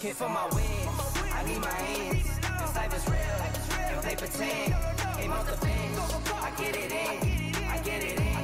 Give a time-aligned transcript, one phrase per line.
[0.00, 0.66] Came for my wins.
[1.30, 2.24] I need my hands.
[2.24, 3.20] This life is real.
[3.68, 4.74] Can't play pretend.
[5.18, 5.98] Came off the bench.
[6.40, 7.54] I get it in.
[7.66, 8.36] I get it in.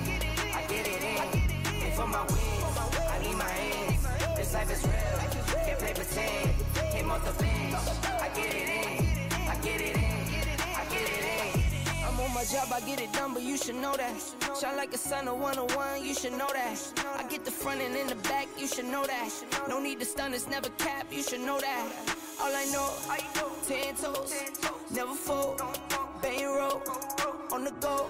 [0.52, 1.80] I get it in.
[1.80, 2.76] Came for my wins.
[3.08, 4.06] I need my hands.
[4.36, 5.64] This life is real.
[5.64, 6.50] Can't play pretend.
[6.92, 7.74] Came off the bench.
[8.04, 9.48] I get it in.
[9.48, 10.52] I get it in.
[10.76, 12.04] I get it in.
[12.04, 14.12] I'm on my job, I get it done, but you should know that.
[14.60, 16.76] Shine like a sun, on oh one, you should know that.
[17.18, 19.15] I get the front and in the back, you should know that.
[19.68, 21.86] No need to stun, it's never cap, you should know that.
[22.40, 22.88] All I know,
[23.66, 24.32] ten toes,
[24.94, 25.60] never fold,
[26.22, 26.82] bang roll,
[27.52, 28.06] on the go,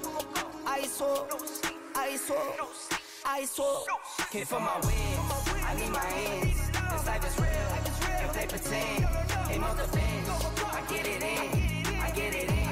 [0.66, 1.26] ice wall,
[1.94, 2.68] ice wall,
[3.24, 3.86] ice wall.
[4.30, 6.70] Came for my wins, I need my hands.
[6.92, 7.48] This life is real,
[8.18, 9.04] can't play pretend.
[9.64, 10.28] Off the bench,
[10.72, 12.68] I get it in, I get it in,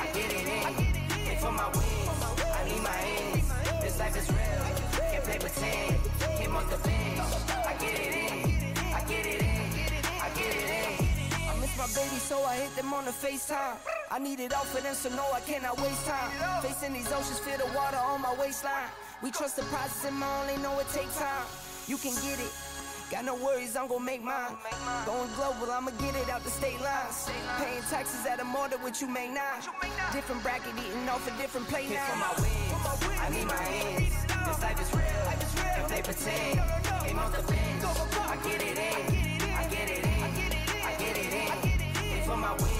[0.00, 1.26] I get it in.
[1.26, 3.82] Came for my wins, I need my hands.
[3.82, 5.96] This life is real, can't play pretend.
[6.56, 7.55] Off the
[11.76, 13.76] my baby, so I hit them on the FaceTime.
[14.10, 16.30] I need it all for them, so no, I cannot waste time.
[16.62, 18.88] Facing these oceans, feel the water on my waistline.
[19.22, 21.46] We trust the process, and my only know it takes time.
[21.86, 22.52] You can get it.
[23.10, 24.56] Got no worries, I'm gon' make mine.
[25.06, 27.30] Going global, I'ma get it out the state lines.
[27.58, 29.60] Paying taxes at a more than what you make now.
[30.12, 32.04] Different bracket, eating off a different plate now.
[32.04, 34.26] for my wins, I need my hands.
[34.26, 35.02] This life is real,
[35.54, 36.60] can't play pretend.
[37.06, 37.84] Came off the bench,
[38.18, 39.25] I get it in,
[42.46, 42.75] my wins,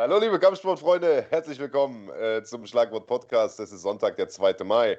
[0.00, 3.58] Hallo liebe Kampfsportfreunde, herzlich willkommen äh, zum Schlagwort Podcast.
[3.58, 4.62] Es ist Sonntag, der 2.
[4.62, 4.96] Mai.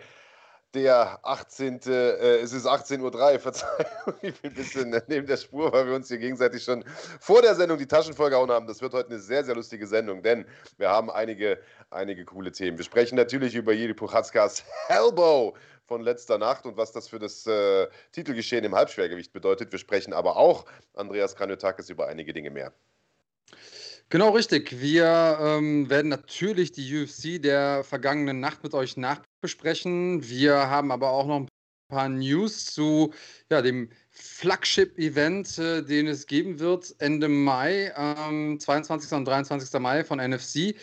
[0.73, 1.79] Der 18.
[1.85, 5.95] Äh, es ist 18.03 Uhr, Verzeihung, ich bin ein bisschen neben der Spur, weil wir
[5.95, 6.83] uns hier gegenseitig schon
[7.21, 8.67] vor der Sendung die Taschen vollgehauen haben.
[8.67, 10.45] Das wird heute eine sehr, sehr lustige Sendung, denn
[10.77, 11.61] wir haben einige,
[11.91, 12.77] einige coole Themen.
[12.77, 15.55] Wir sprechen natürlich über Jiri Puchatzkas Hellbow
[15.85, 19.71] von letzter Nacht und was das für das äh, Titelgeschehen im Halbschwergewicht bedeutet.
[19.71, 22.73] Wir sprechen aber auch, Andreas Kranjotakis, über einige Dinge mehr.
[24.11, 24.81] Genau richtig.
[24.81, 30.27] Wir ähm, werden natürlich die UFC der vergangenen Nacht mit euch nachbesprechen.
[30.27, 31.47] Wir haben aber auch noch ein
[31.89, 33.13] paar News zu
[33.51, 39.11] ja, dem Flagship-Event, äh, den es geben wird Ende Mai, ähm, 22.
[39.11, 39.79] und 23.
[39.79, 40.73] Mai von NFC.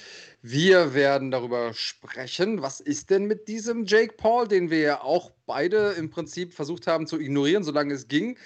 [0.42, 5.32] Wir werden darüber sprechen, was ist denn mit diesem Jake Paul, den wir ja auch
[5.46, 8.38] beide im Prinzip versucht haben zu ignorieren, solange es ging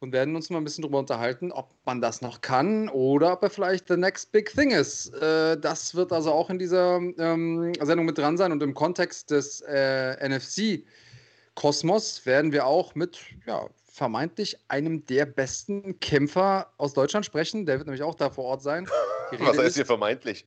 [0.00, 3.42] und werden uns mal ein bisschen darüber unterhalten, ob man das noch kann oder ob
[3.42, 5.14] er vielleicht the next big thing ist.
[5.14, 9.30] Äh, das wird also auch in dieser ähm, Sendung mit dran sein und im Kontext
[9.30, 17.24] des äh, NFC-Kosmos werden wir auch mit ja, vermeintlich einem der besten Kämpfer aus Deutschland
[17.24, 17.64] sprechen.
[17.64, 18.86] Der wird nämlich auch da vor Ort sein.
[19.38, 20.46] Was heißt hier vermeintlich?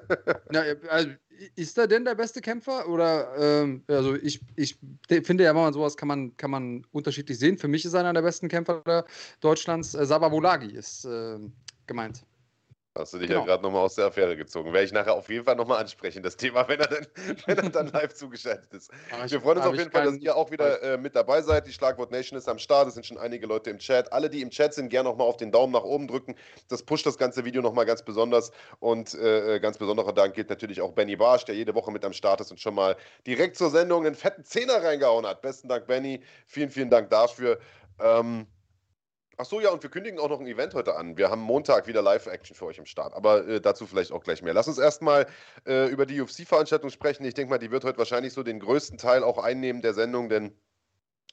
[0.50, 1.10] na, also,
[1.56, 2.86] ist er denn der beste Kämpfer?
[2.86, 7.38] Oder ähm, also ich, ich de- finde ja, man sowas kann man, kann man unterschiedlich
[7.38, 7.56] sehen.
[7.56, 9.06] Für mich ist einer der besten Kämpfer
[9.40, 9.94] Deutschlands.
[9.94, 11.38] Äh, Sabah Bolagi ist äh,
[11.86, 12.26] gemeint.
[12.98, 13.40] Hast du dich Genau.
[13.40, 14.72] ja gerade nochmal aus der Affäre gezogen.
[14.72, 17.06] Werde ich nachher auf jeden Fall nochmal ansprechen, das Thema, wenn er dann,
[17.46, 18.90] wenn er dann live zugeschaltet ist.
[19.24, 21.68] Ich- Wir freuen uns auf jeden Fall, dass ihr auch wieder äh, mit dabei seid.
[21.68, 22.88] Die Schlagwort Nation ist am Start.
[22.88, 24.12] Es sind schon einige Leute im Chat.
[24.12, 26.34] Alle, die im Chat sind, gerne nochmal auf den Daumen nach oben drücken.
[26.68, 28.50] Das pusht das ganze Video nochmal ganz besonders.
[28.80, 32.12] Und äh, ganz besonderer Dank gilt natürlich auch Benny Barsch, der jede Woche mit am
[32.12, 35.42] Start ist und schon mal direkt zur Sendung einen fetten Zehner reingehauen hat.
[35.42, 36.24] Besten Dank, Benny.
[36.48, 37.60] Vielen, vielen Dank dafür.
[38.00, 38.48] Ähm,
[39.40, 41.16] Ach so, ja, und wir kündigen auch noch ein Event heute an.
[41.16, 44.42] Wir haben Montag wieder Live-Action für euch im Start, aber äh, dazu vielleicht auch gleich
[44.42, 44.52] mehr.
[44.52, 45.26] Lass uns erstmal
[45.66, 47.24] äh, über die UFC-Veranstaltung sprechen.
[47.24, 50.28] Ich denke mal, die wird heute wahrscheinlich so den größten Teil auch einnehmen der Sendung,
[50.28, 50.54] denn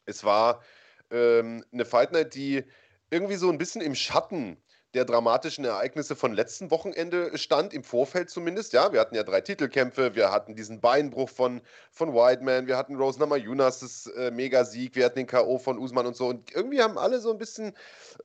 [0.05, 0.63] es war
[1.11, 2.63] ähm, eine Fight Night, die
[3.09, 4.55] irgendwie so ein bisschen im Schatten
[4.93, 8.73] der dramatischen Ereignisse von letzten Wochenende stand, im Vorfeld zumindest.
[8.73, 11.61] Ja, wir hatten ja drei Titelkämpfe, wir hatten diesen Beinbruch von,
[11.91, 15.59] von Whiteman, wir hatten Rose Namajunas, äh, Megasieg, wir hatten den K.O.
[15.59, 16.27] von Usman und so.
[16.27, 17.73] Und irgendwie haben alle so ein bisschen.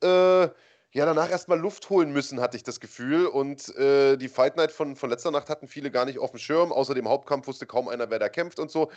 [0.03, 0.49] Äh,
[0.94, 3.26] ja, danach erstmal Luft holen müssen, hatte ich das Gefühl.
[3.26, 6.38] Und äh, die Fight Night von, von letzter Nacht hatten viele gar nicht auf dem
[6.38, 6.70] Schirm.
[6.70, 8.91] Außer dem Hauptkampf wusste kaum einer, wer da kämpft und so.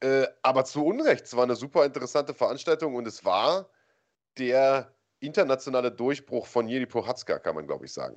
[0.00, 3.68] Äh, aber zu Unrecht, es war eine super interessante Veranstaltung und es war
[4.38, 8.16] der internationale Durchbruch von Jiri Prohatzka, kann man, glaube ich, sagen.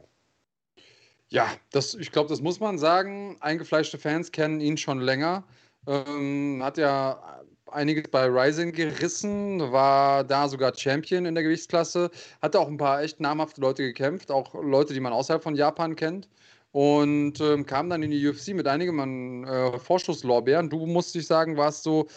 [1.29, 3.38] Ja, das, ich glaube, das muss man sagen.
[3.39, 5.43] Eingefleischte Fans kennen ihn schon länger.
[5.88, 12.09] Ähm, hat ja einiges bei Rising gerissen, war da sogar Champion in der Gewichtsklasse,
[12.41, 15.95] hat auch ein paar echt namhafte Leute gekämpft, auch Leute, die man außerhalb von Japan
[15.95, 16.29] kennt.
[16.71, 20.69] Und ähm, kam dann in die UFC mit einigen äh, Vorschusslorbeeren.
[20.69, 22.07] Du musst dich sagen, warst so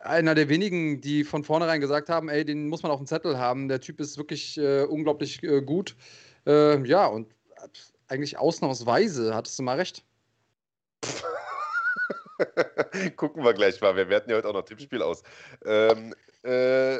[0.00, 3.38] einer der wenigen, die von vornherein gesagt haben, ey, den muss man auf dem Zettel
[3.38, 3.68] haben.
[3.68, 5.96] Der Typ ist wirklich äh, unglaublich äh, gut.
[6.46, 7.28] Äh, ja, und
[8.08, 10.04] eigentlich ausnahmsweise hattest du mal recht.
[13.16, 13.96] Gucken wir gleich mal.
[13.96, 15.22] Wir werten ja heute auch noch Tippspiel aus.
[15.64, 16.98] Ähm, äh,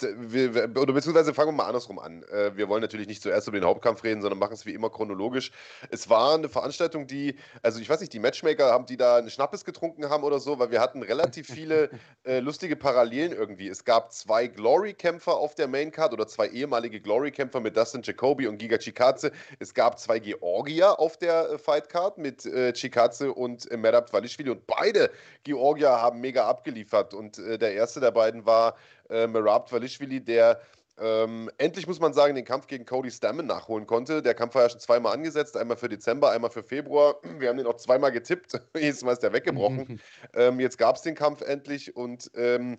[0.00, 2.22] wir, oder beziehungsweise fangen wir mal andersrum an.
[2.24, 4.90] Äh, wir wollen natürlich nicht zuerst über den Hauptkampf reden, sondern machen es wie immer
[4.90, 5.50] chronologisch.
[5.90, 9.30] Es war eine Veranstaltung, die, also ich weiß nicht, die Matchmaker haben, die da einen
[9.30, 11.90] Schnappes getrunken haben oder so, weil wir hatten relativ viele
[12.24, 13.68] äh, lustige Parallelen irgendwie.
[13.68, 18.58] Es gab zwei Glory-Kämpfer auf der Maincard oder zwei ehemalige Glory-Kämpfer mit Dustin Jacoby und
[18.58, 19.32] Giga Chikaze.
[19.58, 24.50] Es gab zwei Georgier auf der äh, Fightcard mit äh, Chikaze und äh, Merab Valishvili
[24.50, 25.10] und beide
[25.44, 28.76] Georgier haben mega abgeliefert und äh, der erste der beiden war
[29.10, 30.60] äh, Merab Valishvili, der
[30.98, 34.22] ähm, endlich muss man sagen, den Kampf gegen Cody Stammen nachholen konnte.
[34.22, 37.16] Der Kampf war ja schon zweimal angesetzt, einmal für Dezember, einmal für Februar.
[37.38, 38.60] Wir haben den auch zweimal getippt.
[38.76, 40.00] Jedes Mal ist der weggebrochen.
[40.34, 42.78] ähm, jetzt gab es den Kampf endlich und ähm,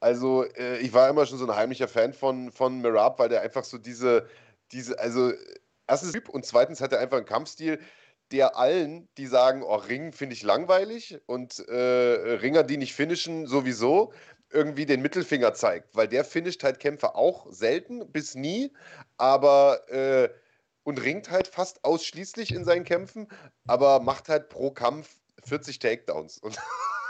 [0.00, 3.40] also äh, ich war immer schon so ein heimlicher Fan von, von Merab, weil der
[3.40, 4.28] einfach so diese,
[4.72, 5.32] diese, also
[5.86, 7.80] erstens Typ und zweitens hat er einfach einen Kampfstil,
[8.32, 13.46] der allen, die sagen, oh, Ringen finde ich langweilig und äh, Ringer, die nicht finishen,
[13.46, 14.12] sowieso,
[14.56, 18.72] irgendwie den Mittelfinger zeigt, weil der finisht halt Kämpfe auch selten bis nie,
[19.18, 20.30] aber äh,
[20.82, 23.28] und ringt halt fast ausschließlich in seinen Kämpfen,
[23.66, 26.58] aber macht halt pro Kampf 40 Takedowns und,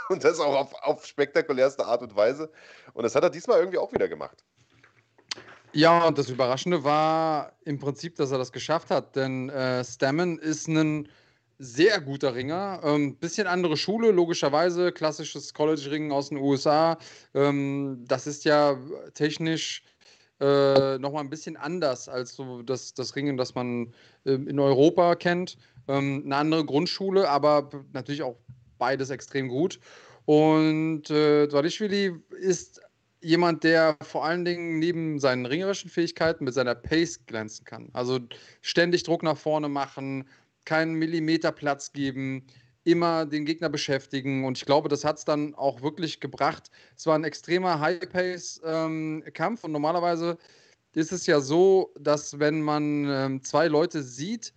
[0.09, 2.51] und das auch auf, auf spektakulärste Art und Weise
[2.93, 4.43] und das hat er diesmal irgendwie auch wieder gemacht.
[5.71, 10.37] Ja, und das Überraschende war im Prinzip, dass er das geschafft hat, denn äh, Stammen
[10.39, 11.07] ist ein
[11.59, 12.81] sehr guter Ringer.
[12.83, 14.91] Ähm, bisschen andere Schule, logischerweise.
[14.91, 16.97] Klassisches College-Ringen aus den USA.
[17.33, 18.77] Ähm, das ist ja
[19.13, 19.83] technisch
[20.39, 23.93] äh, nochmal ein bisschen anders als so das, das Ringen, das man
[24.25, 25.57] äh, in Europa kennt.
[25.87, 28.37] Ähm, eine andere Grundschule, aber natürlich auch
[28.77, 29.79] beides extrem gut.
[30.25, 32.81] Und äh, Dwadischwili ist
[33.21, 37.89] jemand, der vor allen Dingen neben seinen ringerischen Fähigkeiten mit seiner Pace glänzen kann.
[37.93, 38.19] Also
[38.61, 40.29] ständig Druck nach vorne machen,
[40.67, 42.45] keinen Millimeter Platz geben,
[42.83, 44.45] immer den Gegner beschäftigen.
[44.45, 46.69] Und ich glaube, das hat es dann auch wirklich gebracht.
[46.95, 49.63] Es war ein extremer High-Pace-Kampf.
[49.63, 50.37] Ähm, und normalerweise
[50.93, 54.53] ist es ja so, dass wenn man ähm, zwei Leute sieht,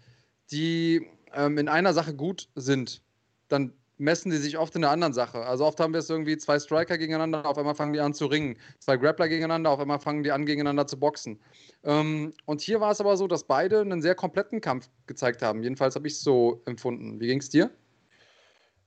[0.50, 3.02] die ähm, in einer Sache gut sind,
[3.48, 5.44] dann messen die sich oft in der anderen Sache.
[5.46, 8.26] Also oft haben wir es irgendwie zwei Striker gegeneinander, auf einmal fangen die an zu
[8.26, 8.56] ringen.
[8.78, 11.38] Zwei Grappler gegeneinander, auf einmal fangen die an gegeneinander zu boxen.
[11.84, 15.62] Ähm, und hier war es aber so, dass beide einen sehr kompletten Kampf gezeigt haben.
[15.62, 17.20] Jedenfalls habe ich es so empfunden.
[17.20, 17.70] Wie ging es dir?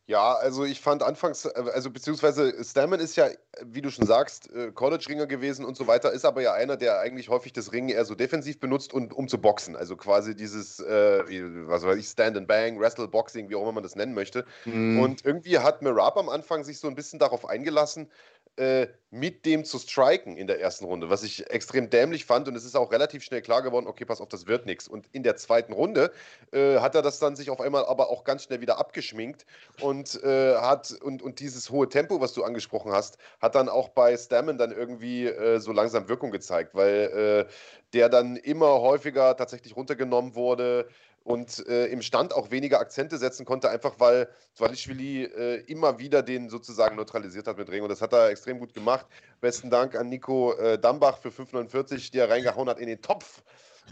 [0.05, 3.29] Ja, also ich fand anfangs, äh, also beziehungsweise Stammen ist ja,
[3.61, 6.99] wie du schon sagst, äh, College-Ringer gewesen und so weiter, ist aber ja einer, der
[6.99, 9.77] eigentlich häufig das Ringen eher so defensiv benutzt, und, um zu boxen.
[9.77, 11.23] Also quasi dieses, äh,
[11.67, 14.45] was weiß ich, Stand and Bang, Wrestle Boxing, wie auch immer man das nennen möchte.
[14.65, 14.99] Mhm.
[14.99, 18.11] Und irgendwie hat Mirab am Anfang sich so ein bisschen darauf eingelassen,
[18.57, 22.47] äh, mit dem zu striken in der ersten Runde, was ich extrem dämlich fand.
[22.47, 24.87] Und es ist auch relativ schnell klar geworden, okay, pass auf, das wird nichts.
[24.87, 26.11] Und in der zweiten Runde
[26.51, 29.45] äh, hat er das dann sich auf einmal aber auch ganz schnell wieder abgeschminkt
[29.81, 33.89] und äh, hat und, und dieses hohe Tempo, was du angesprochen hast, hat dann auch
[33.89, 37.53] bei Stammen dann irgendwie äh, so langsam Wirkung gezeigt, weil äh,
[37.93, 40.87] der dann immer häufiger tatsächlich runtergenommen wurde
[41.23, 46.21] und äh, im Stand auch weniger Akzente setzen konnte, einfach weil Zwalischwili äh, immer wieder
[46.21, 47.83] den sozusagen neutralisiert hat mit Ring.
[47.83, 49.05] Und das hat er extrem gut gemacht.
[49.39, 53.41] Besten Dank an Nico äh, Dambach für 5,49, der reingehauen hat in den Topf.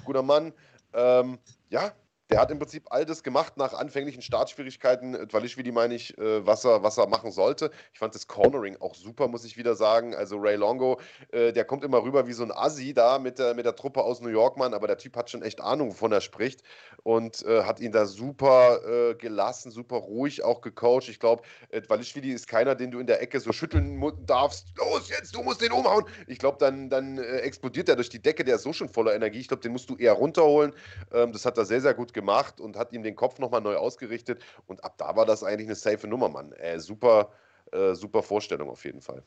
[0.04, 0.54] Guter Mann.
[0.94, 1.94] Ähm, ja,
[2.32, 5.28] der hat im Prinzip all das gemacht nach anfänglichen Startschwierigkeiten.
[5.28, 7.72] Dwalischwili meine ich, äh, was, er, was er machen sollte.
[7.92, 10.16] Ich fand das Cornering auch super, muss ich wieder sagen.
[10.16, 11.00] Also Ray Longo,
[11.32, 14.02] äh, der kommt immer rüber wie so ein Assi da mit der, mit der Truppe
[14.04, 16.64] aus New York, Mann, aber der Typ hat schon echt Ahnung, wovon er spricht
[17.04, 21.10] und äh, hat ihn da super äh, gelassen, super ruhig auch gecoacht.
[21.10, 24.68] Ich glaube, äh, ist keiner, den du in der Ecke so schütteln darfst.
[24.78, 26.06] Los jetzt, du musst den umhauen.
[26.28, 28.46] Ich glaube, dann, dann äh, explodiert er durch die Decke.
[28.46, 29.40] Der ist so schon voller Energie.
[29.40, 30.74] Ich glaube, den musst du eher runterholen.
[31.12, 32.21] Ähm, das hat er sehr, sehr gut gemacht
[32.60, 34.44] und hat ihm den Kopf nochmal neu ausgerichtet.
[34.68, 36.51] Und ab da war das eigentlich eine safe Nummer, Mann.
[36.54, 37.32] Äh, super,
[37.72, 39.24] äh, super Vorstellung auf jeden Fall.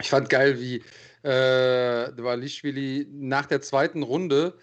[0.00, 0.76] Ich fand geil, wie
[1.22, 4.54] äh, Dvalishvili nach der zweiten Runde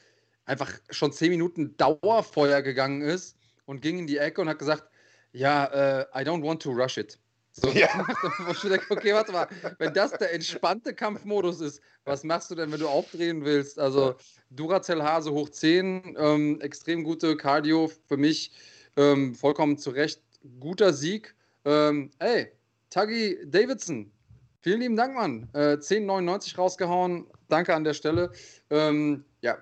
[0.46, 4.90] einfach schon zehn Minuten Dauerfeuer gegangen ist und ging in die Ecke und hat gesagt,
[5.32, 7.20] ja, äh, I don't want to rush it.
[7.52, 7.88] So, ja.
[8.64, 9.48] denke, okay, warte mal,
[9.80, 13.80] wenn das der entspannte Kampfmodus ist, was machst du denn, wenn du aufdrehen willst?
[13.80, 14.16] Also
[14.50, 18.52] Duracell Hase hoch 10, ähm, extrem gute Cardio für mich,
[18.98, 20.22] ähm, vollkommen zu Recht,
[20.60, 21.36] guter Sieg.
[21.66, 22.52] Ähm, ey,
[22.90, 24.12] Tuggy Davidson,
[24.62, 25.50] vielen lieben Dank, Mann.
[25.54, 28.32] Äh, 10,99 rausgehauen, danke an der Stelle.
[28.70, 29.58] Ähm, ja,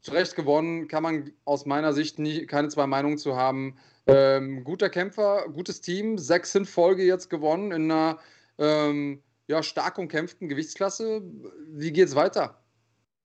[0.00, 3.76] zu Recht gewonnen, kann man aus meiner Sicht nie, keine zwei Meinungen zu haben.
[4.08, 8.18] Ähm, guter Kämpfer, gutes Team, sechs in Folge jetzt gewonnen in einer
[8.56, 11.22] ähm, ja, stark umkämpften Gewichtsklasse.
[11.68, 12.58] Wie geht's weiter?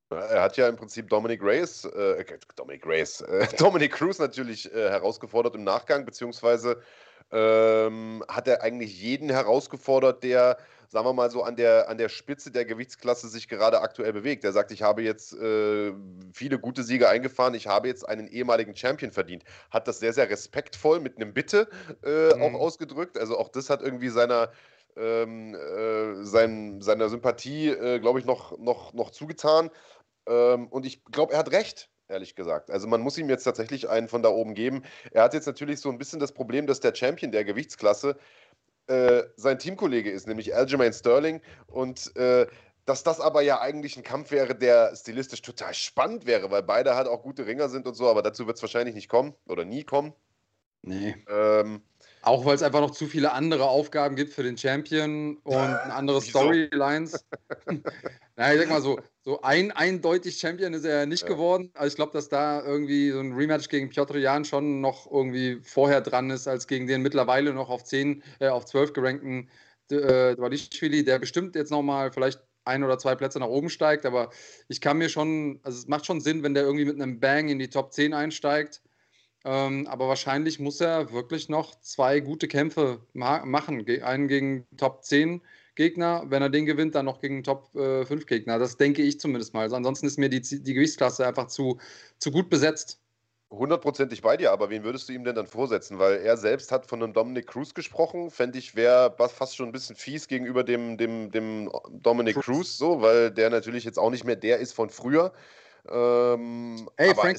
[0.09, 2.25] Er hat ja im Prinzip Dominic Reyes, äh,
[2.57, 6.81] Dominic Reyes, äh, Dominic Cruz natürlich äh, herausgefordert im Nachgang, beziehungsweise
[7.31, 10.57] ähm, hat er eigentlich jeden herausgefordert, der
[10.93, 14.43] sagen wir mal so, an der, an der Spitze der Gewichtsklasse sich gerade aktuell bewegt.
[14.43, 15.91] Er sagt, ich habe jetzt äh,
[16.33, 19.43] viele gute Siege eingefahren, ich habe jetzt einen ehemaligen Champion verdient.
[19.71, 21.67] Hat das sehr, sehr respektvoll mit einem Bitte
[22.03, 22.43] äh, mhm.
[22.43, 23.17] auch ausgedrückt.
[23.17, 24.51] Also auch das hat irgendwie seiner,
[24.95, 29.71] ähm, äh, sein, seiner Sympathie, äh, glaube ich, noch, noch, noch zugetan.
[30.27, 32.71] Ähm, und ich glaube, er hat recht ehrlich gesagt.
[32.71, 34.83] Also man muss ihm jetzt tatsächlich einen von da oben geben.
[35.11, 38.17] Er hat jetzt natürlich so ein bisschen das Problem, dass der Champion der Gewichtsklasse
[38.87, 41.41] äh, sein Teamkollege ist, nämlich Aljamain Sterling.
[41.67, 42.47] Und äh,
[42.85, 46.95] dass das aber ja eigentlich ein Kampf wäre, der stilistisch total spannend wäre, weil beide
[46.95, 49.65] halt auch gute Ringer sind und so, aber dazu wird es wahrscheinlich nicht kommen oder
[49.65, 50.13] nie kommen.
[50.81, 51.15] Nee.
[51.29, 51.81] Ähm,
[52.23, 56.21] auch weil es einfach noch zu viele andere Aufgaben gibt für den Champion und andere
[56.21, 57.25] Storylines.
[58.37, 61.27] naja, ich sag mal so, so ein eindeutig Champion ist er ja nicht ja.
[61.27, 61.69] geworden.
[61.73, 65.59] Also ich glaube, dass da irgendwie so ein Rematch gegen Piotr Jan schon noch irgendwie
[65.63, 69.49] vorher dran ist, als gegen den mittlerweile noch auf 10, äh, auf 12 gerankten
[69.91, 74.29] äh, Dwalischvili, der bestimmt jetzt nochmal vielleicht ein oder zwei Plätze nach oben steigt, aber
[74.69, 77.49] ich kann mir schon, also es macht schon Sinn, wenn der irgendwie mit einem Bang
[77.49, 78.81] in die Top 10 einsteigt
[79.45, 83.85] ähm, aber wahrscheinlich muss er wirklich noch zwei gute Kämpfe ma machen.
[84.03, 85.41] Einen gegen Top 10
[85.75, 88.59] Gegner, wenn er den gewinnt, dann noch gegen Top äh, 5 Gegner.
[88.59, 89.61] Das denke ich zumindest mal.
[89.63, 91.79] Also ansonsten ist mir die, die Gewichtsklasse einfach zu,
[92.19, 92.99] zu gut besetzt.
[93.49, 95.99] Hundertprozentig bei dir, aber wen würdest du ihm denn dann vorsetzen?
[95.99, 98.31] Weil er selbst hat von einem Dominic Cruz gesprochen.
[98.31, 103.01] Fände ich, wäre fast schon ein bisschen fies gegenüber dem, dem, dem Dominic Cruz, so,
[103.01, 105.33] weil der natürlich jetzt auch nicht mehr der ist von früher.
[105.87, 107.37] Ähm, Ey, Frank,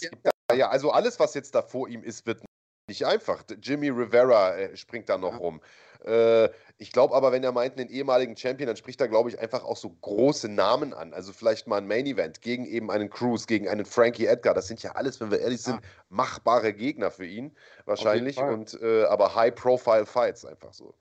[0.52, 2.42] ja, also alles, was jetzt da vor ihm ist, wird
[2.88, 3.42] nicht einfach.
[3.62, 5.38] Jimmy Rivera äh, springt da noch ja.
[5.38, 5.60] rum.
[6.04, 9.38] Äh, ich glaube aber, wenn er meint, einen ehemaligen Champion, dann spricht er, glaube ich,
[9.38, 11.14] einfach auch so große Namen an.
[11.14, 14.54] Also vielleicht mal ein Main Event gegen eben einen Cruz, gegen einen Frankie Edgar.
[14.54, 15.88] Das sind ja alles, wenn wir ehrlich sind, ja.
[16.10, 18.38] machbare Gegner für ihn wahrscheinlich.
[18.38, 20.94] Und äh, aber High-Profile-Fights einfach so.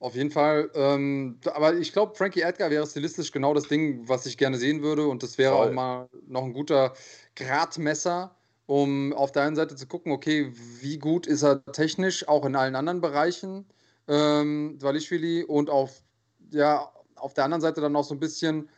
[0.00, 0.70] Auf jeden Fall.
[0.74, 4.82] Ähm, aber ich glaube, Frankie Edgar wäre stilistisch genau das Ding, was ich gerne sehen
[4.82, 5.08] würde.
[5.08, 5.68] Und das wäre Voll.
[5.68, 6.94] auch mal noch ein guter
[7.38, 8.34] Gradmesser,
[8.66, 12.56] um auf der einen Seite zu gucken, okay, wie gut ist er technisch, auch in
[12.56, 13.66] allen anderen Bereichen,
[14.08, 15.44] ähm, Dvalishvili.
[15.44, 16.02] Und auf,
[16.50, 18.68] ja, auf der anderen Seite dann auch so ein bisschen,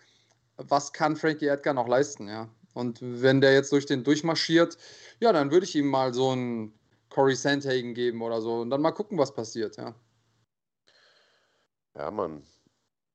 [0.56, 2.48] was kann Frankie Edgar noch leisten, ja.
[2.74, 4.76] Und wenn der jetzt durch den durchmarschiert,
[5.18, 6.72] ja, dann würde ich ihm mal so einen
[7.08, 9.94] Corey Sandhagen geben oder so und dann mal gucken, was passiert, ja.
[11.96, 12.44] Ja, Mann.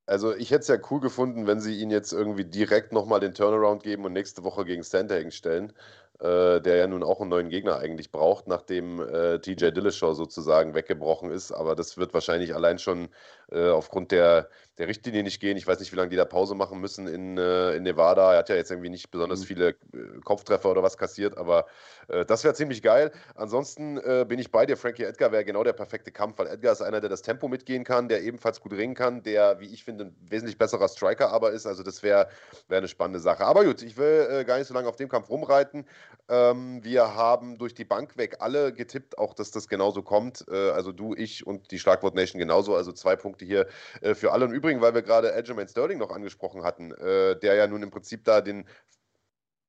[0.07, 3.33] Also ich hätte es ja cool gefunden, wenn sie ihn jetzt irgendwie direkt nochmal den
[3.33, 5.73] Turnaround geben und nächste Woche gegen Sandhagen stellen,
[6.19, 10.75] äh, der ja nun auch einen neuen Gegner eigentlich braucht, nachdem äh, TJ Dillashaw sozusagen
[10.75, 11.51] weggebrochen ist.
[11.51, 13.09] Aber das wird wahrscheinlich allein schon
[13.51, 15.57] äh, aufgrund der, der Richtlinie nicht gehen.
[15.57, 18.33] Ich weiß nicht, wie lange die da Pause machen müssen in, äh, in Nevada.
[18.33, 19.45] Er hat ja jetzt irgendwie nicht besonders mhm.
[19.45, 19.75] viele äh,
[20.23, 21.65] Kopftreffer oder was kassiert, aber
[22.07, 23.11] äh, das wäre ziemlich geil.
[23.35, 24.75] Ansonsten äh, bin ich bei dir.
[24.75, 27.83] Frankie Edgar wäre genau der perfekte Kampf, weil Edgar ist einer, der das Tempo mitgehen
[27.83, 31.51] kann, der ebenfalls gut ringen kann, der, wie ich finde, ein wesentlich besserer Striker aber
[31.51, 31.65] ist.
[31.65, 32.27] Also das wäre
[32.67, 33.45] wär eine spannende Sache.
[33.45, 35.85] Aber gut, ich will gar nicht so lange auf dem Kampf rumreiten.
[36.27, 40.47] Ähm, wir haben durch die Bank weg alle getippt, auch dass das genauso kommt.
[40.49, 42.75] Also du, ich und die Schlagwort Nation genauso.
[42.75, 43.67] Also zwei Punkte hier
[44.01, 44.45] äh, für alle.
[44.45, 48.23] Und übrigens, weil wir gerade Aljamain Sterling noch angesprochen hatten, der ja nun im Prinzip
[48.23, 48.65] da den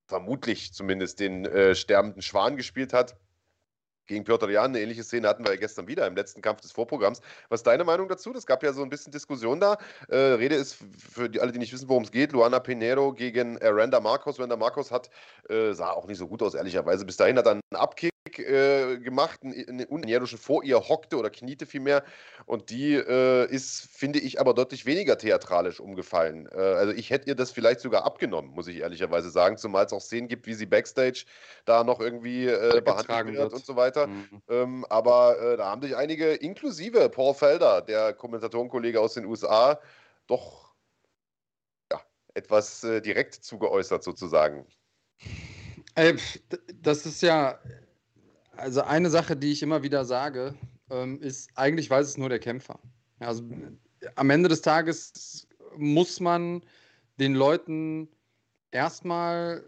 [0.06, 3.16] vermutlich zumindest den äh, sterbenden Schwan gespielt hat
[4.06, 4.66] gegen Piotr Jan.
[4.66, 7.20] Eine ähnliche Szene hatten wir ja gestern wieder im letzten Kampf des Vorprogramms.
[7.48, 8.32] Was ist deine Meinung dazu?
[8.32, 9.78] Das gab ja so ein bisschen Diskussion da.
[10.08, 13.56] Äh, Rede ist für die, alle, die nicht wissen, worum es geht, Luana Pinero gegen
[13.56, 14.38] äh, Randa Marcos.
[14.38, 15.10] Randa Marcos hat,
[15.48, 17.04] äh, sah auch nicht so gut aus, ehrlicherweise.
[17.04, 21.66] Bis dahin hat er einen Abkick äh, gemacht, eine Unjährliche vor ihr hockte oder kniete
[21.66, 22.04] vielmehr.
[22.44, 26.48] Und die äh, ist, finde ich, aber deutlich weniger theatralisch umgefallen.
[26.52, 29.92] Äh, also ich hätte ihr das vielleicht sogar abgenommen, muss ich ehrlicherweise sagen, zumal es
[29.92, 31.24] auch Szenen gibt, wie sie Backstage
[31.64, 34.06] da noch irgendwie äh, behandelt wird, wird, und so weiter.
[34.06, 34.42] Mhm.
[34.48, 39.80] Ähm, aber äh, da haben sich einige, inklusive Paul Felder, der Kommentatorenkollege aus den USA,
[40.26, 40.74] doch
[41.92, 42.00] ja,
[42.34, 44.66] etwas äh, direkt zugeäußert sozusagen.
[46.82, 47.58] Das ist ja
[48.56, 50.54] also eine Sache, die ich immer wieder sage,
[50.90, 52.78] ähm, ist, eigentlich weiß es nur der Kämpfer.
[53.18, 53.42] Also
[54.14, 56.62] am Ende des Tages muss man
[57.18, 58.08] den Leuten
[58.70, 59.64] erstmal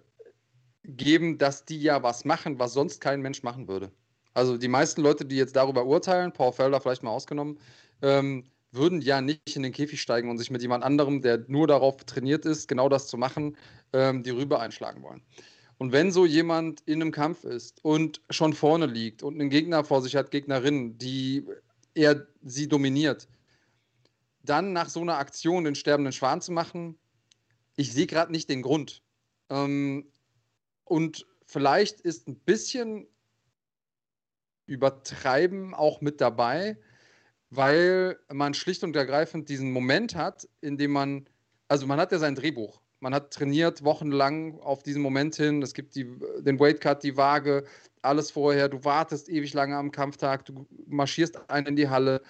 [0.84, 3.90] geben, dass die ja was machen, was sonst kein Mensch machen würde.
[4.34, 7.58] Also die meisten Leute, die jetzt darüber urteilen, Paul Felder vielleicht mal ausgenommen,
[8.02, 11.66] ähm, würden ja nicht in den Käfig steigen und sich mit jemand anderem, der nur
[11.66, 13.56] darauf trainiert ist, genau das zu machen,
[13.92, 15.22] ähm, die Rübe einschlagen wollen.
[15.78, 19.84] Und wenn so jemand in einem Kampf ist und schon vorne liegt und einen Gegner
[19.84, 21.46] vor sich hat, Gegnerin, die
[21.94, 23.28] er sie dominiert,
[24.42, 26.98] dann nach so einer Aktion den sterbenden Schwan zu machen,
[27.76, 29.02] ich sehe gerade nicht den Grund.
[29.50, 30.10] Ähm,
[30.84, 33.06] und vielleicht ist ein bisschen
[34.66, 36.76] Übertreiben auch mit dabei,
[37.50, 41.28] weil man schlicht und ergreifend diesen Moment hat, in dem man,
[41.68, 45.62] also man hat ja sein Drehbuch man hat trainiert wochenlang auf diesen Moment hin.
[45.62, 46.06] Es gibt die,
[46.40, 47.64] den Weightcut, die Waage,
[48.02, 48.68] alles vorher.
[48.68, 52.22] Du wartest ewig lange am Kampftag, du marschierst ein in die Halle.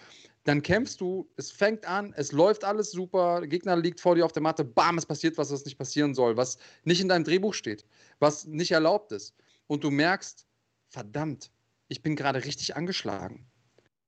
[0.45, 4.25] Dann kämpfst du, es fängt an, es läuft alles super, der Gegner liegt vor dir
[4.25, 7.25] auf der Matte, bam, es passiert was, was nicht passieren soll, was nicht in deinem
[7.25, 7.85] Drehbuch steht,
[8.19, 9.35] was nicht erlaubt ist.
[9.67, 10.47] Und du merkst,
[10.89, 11.51] verdammt,
[11.89, 13.47] ich bin gerade richtig angeschlagen.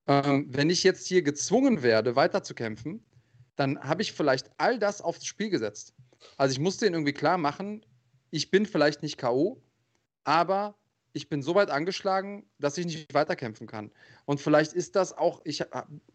[0.07, 3.05] Ähm, wenn ich jetzt hier gezwungen werde, weiterzukämpfen,
[3.57, 5.92] dann habe ich vielleicht all das aufs Spiel gesetzt.
[6.37, 7.85] Also ich musste ihnen irgendwie klar machen,
[8.31, 9.63] ich bin vielleicht nicht K.O.,
[10.25, 10.77] aber
[11.13, 13.91] ich bin so weit angeschlagen, dass ich nicht weiterkämpfen kann.
[14.27, 15.65] Und vielleicht ist das auch, ich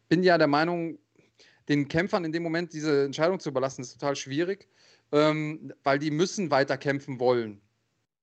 [0.08, 1.00] bin ja der Meinung,
[1.68, 4.70] den Kämpfern in dem Moment diese Entscheidung zu überlassen, ist total schwierig,
[5.12, 7.62] ähm, weil die müssen weiterkämpfen wollen.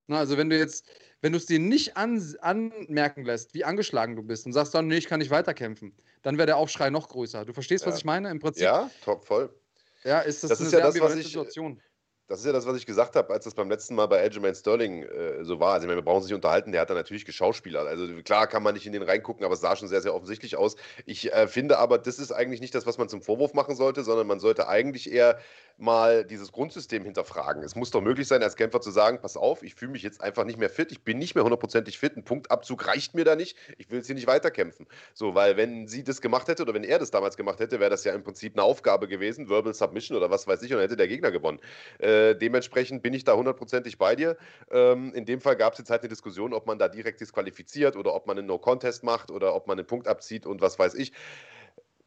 [0.07, 0.87] Na, also wenn du jetzt,
[1.21, 4.87] wenn du es dir nicht an, anmerken lässt, wie angeschlagen du bist und sagst dann,
[4.87, 7.45] nee, ich kann nicht weiterkämpfen, dann wäre der Aufschrei noch größer.
[7.45, 7.91] Du verstehst, ja.
[7.91, 8.63] was ich meine im Prinzip?
[8.63, 9.53] Ja, top, voll.
[10.03, 11.81] Ja, ist das, das eine ist ja das, was ich, Situation?
[12.27, 14.55] Das ist ja das, was ich gesagt habe, als das beim letzten Mal bei Aljamain
[14.55, 15.73] Sterling äh, so war.
[15.73, 17.85] Also, wir brauchen uns nicht unterhalten, der hat da natürlich geschauspielert.
[17.85, 20.55] Also, klar kann man nicht in den reingucken, aber es sah schon sehr, sehr offensichtlich
[20.55, 20.77] aus.
[21.05, 24.03] Ich äh, finde aber, das ist eigentlich nicht das, was man zum Vorwurf machen sollte,
[24.03, 25.37] sondern man sollte eigentlich eher
[25.77, 27.61] mal dieses Grundsystem hinterfragen.
[27.61, 30.21] Es muss doch möglich sein, als Kämpfer zu sagen: Pass auf, ich fühle mich jetzt
[30.21, 33.35] einfach nicht mehr fit, ich bin nicht mehr hundertprozentig fit, ein Punktabzug reicht mir da
[33.35, 34.87] nicht, ich will jetzt hier nicht weiterkämpfen.
[35.13, 37.89] So, weil, wenn sie das gemacht hätte oder wenn er das damals gemacht hätte, wäre
[37.89, 40.83] das ja im Prinzip eine Aufgabe gewesen, Verbal Submission oder was weiß ich, und dann
[40.83, 41.59] hätte der Gegner gewonnen.
[41.99, 44.37] Äh, dementsprechend bin ich da hundertprozentig bei dir.
[44.71, 47.95] Ähm, in dem Fall gab es jetzt halt eine Diskussion, ob man da direkt disqualifiziert
[47.95, 50.95] oder ob man einen No-Contest macht oder ob man einen Punkt abzieht und was weiß
[50.95, 51.13] ich.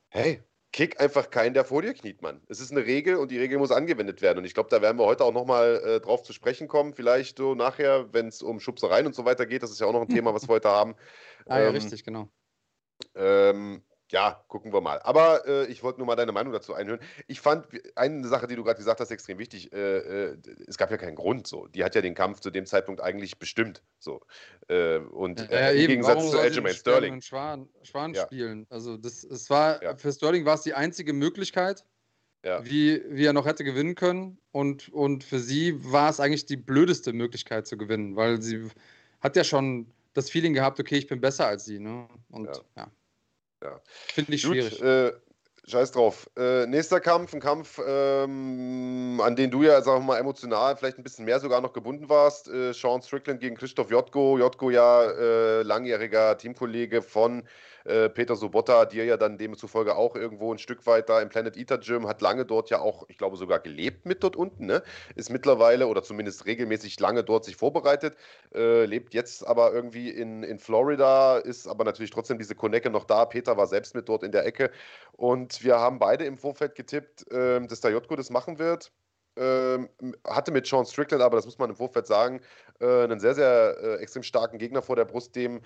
[0.08, 0.42] Hey,
[0.72, 2.42] kick einfach keinen, der vor dir kniet, Mann.
[2.48, 4.38] Es ist eine Regel und die Regel muss angewendet werden.
[4.38, 6.92] Und ich glaube, da werden wir heute auch nochmal äh, drauf zu sprechen kommen.
[6.92, 9.62] Vielleicht so nachher, wenn es um Schubsereien und so weiter geht.
[9.62, 10.94] Das ist ja auch noch ein Thema, was wir heute haben.
[11.46, 12.28] ah, ja, ähm, richtig, genau.
[13.14, 15.00] Ähm, ja, gucken wir mal.
[15.02, 17.00] Aber äh, ich wollte nur mal deine Meinung dazu einhören.
[17.26, 17.66] Ich fand
[17.96, 19.72] eine Sache, die du gerade gesagt hast, extrem wichtig.
[19.72, 21.66] Äh, äh, es gab ja keinen Grund so.
[21.68, 23.82] Die hat ja den Kampf zu dem Zeitpunkt eigentlich bestimmt.
[23.98, 24.20] So.
[24.68, 25.88] Äh, und ja, ja, äh, im eben.
[25.88, 27.20] Gegensatz Warum zu Aljamain Sterling.
[27.20, 28.24] Schwan, Schwan ja.
[28.24, 28.66] spielen.
[28.70, 31.84] Also das, es war für Sterling war es die einzige Möglichkeit,
[32.62, 34.38] wie, wie er noch hätte gewinnen können.
[34.52, 38.68] Und, und für sie war es eigentlich die blödeste Möglichkeit zu gewinnen, weil sie
[39.20, 41.80] hat ja schon das Feeling gehabt, okay, ich bin besser als sie.
[41.80, 42.06] Ne?
[42.30, 42.88] Und ja.
[43.62, 43.80] Ja.
[44.14, 44.82] Finde ich Gut, schwierig.
[44.82, 45.12] Äh,
[45.66, 46.30] scheiß drauf.
[46.36, 51.02] Äh, nächster Kampf, ein Kampf, ähm, an den du ja, wir mal, emotional vielleicht ein
[51.02, 52.48] bisschen mehr sogar noch gebunden warst.
[52.48, 54.38] Äh, Sean Strickland gegen Christoph Jotko.
[54.38, 57.42] Jotko ja äh, langjähriger Teamkollege von
[57.86, 61.56] äh, Peter Sobotta, dir ja dann demzufolge auch irgendwo ein Stück weit da im Planet
[61.56, 64.82] Eater Gym, hat lange dort ja auch, ich glaube sogar gelebt mit dort unten, ne?
[65.14, 68.16] ist mittlerweile oder zumindest regelmäßig lange dort sich vorbereitet,
[68.54, 73.04] äh, lebt jetzt aber irgendwie in, in Florida, ist aber natürlich trotzdem diese Konecke noch
[73.04, 73.24] da.
[73.24, 74.70] Peter war selbst mit dort in der Ecke
[75.12, 78.92] und wir haben beide im Vorfeld getippt, äh, dass der Jotko das machen wird.
[79.36, 79.88] Ähm,
[80.26, 82.40] hatte mit Sean Strickland, aber das muss man im Vorfeld sagen,
[82.80, 85.60] äh, einen sehr, sehr äh, extrem starken Gegner vor der Brust, dem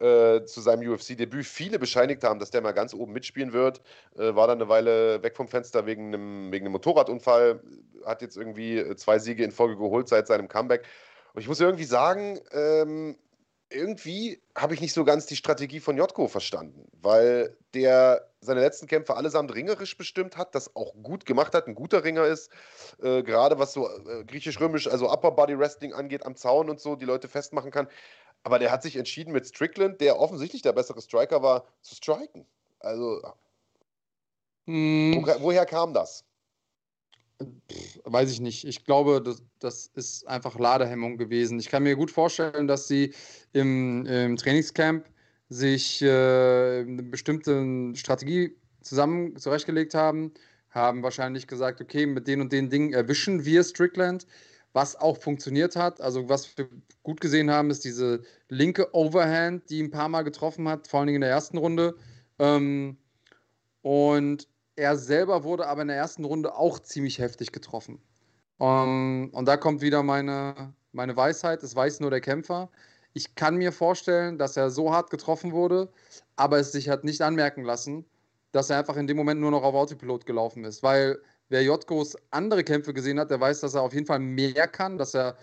[0.00, 3.80] äh, zu seinem UFC-Debüt viele bescheinigt haben, dass der mal ganz oben mitspielen wird.
[4.16, 7.60] Äh, war dann eine Weile weg vom Fenster wegen einem, wegen einem Motorradunfall,
[8.04, 10.84] hat jetzt irgendwie äh, zwei Siege in Folge geholt seit seinem Comeback.
[11.30, 13.16] Aber ich muss irgendwie sagen, ähm,
[13.70, 18.86] irgendwie habe ich nicht so ganz die Strategie von Jotko verstanden, weil der seine letzten
[18.86, 22.50] Kämpfe allesamt ringerisch bestimmt hat, das auch gut gemacht hat, ein guter Ringer ist,
[23.02, 26.96] äh, gerade was so äh, griechisch-römisch, also Upper Body Wrestling angeht, am Zaun und so,
[26.96, 27.88] die Leute festmachen kann.
[28.44, 32.46] Aber der hat sich entschieden mit Strickland, der offensichtlich der bessere Striker war, zu striken.
[32.78, 33.20] Also,
[34.66, 35.14] hm.
[35.16, 36.25] wo, woher kam das?
[38.04, 38.66] Weiß ich nicht.
[38.66, 41.58] Ich glaube, das, das ist einfach Ladehemmung gewesen.
[41.58, 43.12] Ich kann mir gut vorstellen, dass sie
[43.52, 45.06] im, im Trainingscamp
[45.48, 50.32] sich äh, eine bestimmte Strategie zusammen zurechtgelegt haben,
[50.70, 54.26] haben wahrscheinlich gesagt, okay, mit den und den Dingen erwischen wir Strickland,
[54.72, 56.00] was auch funktioniert hat.
[56.00, 56.68] Also was wir
[57.02, 61.06] gut gesehen haben, ist diese linke Overhand, die ein paar Mal getroffen hat, vor allen
[61.06, 61.96] Dingen in der ersten Runde.
[62.38, 62.98] Ähm,
[63.82, 68.00] und er selber wurde aber in der ersten Runde auch ziemlich heftig getroffen.
[68.58, 72.70] Um, ähm, und da kommt wieder meine, meine Weisheit, es weiß nur der Kämpfer.
[73.12, 75.90] Ich kann mir vorstellen, dass er so hart getroffen wurde,
[76.36, 78.04] aber es sich hat nicht anmerken lassen,
[78.52, 80.82] dass er einfach in dem Moment nur noch auf Autopilot gelaufen ist.
[80.82, 84.68] Weil wer Jotkos andere Kämpfe gesehen hat, der weiß, dass er auf jeden Fall mehr
[84.68, 85.36] kann, dass er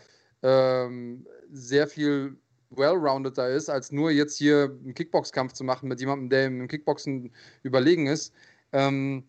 [0.43, 2.37] ähm, sehr viel
[2.71, 7.31] well-roundeder ist, als nur jetzt hier einen Kickboxkampf zu machen mit jemandem, der im Kickboxen
[7.61, 8.33] überlegen ist.
[8.73, 9.23] Ähm,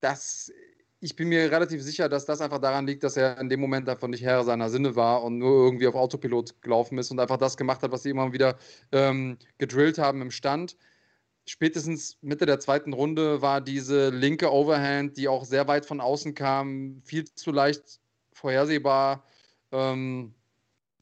[0.00, 0.52] das,
[1.00, 3.88] ich bin mir relativ sicher, dass das einfach daran liegt, dass er in dem Moment
[3.88, 7.38] einfach nicht Herr seiner Sinne war und nur irgendwie auf Autopilot gelaufen ist und einfach
[7.38, 8.58] das gemacht hat, was sie immer wieder
[8.92, 10.76] ähm, gedrillt haben im Stand.
[11.46, 16.34] Spätestens Mitte der zweiten Runde war diese linke Overhand, die auch sehr weit von außen
[16.34, 18.00] kam, viel zu leicht
[18.34, 19.24] vorhersehbar.
[19.72, 20.34] Ähm,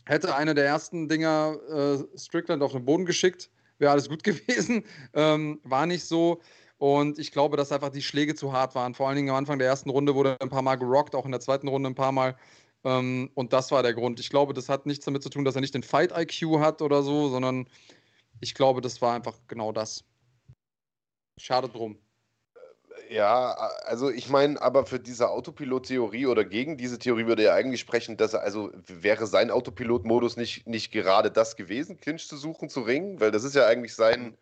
[0.05, 4.85] hätte eine der ersten Dinger äh, Strickland auf den Boden geschickt, wäre alles gut gewesen.
[5.15, 6.41] Ähm, war nicht so.
[6.79, 8.95] Und ich glaube, dass einfach die Schläge zu hart waren.
[8.95, 11.25] Vor allen Dingen am Anfang der ersten Runde wurde er ein paar Mal gerockt, auch
[11.25, 12.37] in der zweiten Runde ein paar Mal.
[12.85, 14.21] Ähm, und das war der Grund.
[14.21, 17.03] Ich glaube, das hat nichts damit zu tun, dass er nicht den Fight-IQ hat oder
[17.03, 17.67] so, sondern
[18.41, 20.05] ich glaube, das war einfach genau das.
[21.39, 21.99] Schade drum.
[23.11, 23.53] Ja,
[23.85, 28.17] also ich meine, aber für diese Autopilot-Theorie oder gegen diese Theorie würde er eigentlich sprechen,
[28.17, 32.81] dass er, also wäre sein Autopilot-Modus nicht, nicht gerade das gewesen, Clinch zu suchen, zu
[32.81, 34.37] ringen, weil das ist ja eigentlich sein,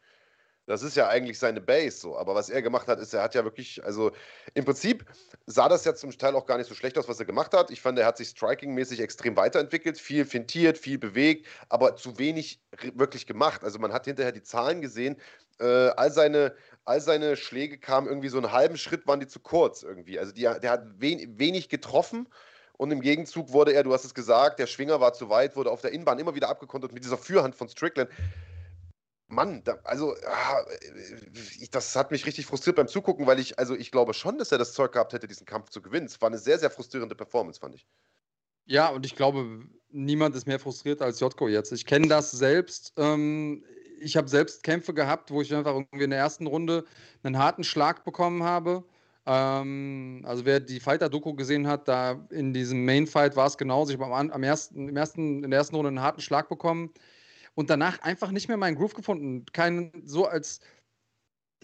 [0.67, 2.17] das ist ja eigentlich seine Base so.
[2.17, 4.13] Aber was er gemacht hat, ist, er hat ja wirklich, also
[4.55, 5.05] im Prinzip
[5.47, 7.71] sah das ja zum Teil auch gar nicht so schlecht aus, was er gemacht hat.
[7.71, 12.61] Ich fand, er hat sich striking-mäßig extrem weiterentwickelt, viel fintiert, viel bewegt, aber zu wenig
[12.95, 13.63] wirklich gemacht.
[13.63, 15.17] Also man hat hinterher die Zahlen gesehen.
[15.61, 19.41] Äh, all, seine, all seine Schläge kamen irgendwie so einen halben Schritt, waren die zu
[19.41, 20.19] kurz irgendwie.
[20.19, 22.29] Also die, der hat wen, wenig getroffen.
[22.77, 25.71] Und im Gegenzug wurde er, du hast es gesagt, der Schwinger war zu weit, wurde
[25.71, 28.11] auf der Innenbahn immer wieder abgekontert mit dieser Fürhand von Strickland.
[29.35, 30.65] Mann, da, also ah,
[31.61, 34.53] ich, das hat mich richtig frustriert beim Zugucken, weil ich, also ich glaube schon, dass
[34.53, 36.07] er das Zeug gehabt hätte, diesen Kampf zu gewinnen.
[36.07, 37.87] Es war eine sehr, sehr frustrierende Performance, fand ich.
[38.67, 41.73] Ja, und ich glaube, niemand ist mehr frustriert als Jotko jetzt.
[41.73, 42.95] Ich kenne das selbst.
[42.97, 43.65] Ähm,
[44.01, 46.85] ich habe selbst Kämpfe gehabt, wo ich einfach irgendwie in der ersten Runde
[47.23, 48.85] einen harten Schlag bekommen habe.
[49.27, 53.93] Ähm, also wer die Fighter-Doku gesehen hat, da in diesem Main-Fight war es genauso.
[53.93, 56.91] Ich habe am, am ersten, im ersten, in der ersten Runde einen harten Schlag bekommen
[57.55, 59.45] und danach einfach nicht mehr meinen Groove gefunden.
[59.53, 60.61] Kein, so als,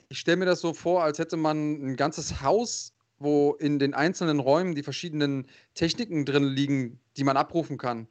[0.08, 3.94] ich stelle mir das so vor, als hätte man ein ganzes Haus, wo in den
[3.94, 8.08] einzelnen Räumen die verschiedenen Techniken drin liegen, die man abrufen kann.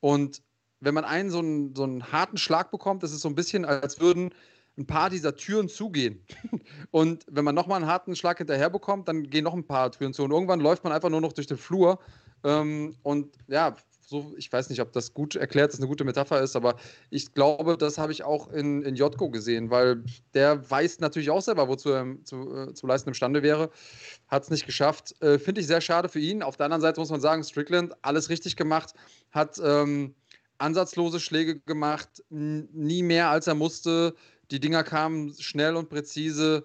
[0.00, 0.42] Und
[0.80, 3.64] wenn man einen so einen, so einen harten Schlag bekommt, ist es so ein bisschen,
[3.64, 4.30] als würden
[4.78, 6.24] ein paar dieser Türen zugehen.
[6.90, 10.12] Und wenn man nochmal einen harten Schlag hinterher bekommt, dann gehen noch ein paar Türen
[10.12, 10.22] zu.
[10.22, 11.98] Und irgendwann läuft man einfach nur noch durch den Flur.
[12.44, 13.74] Ähm, und ja,
[14.08, 16.76] so, ich weiß nicht, ob das gut erklärt, dass eine gute Metapher ist, aber
[17.10, 21.42] ich glaube, das habe ich auch in, in Jotko gesehen, weil der weiß natürlich auch
[21.42, 23.68] selber, wozu er zu, äh, zu leisten imstande wäre.
[24.28, 25.20] Hat es nicht geschafft.
[25.22, 26.44] Äh, Finde ich sehr schade für ihn.
[26.44, 28.94] Auf der anderen Seite muss man sagen, Strickland, alles richtig gemacht,
[29.32, 30.14] hat ähm,
[30.58, 34.14] ansatzlose Schläge gemacht, nie mehr als er musste.
[34.52, 36.64] Die Dinger kamen schnell und präzise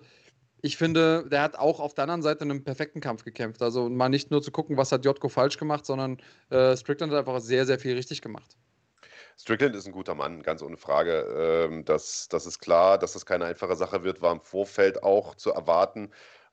[0.61, 3.61] ich finde, der hat auch auf der anderen Seite einen perfekten Kampf gekämpft.
[3.61, 7.19] Also mal nicht nur zu gucken, was hat Jotko falsch gemacht, sondern äh, Strickland hat
[7.19, 8.57] einfach sehr, sehr viel richtig gemacht.
[9.37, 11.67] Strickland ist ein guter Mann, ganz ohne Frage.
[11.69, 15.35] Ähm, das, das ist klar, dass das keine einfache Sache wird, war im Vorfeld auch
[15.35, 16.11] zu erwarten.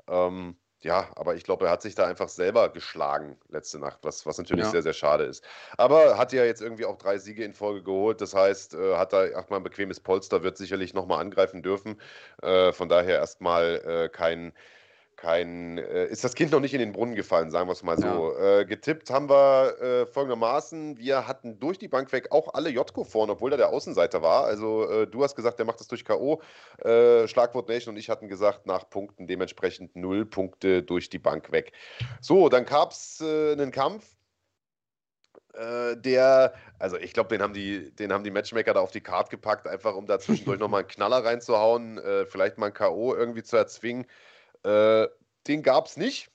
[0.09, 4.27] Ähm, ja, aber ich glaube, er hat sich da einfach selber geschlagen letzte Nacht, was,
[4.27, 4.71] was natürlich ja.
[4.71, 5.45] sehr, sehr schade ist.
[5.77, 8.21] Aber hat ja jetzt irgendwie auch drei Siege in Folge geholt.
[8.21, 12.01] Das heißt, äh, hat da erstmal ein bequemes Polster, wird sicherlich nochmal angreifen dürfen.
[12.43, 14.53] Äh, von daher erstmal äh, kein
[15.19, 17.99] kein, äh, ist das Kind noch nicht in den Brunnen gefallen, sagen wir es mal
[17.99, 18.07] so.
[18.07, 18.61] Ja.
[18.61, 23.03] Äh, getippt haben wir äh, folgendermaßen, wir hatten durch die Bank weg auch alle Jotko
[23.03, 24.45] vorne, obwohl er der Außenseiter war.
[24.45, 26.41] Also äh, du hast gesagt, der macht das durch K.O.
[26.85, 31.51] Äh, Schlagwort Nation und ich hatten gesagt, nach Punkten dementsprechend null Punkte durch die Bank
[31.51, 31.73] weg.
[32.21, 34.15] So, dann gab es einen Kampf
[35.55, 39.01] äh, der, also ich glaube, den haben die, den haben die Matchmaker da auf die
[39.01, 43.17] Karte gepackt, einfach um da zwischendurch nochmal einen Knaller reinzuhauen, vielleicht mal ein K.O.
[43.17, 44.07] irgendwie zu erzwingen.
[44.65, 45.09] Äh,
[45.47, 46.31] den gab es nicht.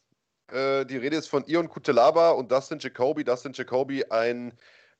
[0.52, 3.24] Äh, die Rede ist von Ion Kutelaba und Dustin Jacoby.
[3.24, 4.54] Dustin Jacoby, ein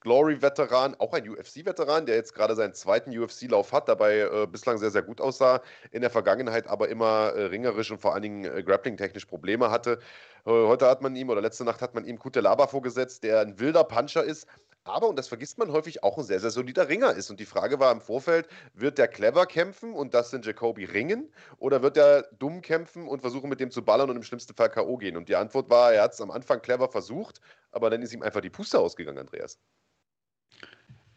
[0.04, 4.92] Glory-Veteran, auch ein UFC-Veteran, der jetzt gerade seinen zweiten UFC-Lauf hat, dabei äh, bislang sehr,
[4.92, 8.64] sehr gut aussah, in der Vergangenheit aber immer äh, ringerisch und vor allen Dingen äh,
[8.64, 10.00] grappling-technisch Probleme hatte.
[10.46, 13.86] Heute hat man ihm, oder letzte Nacht hat man ihm Kutelaba vorgesetzt, der ein wilder
[13.86, 14.46] Puncher ist,
[14.86, 17.30] aber, und das vergisst man häufig, auch ein sehr, sehr solider Ringer ist.
[17.30, 21.32] Und die Frage war im Vorfeld, wird der clever kämpfen und das sind Jacoby ringen
[21.58, 24.70] oder wird er dumm kämpfen und versuchen mit dem zu ballern und im schlimmsten Fall
[24.70, 24.98] K.O.
[24.98, 25.16] gehen?
[25.16, 27.40] Und die Antwort war, er hat es am Anfang clever versucht,
[27.72, 29.58] aber dann ist ihm einfach die Puste ausgegangen, Andreas.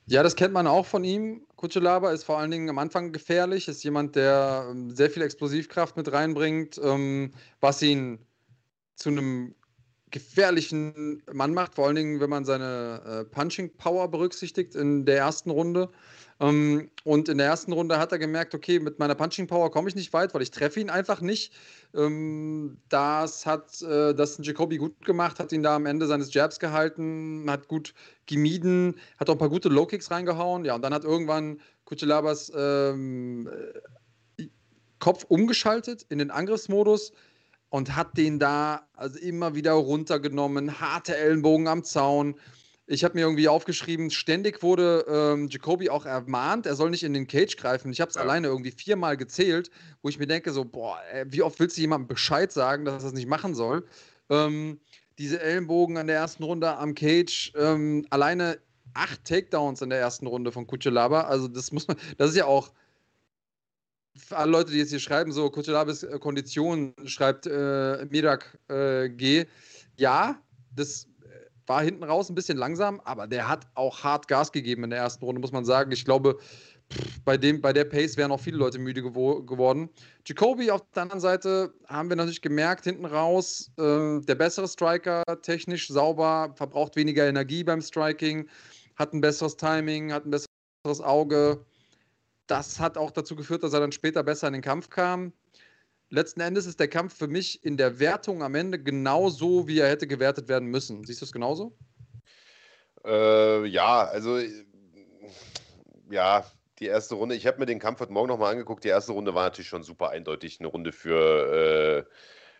[0.08, 1.44] Ja, das kennt man auch von ihm.
[1.56, 5.96] Kutschelaba ist vor allen Dingen am Anfang gefährlich, ist jemand, der ähm, sehr viel Explosivkraft
[5.96, 8.24] mit reinbringt, ähm, was ihn
[8.96, 9.54] zu einem
[10.11, 15.18] gefährlichen Mann macht, vor allen Dingen, wenn man seine äh, Punching Power berücksichtigt in der
[15.18, 15.90] ersten Runde.
[16.38, 19.88] Ähm, und in der ersten Runde hat er gemerkt, okay, mit meiner Punching Power komme
[19.88, 21.52] ich nicht weit, weil ich treffe ihn einfach nicht.
[21.94, 26.61] Ähm, das hat äh, das Jacoby gut gemacht, hat ihn da am Ende seines Jabs
[26.61, 27.92] gehalten, hat gut
[28.26, 30.64] gemieden, hat auch ein paar gute Low Kicks reingehauen.
[30.64, 33.48] Ja, und dann hat irgendwann Kuchelabas ähm,
[34.38, 34.46] äh,
[34.98, 37.12] Kopf umgeschaltet in den Angriffsmodus
[37.68, 42.37] und hat den da also immer wieder runtergenommen, harte Ellenbogen am Zaun.
[42.87, 47.14] Ich habe mir irgendwie aufgeschrieben, ständig wurde ähm, Jacoby auch ermahnt, er soll nicht in
[47.14, 47.90] den Cage greifen.
[47.90, 48.22] Ich habe es ja.
[48.22, 49.70] alleine irgendwie viermal gezählt,
[50.02, 53.11] wo ich mir denke, so, boah, wie oft willst du jemandem Bescheid sagen, dass er
[53.11, 53.85] das nicht machen soll?
[54.31, 54.79] Ähm,
[55.18, 58.59] diese Ellenbogen an der ersten Runde am Cage, ähm, alleine
[58.94, 61.22] acht Takedowns in der ersten Runde von Kuchelaba.
[61.22, 62.72] Also, das muss man, das ist ja auch
[64.16, 69.09] für alle Leute, die jetzt hier schreiben, so Kuchelabis äh, Kondition, schreibt äh, Mirak äh,
[69.09, 69.46] G.
[69.96, 70.40] Ja,
[70.74, 71.09] das
[71.66, 75.00] war hinten raus ein bisschen langsam, aber der hat auch hart Gas gegeben in der
[75.00, 75.90] ersten Runde, muss man sagen.
[75.92, 76.38] Ich glaube,
[77.24, 79.90] bei, dem, bei der Pace wären auch viele Leute müde gewo geworden.
[80.24, 85.24] Jacoby auf der anderen Seite haben wir natürlich gemerkt, hinten raus, äh, der bessere Striker,
[85.42, 88.48] technisch sauber, verbraucht weniger Energie beim Striking,
[88.94, 91.64] hat ein besseres Timing, hat ein besseres Auge.
[92.46, 95.32] Das hat auch dazu geführt, dass er dann später besser in den Kampf kam
[96.11, 99.88] letzten Endes ist der Kampf für mich in der Wertung am Ende genauso, wie er
[99.88, 101.04] hätte gewertet werden müssen.
[101.04, 101.76] Siehst du es genauso?
[103.04, 104.38] Äh, ja, also
[106.11, 106.44] ja,
[106.78, 107.35] die erste Runde.
[107.35, 108.85] Ich habe mir den Kampf heute Morgen nochmal angeguckt.
[108.85, 112.06] Die erste Runde war natürlich schon super eindeutig eine Runde für.
[112.06, 112.11] Äh,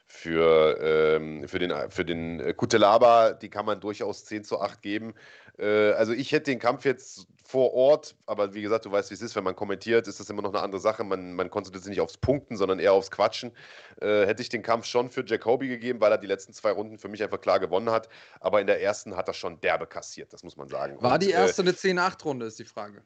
[0.07, 5.15] für, ähm, für den, für den Kutelaba, die kann man durchaus 10 zu 8 geben.
[5.59, 9.15] Äh, also ich hätte den Kampf jetzt vor Ort, aber wie gesagt, du weißt, wie
[9.15, 11.05] es ist, wenn man kommentiert, ist das immer noch eine andere Sache.
[11.05, 13.53] Man, man konzentriert sich nicht aufs Punkten, sondern eher aufs Quatschen.
[14.01, 16.99] Äh, hätte ich den Kampf schon für Jacoby gegeben, weil er die letzten zwei Runden
[16.99, 18.09] für mich einfach klar gewonnen hat.
[18.41, 21.01] Aber in der ersten hat er schon derbe kassiert, das muss man sagen.
[21.01, 23.03] War Und, die erste äh, eine 10-8-Runde, ist die Frage.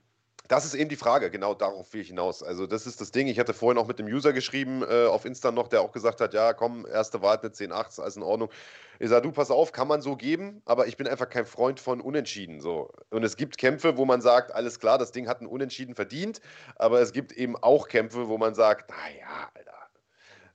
[0.51, 2.43] Das ist eben die Frage, genau darauf will ich hinaus.
[2.43, 3.29] Also, das ist das Ding.
[3.29, 6.21] Ich hatte vorhin auch mit dem User geschrieben äh, auf Insta noch, der auch gesagt
[6.21, 8.51] hat: Ja, komm, erste Wahl mit 10-8, ist alles in Ordnung.
[8.99, 11.79] Ich sage, du, pass auf, kann man so geben, aber ich bin einfach kein Freund
[11.79, 12.61] von Unentschieden.
[12.61, 12.91] So.
[13.11, 16.41] Und es gibt Kämpfe, wo man sagt: Alles klar, das Ding hat ein Unentschieden verdient,
[16.75, 19.71] aber es gibt eben auch Kämpfe, wo man sagt: Naja, Alter.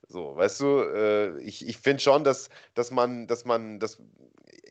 [0.10, 3.98] So, weißt du, äh, ich, ich finde schon, dass, dass man, dass man, dass,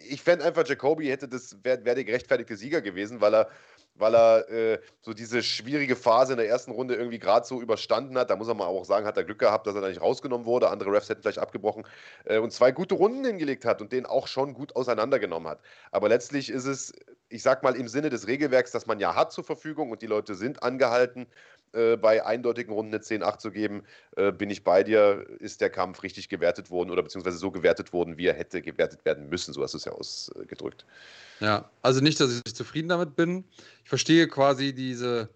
[0.08, 3.48] ich fände einfach, Jacoby hätte das, wäre wär der gerechtfertigte Sieger gewesen, weil er
[3.96, 8.18] weil er äh, so diese schwierige Phase in der ersten Runde irgendwie gerade so überstanden
[8.18, 8.30] hat.
[8.30, 10.46] Da muss er mal auch sagen, hat er Glück gehabt, dass er da nicht rausgenommen
[10.46, 10.68] wurde.
[10.68, 11.86] Andere Refs hätten vielleicht abgebrochen
[12.24, 15.60] äh, und zwei gute Runden hingelegt hat und den auch schon gut auseinandergenommen hat.
[15.92, 16.92] Aber letztlich ist es,
[17.28, 20.06] ich sag mal, im Sinne des Regelwerks, das man ja hat zur Verfügung und die
[20.06, 21.26] Leute sind angehalten,
[21.74, 23.82] äh, bei eindeutigen Runden eine 10-8 zu geben,
[24.16, 27.92] äh, bin ich bei dir, ist der Kampf richtig gewertet worden oder beziehungsweise so gewertet
[27.92, 29.52] worden, wie er hätte gewertet werden müssen.
[29.52, 30.84] So hast du es ja ausgedrückt.
[31.40, 33.44] Ja, also nicht, dass ich zufrieden damit bin.
[33.82, 35.28] Ich verstehe quasi diese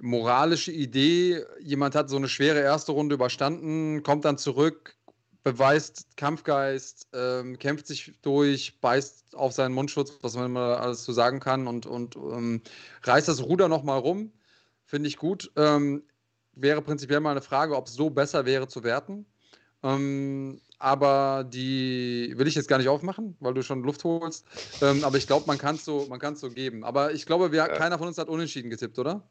[0.00, 4.96] moralische Idee, jemand hat so eine schwere erste Runde überstanden, kommt dann zurück,
[5.42, 11.12] beweist Kampfgeist, ähm, kämpft sich durch, beißt auf seinen Mundschutz, was man immer alles zu
[11.12, 12.62] so sagen kann und, und ähm,
[13.02, 14.32] reißt das Ruder nochmal rum.
[14.90, 15.52] Finde ich gut.
[15.54, 16.02] Ähm,
[16.52, 19.24] wäre prinzipiell mal eine Frage, ob es so besser wäre zu werten.
[19.84, 24.44] Ähm, aber die will ich jetzt gar nicht aufmachen, weil du schon Luft holst.
[24.82, 26.82] Ähm, aber ich glaube, man kann es so, so geben.
[26.82, 27.68] Aber ich glaube, wir, ja.
[27.68, 29.22] keiner von uns hat unentschieden getippt, oder?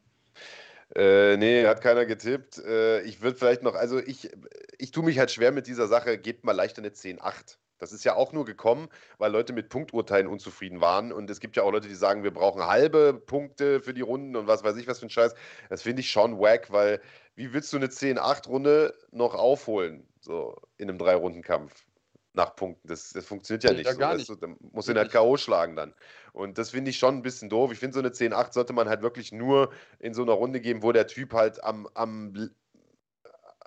[0.96, 2.56] Äh, nee, hat keiner getippt.
[2.56, 4.30] Äh, ich würde vielleicht noch, also ich,
[4.78, 7.58] ich tue mich halt schwer mit dieser Sache, gebt mal leichter eine 10-8.
[7.80, 8.88] Das ist ja auch nur gekommen,
[9.18, 11.12] weil Leute mit Punkturteilen unzufrieden waren.
[11.12, 14.36] Und es gibt ja auch Leute, die sagen, wir brauchen halbe Punkte für die Runden
[14.36, 15.34] und was weiß ich, was für ein Scheiß.
[15.68, 17.00] Das finde ich schon wack, weil
[17.34, 20.06] wie willst du eine 10-8-Runde noch aufholen?
[20.20, 21.86] So in einem Drei-Runden-Kampf
[22.34, 22.86] nach Punkten.
[22.86, 23.86] Das, das funktioniert ja nicht.
[23.86, 24.28] Ja, so, gar nicht.
[24.28, 25.36] Du, dann musst du ihn halt K.O.
[25.36, 25.94] schlagen dann.
[26.32, 27.72] Und das finde ich schon ein bisschen doof.
[27.72, 30.82] Ich finde, so eine 10-8 sollte man halt wirklich nur in so einer Runde geben,
[30.82, 32.50] wo der Typ halt am, am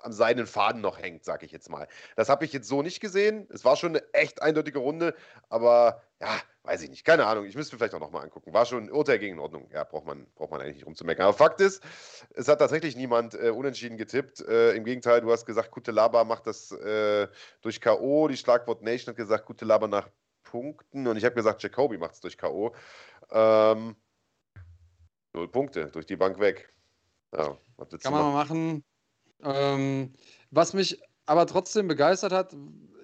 [0.04, 1.88] am seinen Faden noch hängt, sage ich jetzt mal.
[2.16, 3.48] Das habe ich jetzt so nicht gesehen.
[3.52, 5.16] Es war schon eine echt eindeutige Runde,
[5.50, 7.06] aber ja, weiß ich nicht.
[7.06, 7.46] Keine Ahnung.
[7.46, 8.54] Ich müsste mir vielleicht auch nochmal angucken.
[8.54, 9.70] War schon ein Urteil gegen Ordnung.
[9.74, 11.26] Ja, braucht man, braucht man eigentlich nicht rumzumeckern.
[11.26, 11.84] Aber Fakt ist,
[12.34, 14.42] es hat tatsächlich niemand äh, unentschieden getippt.
[14.42, 17.28] Äh, Im Gegenteil, du hast gesagt, Gute Laba macht das äh,
[17.62, 18.28] durch K.O.
[18.28, 20.10] Die Schlagwort Nation hat gesagt, Gute Laba nach
[20.44, 21.08] Punkten.
[21.08, 22.74] Und ich habe gesagt, Jacoby macht es durch K.O.
[23.32, 23.96] Ähm,
[25.34, 26.74] null Punkte, durch die Bank weg.
[27.36, 27.58] Ja,
[28.02, 28.84] Kann man mal machen.
[29.44, 30.14] Ähm,
[30.52, 32.56] was mich aber trotzdem begeistert hat,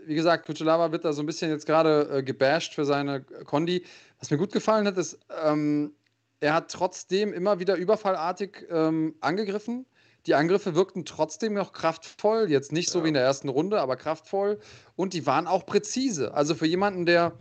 [0.05, 3.85] wie gesagt, Kuchelava wird da so ein bisschen jetzt gerade äh, gebasht für seine Kondi.
[4.19, 5.93] Was mir gut gefallen hat, ist, ähm,
[6.39, 9.85] er hat trotzdem immer wieder überfallartig ähm, angegriffen.
[10.25, 13.05] Die Angriffe wirkten trotzdem noch kraftvoll, jetzt nicht so ja.
[13.05, 14.59] wie in der ersten Runde, aber kraftvoll.
[14.95, 16.33] Und die waren auch präzise.
[16.33, 17.33] Also für jemanden, der,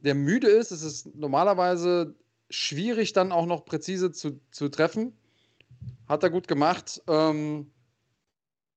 [0.00, 2.14] der müde ist, ist es normalerweise
[2.50, 5.16] schwierig, dann auch noch präzise zu, zu treffen.
[6.08, 7.02] Hat er gut gemacht.
[7.06, 7.70] Ähm,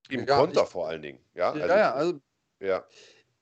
[0.10, 1.20] im ja, Konter ich, vor allen Dingen.
[1.36, 2.22] Ja, also, ja, also,
[2.60, 2.86] ja.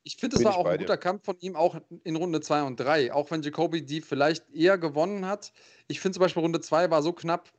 [0.03, 0.99] Ich finde, es war auch ein guter dir.
[0.99, 3.13] Kampf von ihm, auch in Runde 2 und 3.
[3.13, 5.51] Auch wenn Jacoby die vielleicht eher gewonnen hat.
[5.87, 7.49] Ich finde zum Beispiel, Runde 2 war so knapp,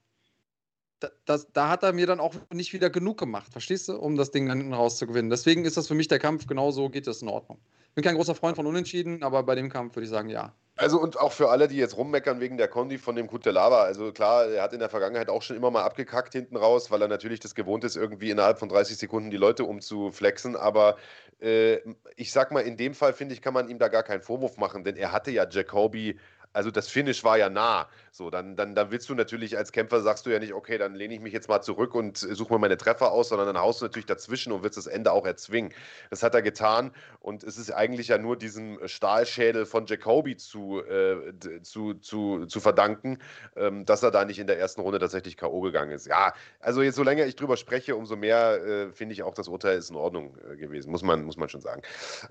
[1.01, 4.17] da, das, da hat er mir dann auch nicht wieder genug gemacht, verstehst du, um
[4.17, 5.31] das Ding dann hinten rauszugewinnen.
[5.31, 7.59] Deswegen ist das für mich der Kampf, genau so geht das in Ordnung.
[8.01, 10.55] Bin kein großer Freund von Unentschieden, aber bei dem Kampf würde ich sagen, ja.
[10.75, 13.83] Also und auch für alle, die jetzt rummeckern wegen der Kondi von dem Kutelava.
[13.83, 17.03] Also klar, er hat in der Vergangenheit auch schon immer mal abgekackt hinten raus, weil
[17.03, 20.57] er natürlich das gewohnt ist, irgendwie innerhalb von 30 Sekunden die Leute umzuflexen.
[20.57, 20.97] Aber
[21.43, 21.81] äh,
[22.17, 24.57] ich sag mal, in dem Fall finde ich, kann man ihm da gar keinen Vorwurf
[24.57, 26.19] machen, denn er hatte ja Jacoby
[26.53, 27.89] also das Finish war ja nah.
[28.13, 30.95] So, dann, dann, dann willst du natürlich als Kämpfer, sagst du ja nicht, okay, dann
[30.95, 33.81] lehne ich mich jetzt mal zurück und suche mir meine Treffer aus, sondern dann haust
[33.81, 35.73] du natürlich dazwischen und willst das Ende auch erzwingen.
[36.11, 40.83] Das hat er getan und es ist eigentlich ja nur diesem Stahlschädel von Jacoby zu,
[40.85, 41.33] äh,
[41.63, 43.19] zu, zu, zu verdanken,
[43.57, 45.61] ähm, dass er da nicht in der ersten Runde tatsächlich K.O.
[45.61, 46.07] gegangen ist.
[46.07, 49.47] Ja, also jetzt so länger ich drüber spreche, umso mehr äh, finde ich auch, das
[49.47, 51.83] Urteil ist in Ordnung äh, gewesen, muss man, muss man schon sagen.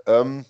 [0.06, 0.44] Ähm,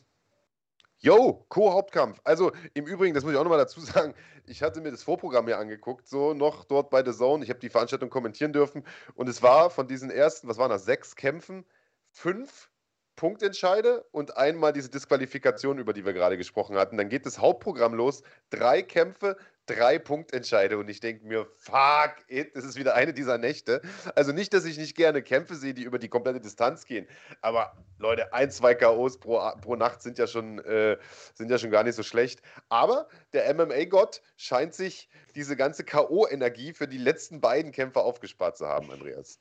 [1.03, 2.20] Yo, Co-Hauptkampf.
[2.24, 5.46] Also im Übrigen, das muss ich auch nochmal dazu sagen, ich hatte mir das Vorprogramm
[5.46, 7.42] hier angeguckt, so noch dort bei The Zone.
[7.42, 8.84] Ich habe die Veranstaltung kommentieren dürfen
[9.14, 11.64] und es war von diesen ersten, was waren das, sechs Kämpfen,
[12.11, 12.70] fünf
[13.16, 16.98] Punktentscheide und einmal diese Disqualifikation, über die wir gerade gesprochen hatten.
[16.98, 19.38] Dann geht das Hauptprogramm los, drei Kämpfe,
[19.74, 23.82] drei Punktentscheide und ich denke mir, fuck it, das ist wieder eine dieser Nächte.
[24.14, 27.06] Also nicht, dass ich nicht gerne Kämpfe sehe, die über die komplette Distanz gehen,
[27.40, 30.96] aber Leute, ein, zwei K.O.s pro, pro Nacht sind ja, schon, äh,
[31.34, 32.40] sind ja schon gar nicht so schlecht.
[32.70, 38.66] Aber der MMA-Gott scheint sich diese ganze K.O.-Energie für die letzten beiden Kämpfe aufgespart zu
[38.66, 39.38] haben, Andreas.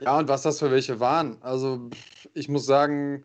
[0.00, 1.42] Ja, und was das für welche waren.
[1.42, 1.90] Also
[2.32, 3.24] ich muss sagen,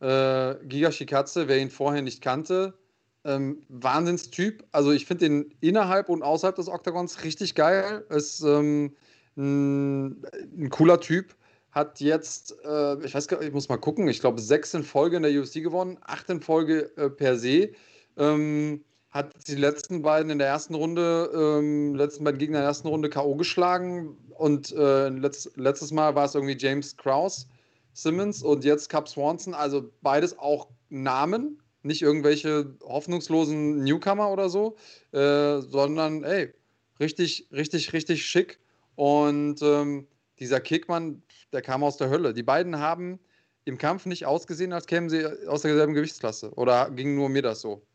[0.00, 2.78] äh, Giga Shikatze, wer ihn vorher nicht kannte,
[3.26, 4.64] ähm, Wahnsinnstyp.
[4.72, 8.04] Also ich finde den innerhalb und außerhalb des Oktagons richtig geil.
[8.08, 8.94] Ist ähm,
[9.36, 10.22] ein,
[10.56, 11.34] ein, cooler Typ.
[11.72, 14.82] Hat jetzt, äh, ich weiß gar nicht, ich muss mal gucken, ich glaube sechs in
[14.82, 17.72] Folge in der UFC gewonnen, acht in Folge äh, per se.
[18.16, 22.68] Ähm, hat die letzten beiden in der ersten Runde, ähm, letzten beiden Gegner in der
[22.68, 23.34] ersten Runde K.O.
[23.34, 27.46] geschlagen und äh, letzt, letztes Mal war es irgendwie James Krause,
[27.92, 34.76] Simmons und jetzt Cap Swanson, also beides auch Namen, nicht irgendwelche hoffnungslosen Newcomer oder so,
[35.12, 36.52] äh, sondern ey,
[37.00, 38.58] richtig, richtig, richtig schick.
[38.94, 40.06] Und ähm,
[40.38, 41.22] dieser Kickmann,
[41.52, 42.34] der kam aus der Hölle.
[42.34, 43.18] Die beiden haben
[43.64, 46.52] im Kampf nicht ausgesehen, als kämen sie aus derselben Gewichtsklasse.
[46.54, 47.86] Oder ging nur mir das so?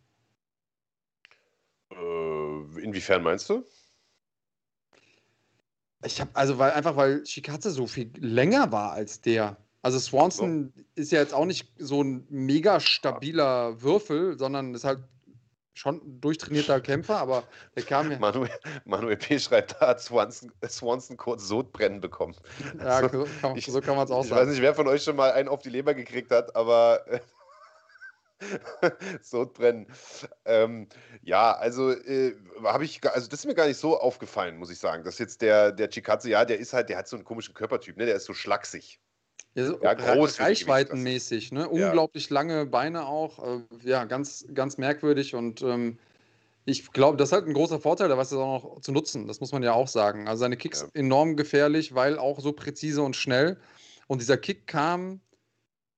[1.91, 3.63] Äh, inwiefern meinst du?
[6.03, 9.57] Ich habe also weil einfach weil Shikatze so viel länger war als der.
[9.81, 10.83] Also Swanson so.
[10.95, 14.99] ist ja jetzt auch nicht so ein mega stabiler Würfel, sondern ist halt
[15.73, 17.43] schon ein durchtrainierter Kämpfer, aber
[17.75, 18.19] der kam ja.
[18.19, 18.51] Manuel,
[18.85, 19.39] Manuel P.
[19.39, 22.35] schreibt, da hat Swanson, Swanson kurz Sodbrennen bekommen.
[22.77, 24.41] Ja, also, kann, ich, so kann man es auch ich sagen.
[24.41, 27.03] Ich weiß nicht, wer von euch schon mal einen auf die Leber gekriegt hat, aber
[29.21, 29.87] Sodbrennen.
[30.45, 30.87] Ähm,
[31.21, 34.79] ja, also äh, habe ich, also das ist mir gar nicht so aufgefallen, muss ich
[34.79, 35.03] sagen.
[35.03, 37.97] Dass jetzt der, der Chikatze, ja, der ist halt, der hat so einen komischen Körpertyp,
[37.97, 38.05] ne?
[38.05, 38.99] Der ist so schlaksig.
[39.55, 41.67] Ja, so ja, groß Reichweitenmäßig, ne?
[41.67, 42.35] Unglaublich ja.
[42.35, 43.43] lange Beine auch.
[43.43, 45.97] Äh, ja, ganz, ganz merkwürdig und ähm,
[46.65, 49.27] ich glaube, das ist halt ein großer Vorteil, da weiß er auch noch zu nutzen.
[49.27, 50.27] Das muss man ja auch sagen.
[50.27, 50.87] Also seine Kicks ja.
[50.93, 53.57] enorm gefährlich, weil auch so präzise und schnell.
[54.07, 55.21] Und dieser Kick kam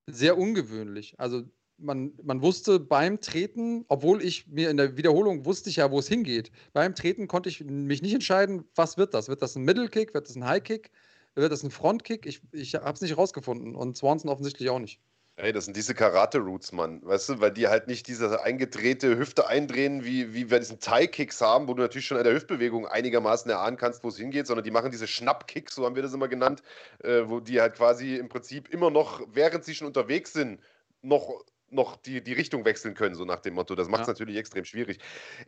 [0.06, 1.14] sehr ungewöhnlich.
[1.18, 1.42] Also
[1.76, 5.98] man, man wusste beim Treten, obwohl ich mir in der Wiederholung wusste ich ja, wo
[5.98, 6.50] es hingeht.
[6.72, 9.28] Beim Treten konnte ich mich nicht entscheiden, was wird das?
[9.28, 10.14] Wird das ein Middle Kick?
[10.14, 10.90] Wird das ein High Kick?
[11.34, 12.26] Wird das ein Front Kick?
[12.26, 15.00] Ich, ich habe es nicht rausgefunden und Swanson offensichtlich auch nicht.
[15.36, 17.04] Ey, das sind diese Karate-Roots, Mann.
[17.04, 21.40] Weißt du, weil die halt nicht diese eingedrehte Hüfte eindrehen, wie, wie wir diesen Thai-Kicks
[21.40, 24.62] haben, wo du natürlich schon an der Hüftbewegung einigermaßen erahnen kannst, wo es hingeht, sondern
[24.62, 26.62] die machen diese Schnapp-Kicks, so haben wir das immer genannt,
[27.02, 30.60] äh, wo die halt quasi im Prinzip immer noch, während sie schon unterwegs sind,
[31.02, 33.74] noch noch die, die Richtung wechseln können, so nach dem Motto.
[33.74, 34.12] Das macht es ja.
[34.12, 34.98] natürlich extrem schwierig.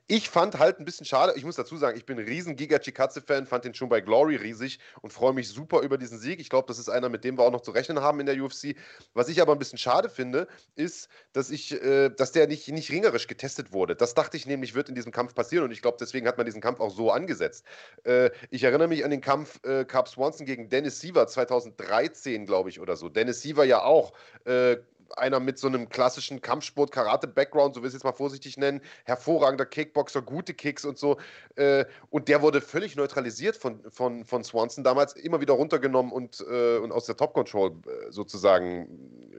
[0.06, 2.78] Ich fand halt ein bisschen schade, ich muss dazu sagen, ich bin ein riesen Giga
[2.78, 6.40] Chikatze-Fan, fand den schon bei Glory riesig und freue mich super über diesen Sieg.
[6.40, 8.42] Ich glaube, das ist einer, mit dem wir auch noch zu rechnen haben in der
[8.42, 8.76] UFC.
[9.14, 12.90] Was ich aber ein bisschen schade finde, ist, dass ich, äh, dass der nicht, nicht
[12.90, 13.96] ringerisch getestet wurde.
[13.96, 16.46] Das dachte ich nämlich, wird in diesem Kampf passieren und ich glaube, deswegen hat man
[16.46, 17.64] diesen Kampf auch so angesetzt.
[18.04, 22.68] Äh, ich erinnere mich an den Kampf äh, Carp Swanson gegen Dennis Siever 2013, glaube
[22.70, 23.08] ich, oder so.
[23.08, 24.12] Dennis Siever ja auch
[24.44, 24.76] äh,
[25.16, 29.66] einer mit so einem klassischen Kampfsport-Karate-Background, so will ich es jetzt mal vorsichtig nennen, hervorragender
[29.66, 31.18] Kickboxer, gute Kicks und so.
[31.56, 36.44] Äh, und der wurde völlig neutralisiert von, von, von Swanson damals, immer wieder runtergenommen und,
[36.48, 38.88] äh, und aus der Top-Control äh, sozusagen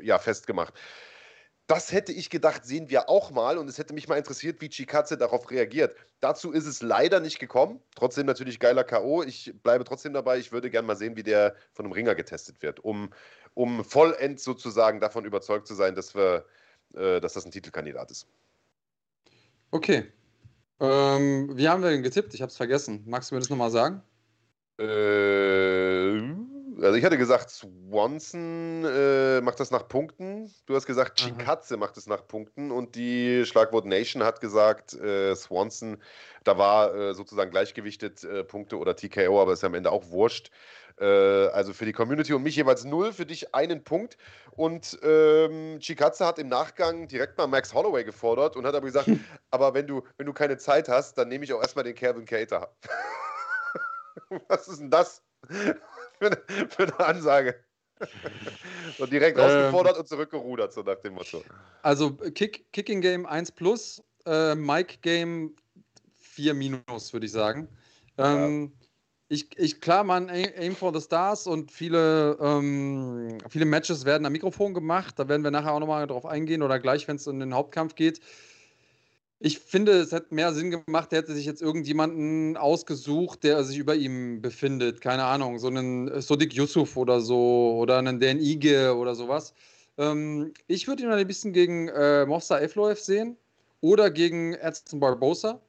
[0.02, 0.74] ja, festgemacht.
[1.68, 4.70] Das hätte ich gedacht, sehen wir auch mal und es hätte mich mal interessiert, wie
[4.70, 5.98] Chikatze darauf reagiert.
[6.22, 7.82] Dazu ist es leider nicht gekommen.
[7.94, 9.24] Trotzdem natürlich geiler K.O.
[9.24, 10.38] Ich bleibe trotzdem dabei.
[10.40, 13.10] Ich würde gerne mal sehen, wie der von einem Ringer getestet wird, um,
[13.54, 16.46] um vollends sozusagen davon überzeugt zu sein, dass, wir,
[16.96, 18.28] äh, dass das ein Titelkandidat ist.
[19.72, 20.06] Okay.
[20.80, 22.34] Ähm, wie haben wir denn getippt?
[22.34, 23.04] Ich habe es vergessen.
[23.06, 24.02] Magst du mir das nochmal sagen?
[24.80, 30.52] Äh also ich hatte gesagt, Swanson äh, macht das nach Punkten.
[30.66, 32.72] Du hast gesagt, Chikatze macht es nach Punkten.
[32.72, 36.02] Und die Schlagwort Nation hat gesagt, äh, Swanson,
[36.44, 40.10] da war äh, sozusagen gleichgewichtet äh, Punkte oder TKO, aber ist ja am Ende auch
[40.10, 40.52] wurscht.
[41.00, 44.18] Äh, also für die Community und mich jeweils null, für dich einen Punkt.
[44.52, 49.10] Und ähm, Chikatze hat im Nachgang direkt mal Max Holloway gefordert und hat aber gesagt,
[49.52, 52.26] aber wenn du, wenn du keine Zeit hast, dann nehme ich auch erstmal den Kevin
[52.26, 52.72] Cater.
[54.48, 55.22] Was ist denn das?
[56.20, 57.56] für, eine, für eine Ansage.
[58.98, 61.44] so direkt ähm, ausgefordert und zurückgerudert, so nach dem Motto.
[61.82, 65.56] Also Kick, Kicking Game 1 plus, äh, Mike Game
[66.16, 67.68] 4 minus, würde ich sagen.
[68.18, 68.88] Ähm, ja.
[69.30, 74.32] ich, ich, klar, man, Aim for the Stars und viele, ähm, viele Matches werden am
[74.32, 75.18] Mikrofon gemacht.
[75.18, 77.96] Da werden wir nachher auch nochmal drauf eingehen oder gleich, wenn es in den Hauptkampf
[77.96, 78.22] geht.
[79.40, 83.78] Ich finde, es hätte mehr Sinn gemacht, er hätte sich jetzt irgendjemanden ausgesucht, der sich
[83.78, 85.00] über ihm befindet.
[85.00, 89.54] Keine Ahnung, so einen äh, Sodik Yusuf oder so oder einen Dan Ige oder sowas.
[89.98, 93.38] Ähm, ich würde ihn ein bisschen gegen äh, Mossa Efloev sehen
[93.82, 95.62] oder gegen Edson Barbosa.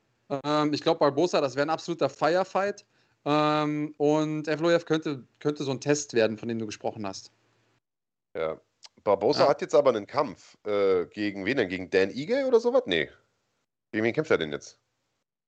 [0.45, 2.87] Ähm, ich glaube, Barbosa, das wäre ein absoluter Firefight.
[3.27, 7.31] Ähm, und Efloev könnte, könnte so ein Test werden, von dem du gesprochen hast.
[8.35, 8.59] Ja.
[9.05, 9.49] Barbosa ja.
[9.51, 10.57] hat jetzt aber einen Kampf.
[10.67, 11.69] Äh, gegen wen denn?
[11.69, 12.85] Gegen Dan Ige oder sowas?
[12.87, 13.11] Nee.
[13.93, 14.79] Gegen wen kämpft er denn jetzt?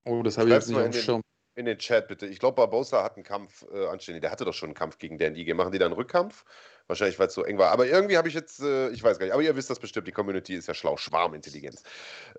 [0.05, 1.23] Oh, das habe ich jetzt nicht auf dem Schirm.
[1.57, 2.27] In den Chat bitte.
[2.27, 4.21] Ich glaube, Barbosa hat einen Kampf äh, anstehen.
[4.21, 5.55] Der hatte doch schon einen Kampf gegen Dan Ige.
[5.55, 6.45] Machen die da einen Rückkampf?
[6.87, 7.71] Wahrscheinlich, weil es so eng war.
[7.71, 10.07] Aber irgendwie habe ich jetzt, äh, ich weiß gar nicht, aber ihr wisst das bestimmt,
[10.07, 11.83] die Community ist ja schlau, Schwarmintelligenz.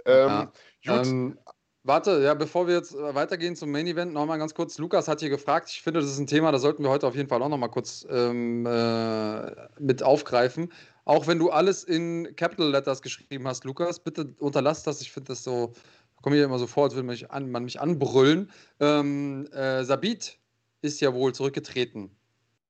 [0.06, 0.49] Ähm,
[0.82, 0.97] ja.
[0.97, 1.08] gut.
[1.08, 1.39] Ähm,
[1.84, 4.78] warte, ja, bevor wir jetzt äh, weitergehen zum Main Event, nochmal ganz kurz.
[4.78, 7.16] Lukas hat hier gefragt, ich finde, das ist ein Thema, da sollten wir heute auf
[7.16, 10.72] jeden Fall auch nochmal kurz ähm, äh, mit aufgreifen.
[11.12, 15.01] Auch wenn du alles in Capital Letters geschrieben hast, Lukas, bitte unterlass das.
[15.01, 15.74] Ich finde das so
[16.22, 18.51] komme mir immer so vor, als würde mich an, man mich anbrüllen.
[18.80, 20.38] Ähm, äh, Sabit
[20.82, 22.16] ist ja wohl zurückgetreten.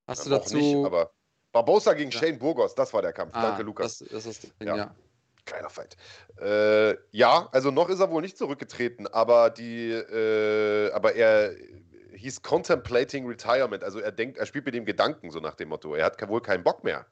[0.08, 0.58] Hast ja, du dazu.
[0.58, 1.12] Nicht, aber
[1.52, 2.20] Barbosa gegen ja.
[2.20, 3.36] Shane Burgos, das war der Kampf.
[3.36, 4.00] Ah, Danke, Lukas.
[4.00, 4.76] Das, das ist das Ding, ja.
[4.76, 4.96] ja.
[5.46, 5.98] Geiler Fight.
[6.40, 11.56] Äh, ja, also noch ist er wohl nicht zurückgetreten, aber die, äh, aber er
[12.14, 13.84] hieß contemplating retirement.
[13.84, 15.96] Also er denkt, er spielt mit dem Gedanken, so nach dem Motto.
[15.96, 17.06] Er hat wohl keinen Bock mehr.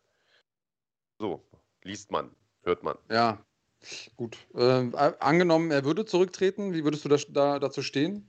[1.19, 1.43] So,
[1.83, 2.31] liest man,
[2.63, 2.97] hört man.
[3.09, 3.45] Ja,
[4.15, 4.37] Gut.
[4.53, 8.27] Äh, angenommen, er würde zurücktreten, wie würdest du das, da, dazu stehen?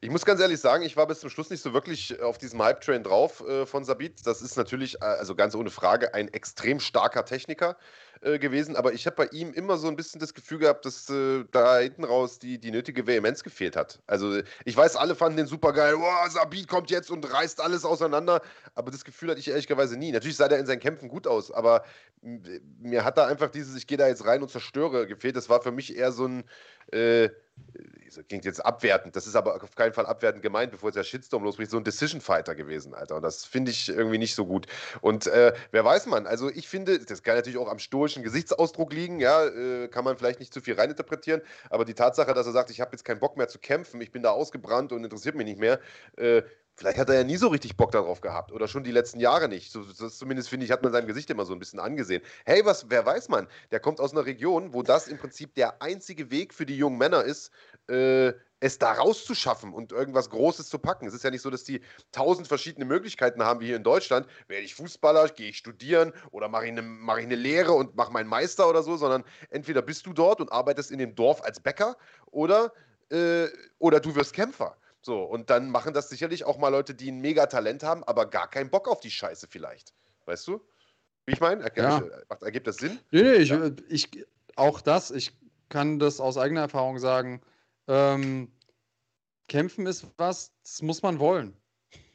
[0.00, 2.62] Ich muss ganz ehrlich sagen, ich war bis zum Schluss nicht so wirklich auf diesem
[2.62, 4.26] Hype-Train drauf äh, von Sabit.
[4.26, 7.76] Das ist natürlich, äh, also ganz ohne Frage, ein extrem starker Techniker
[8.20, 11.08] äh, gewesen, aber ich habe bei ihm immer so ein bisschen das Gefühl gehabt, dass
[11.10, 14.00] äh, da hinten raus die, die nötige Vehemenz gefehlt hat.
[14.06, 17.84] Also ich weiß, alle fanden den super geil, oh, Sabit kommt jetzt und reißt alles
[17.84, 18.42] auseinander,
[18.74, 20.10] aber das Gefühl hatte ich ehrlicherweise nie.
[20.10, 21.84] Natürlich sah der in seinen Kämpfen gut aus, aber
[22.22, 25.36] mir hat da einfach dieses, ich gehe da jetzt rein und zerstöre gefehlt.
[25.36, 26.44] Das war für mich eher so ein
[26.92, 27.30] äh,
[28.06, 31.04] das klingt jetzt abwertend, das ist aber auf keinen Fall abwertend gemeint, bevor jetzt der
[31.04, 33.16] Shitstorm losbricht, so ein Decision Fighter gewesen, Alter.
[33.16, 34.66] Und das finde ich irgendwie nicht so gut.
[35.00, 38.92] Und äh, wer weiß man, also ich finde, das kann natürlich auch am stoischen Gesichtsausdruck
[38.92, 42.52] liegen, ja, äh, kann man vielleicht nicht zu viel reininterpretieren, aber die Tatsache, dass er
[42.52, 45.34] sagt, ich habe jetzt keinen Bock mehr zu kämpfen, ich bin da ausgebrannt und interessiert
[45.34, 45.80] mich nicht mehr,
[46.16, 46.42] äh,
[46.76, 49.48] Vielleicht hat er ja nie so richtig Bock darauf gehabt oder schon die letzten Jahre
[49.48, 49.70] nicht.
[49.70, 52.20] So, das zumindest finde ich, hat man seinem Gesicht immer so ein bisschen angesehen.
[52.44, 53.46] Hey, was, wer weiß man?
[53.70, 56.98] Der kommt aus einer Region, wo das im Prinzip der einzige Weg für die jungen
[56.98, 57.52] Männer ist,
[57.88, 61.06] äh, es da rauszuschaffen und irgendwas Großes zu packen.
[61.06, 64.26] Es ist ja nicht so, dass die tausend verschiedene Möglichkeiten haben wie hier in Deutschland.
[64.48, 67.94] Werde ich Fußballer, gehe ich studieren oder mache ich, eine, mach ich eine Lehre und
[67.94, 71.42] mache meinen Meister oder so, sondern entweder bist du dort und arbeitest in dem Dorf
[71.44, 71.96] als Bäcker
[72.30, 72.72] oder,
[73.10, 73.46] äh,
[73.78, 74.76] oder du wirst Kämpfer.
[75.04, 78.48] So, und dann machen das sicherlich auch mal Leute, die ein Mega-Talent haben, aber gar
[78.48, 79.92] keinen Bock auf die Scheiße vielleicht.
[80.24, 80.62] Weißt du?
[81.26, 81.62] Wie ich meine?
[81.62, 82.02] Er, Ja.
[82.40, 82.98] Ergibt das Sinn?
[83.10, 83.70] Nee, nee, ich, Ja.
[83.88, 84.08] ich,
[84.56, 85.36] auch das, ich
[85.68, 87.42] kann das aus eigener Erfahrung sagen.
[87.86, 88.50] Ähm,
[89.48, 91.54] kämpfen ist was, das muss man wollen.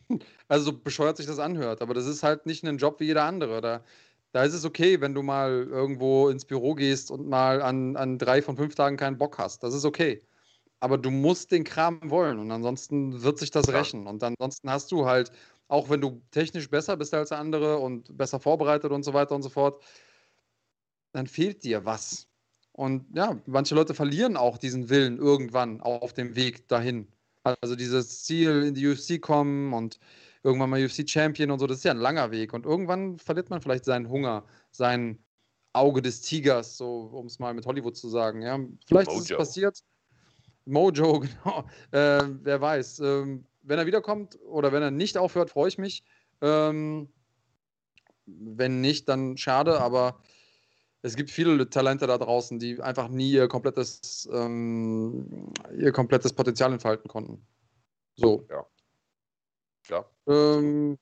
[0.47, 3.25] Also so bescheuert sich das anhört, aber das ist halt nicht ein Job wie jeder
[3.25, 3.61] andere.
[3.61, 3.83] Da,
[4.31, 8.17] da ist es okay, wenn du mal irgendwo ins Büro gehst und mal an, an
[8.17, 9.61] drei von fünf Tagen keinen Bock hast.
[9.61, 10.23] Das ist okay.
[10.79, 14.07] Aber du musst den Kram wollen und ansonsten wird sich das rächen.
[14.07, 15.31] Und ansonsten hast du halt,
[15.67, 19.35] auch wenn du technisch besser bist als der andere und besser vorbereitet und so weiter
[19.35, 19.83] und so fort,
[21.11, 22.27] dann fehlt dir was.
[22.71, 27.07] Und ja, manche Leute verlieren auch diesen Willen irgendwann auf dem Weg dahin.
[27.43, 29.99] Also dieses Ziel in die UFC kommen und
[30.43, 32.53] irgendwann mal UFC-Champion und so, das ist ja ein langer Weg.
[32.53, 35.19] Und irgendwann verliert man vielleicht seinen Hunger, sein
[35.73, 38.41] Auge des Tigers, so um es mal mit Hollywood zu sagen.
[38.41, 39.37] Ja, vielleicht ist es Mojo.
[39.37, 39.83] passiert.
[40.69, 41.65] Mojo, genau.
[41.91, 42.99] Äh, wer weiß.
[42.99, 46.03] Ähm, wenn er wiederkommt oder wenn er nicht aufhört, freue ich mich.
[46.41, 47.09] Ähm,
[48.25, 50.21] wenn nicht, dann schade, aber
[51.01, 56.71] es gibt viele Talente da draußen, die einfach nie ihr komplettes, ähm, ihr komplettes Potenzial
[56.73, 57.45] entfalten konnten.
[58.15, 58.45] So.
[58.49, 58.65] Ja.
[60.27, 60.97] Ähm,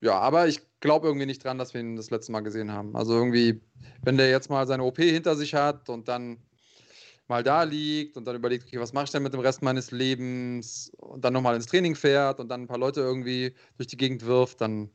[0.00, 2.94] ja, aber ich glaube irgendwie nicht dran, dass wir ihn das letzte Mal gesehen haben.
[2.94, 3.60] Also irgendwie,
[4.02, 6.38] wenn der jetzt mal seine OP hinter sich hat und dann
[7.28, 9.90] mal da liegt und dann überlegt, okay, was mache ich denn mit dem Rest meines
[9.90, 13.96] Lebens und dann nochmal ins Training fährt und dann ein paar Leute irgendwie durch die
[13.96, 14.90] Gegend wirft, dann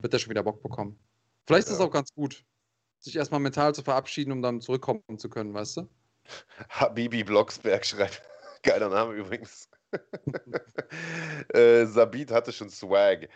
[0.00, 0.98] wird er schon wieder Bock bekommen.
[1.46, 1.86] Vielleicht ist es Ja.
[1.86, 2.44] auch ganz gut,
[3.00, 5.88] sich erstmal mental zu verabschieden, um dann zurückkommen zu können, weißt du?
[6.70, 8.22] Habibi Blocksberg schreibt.
[8.62, 9.68] Geiler Name übrigens.
[11.54, 13.28] äh, Sabit hatte schon Swag.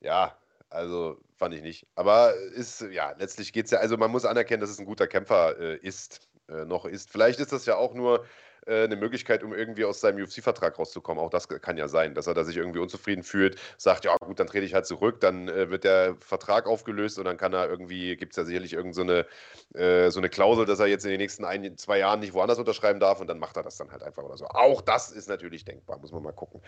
[0.00, 0.38] Ja,
[0.70, 1.86] also fand ich nicht.
[1.96, 5.06] Aber ist, ja, letztlich geht es ja, also man muss anerkennen, dass es ein guter
[5.08, 7.10] Kämpfer äh, ist, noch ist.
[7.10, 8.24] Vielleicht ist das ja auch nur
[8.66, 11.22] äh, eine Möglichkeit, um irgendwie aus seinem UFC-Vertrag rauszukommen.
[11.22, 14.40] Auch das kann ja sein, dass er da sich irgendwie unzufrieden fühlt, sagt, ja gut,
[14.40, 17.68] dann trete ich halt zurück, dann äh, wird der Vertrag aufgelöst und dann kann er
[17.68, 19.26] irgendwie, gibt es ja sicherlich irgendeine
[19.72, 22.20] so, eine, äh, so eine Klausel, dass er jetzt in den nächsten ein, zwei Jahren
[22.20, 24.46] nicht woanders unterschreiben darf und dann macht er das dann halt einfach oder so.
[24.46, 26.60] Auch das ist natürlich denkbar, muss man mal gucken.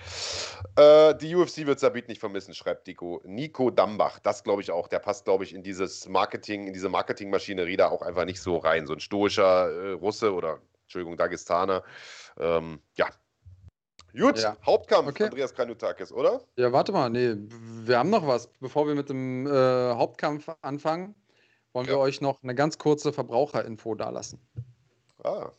[0.77, 4.19] Äh, die UFC wird Sabit nicht vermissen, schreibt Nico, Nico Dambach.
[4.21, 7.89] Das glaube ich auch, der passt, glaube ich, in dieses Marketing, in diese Marketingmaschinerie da
[7.89, 8.87] auch einfach nicht so rein.
[8.87, 11.85] So ein stoischer äh, Russe oder, Entschuldigung, Dagestaner.
[12.39, 13.09] Ähm, ja.
[14.19, 14.57] Gut, Ja.
[14.65, 15.25] Hauptkampf, Okay.
[15.25, 16.41] Andreas Kanutakis, oder?
[16.57, 18.49] Ja, warte mal, nee, wir haben noch was.
[18.59, 21.15] Bevor wir mit dem äh, Hauptkampf anfangen,
[21.75, 22.01] wollen wir Ja.
[22.01, 24.41] euch noch eine ganz kurze Verbraucherinfo dalassen.
[25.23, 25.51] Ah.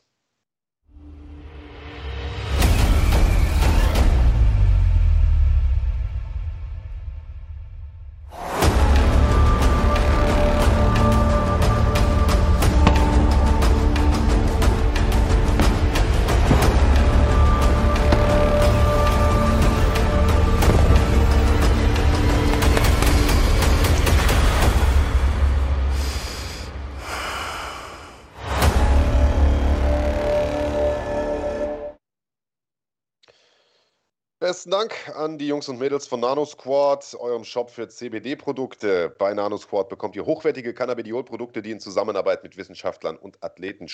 [34.49, 39.15] Besten Dank an die Jungs und Mädels von NanoSquad, eurem Shop für CBD-Produkte.
[39.19, 43.85] Bei NanoSquad bekommt ihr hochwertige Cannabidiol-Produkte, die in Zusammenarbeit mit Wissenschaftlern und Athleten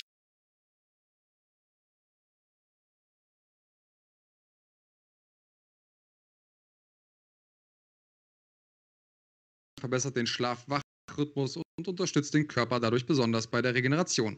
[9.77, 14.37] verbessert den Schlaf-Wach-Rhythmus und unterstützt den Körper dadurch besonders bei der Regeneration.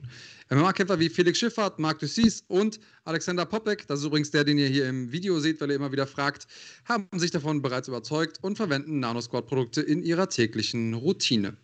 [0.50, 4.68] MMA-Kämpfer wie Felix Schiffert, Marc Dussis und Alexander Popek, das ist übrigens der, den ihr
[4.68, 6.48] hier im Video seht, weil ihr immer wieder fragt,
[6.86, 11.56] haben sich davon bereits überzeugt und verwenden Nanosquad-Produkte in ihrer täglichen Routine.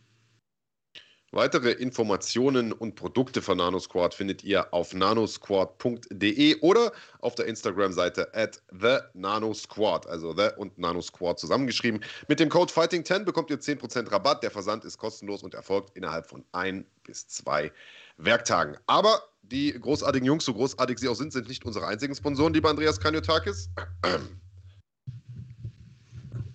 [1.34, 8.62] Weitere Informationen und Produkte von NanoSquad findet ihr auf nanosquad.de oder auf der Instagram-Seite at
[8.70, 12.04] thenanosquad, also the und NanoSquad zusammengeschrieben.
[12.28, 14.44] Mit dem Code Fighting10 bekommt ihr 10% Rabatt.
[14.44, 17.72] Der Versand ist kostenlos und erfolgt innerhalb von ein bis zwei
[18.18, 18.78] Werktagen.
[18.86, 22.70] Aber die großartigen Jungs, so großartig sie auch sind, sind nicht unsere einzigen Sponsoren, lieber
[22.70, 23.72] Andreas Kaniotakis.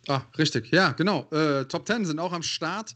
[0.06, 1.28] Ah, richtig, ja, genau.
[1.32, 2.94] Äh, Top 10 sind auch am Start.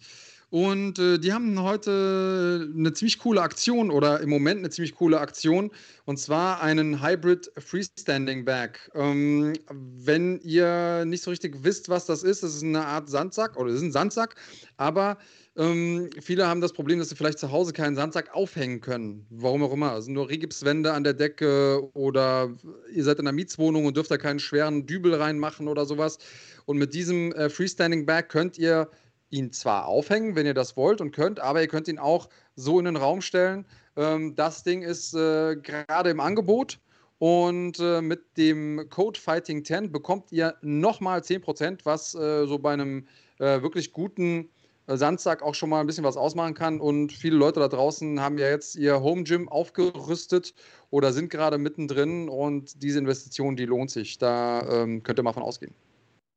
[0.52, 5.18] Und äh, die haben heute eine ziemlich coole Aktion oder im Moment eine ziemlich coole
[5.18, 5.70] Aktion.
[6.04, 8.78] Und zwar einen Hybrid Freestanding Bag.
[8.94, 13.56] Ähm, wenn ihr nicht so richtig wisst, was das ist, das ist eine Art Sandsack
[13.56, 14.34] oder es ist ein Sandsack,
[14.76, 15.16] aber
[15.56, 19.26] ähm, viele haben das Problem, dass sie vielleicht zu Hause keinen Sandsack aufhängen können.
[19.30, 19.92] Warum auch immer.
[19.92, 22.50] Also nur Rigipswände an der Decke oder
[22.92, 26.18] ihr seid in einer Mietswohnung und dürft da keinen schweren Dübel reinmachen oder sowas.
[26.66, 28.90] Und mit diesem äh, Freestanding Bag könnt ihr
[29.32, 32.78] ihn zwar aufhängen, wenn ihr das wollt und könnt, aber ihr könnt ihn auch so
[32.78, 33.66] in den Raum stellen.
[33.96, 36.78] Ähm, das Ding ist äh, gerade im Angebot.
[37.18, 42.72] Und äh, mit dem Code Fighting 10 bekommt ihr nochmal 10%, was äh, so bei
[42.72, 43.06] einem
[43.38, 44.50] äh, wirklich guten
[44.88, 46.80] äh, Sandsack auch schon mal ein bisschen was ausmachen kann.
[46.80, 50.52] Und viele Leute da draußen haben ja jetzt ihr Home Gym aufgerüstet
[50.90, 52.28] oder sind gerade mittendrin.
[52.28, 54.18] Und diese Investition, die lohnt sich.
[54.18, 55.74] Da ähm, könnt ihr mal von ausgehen.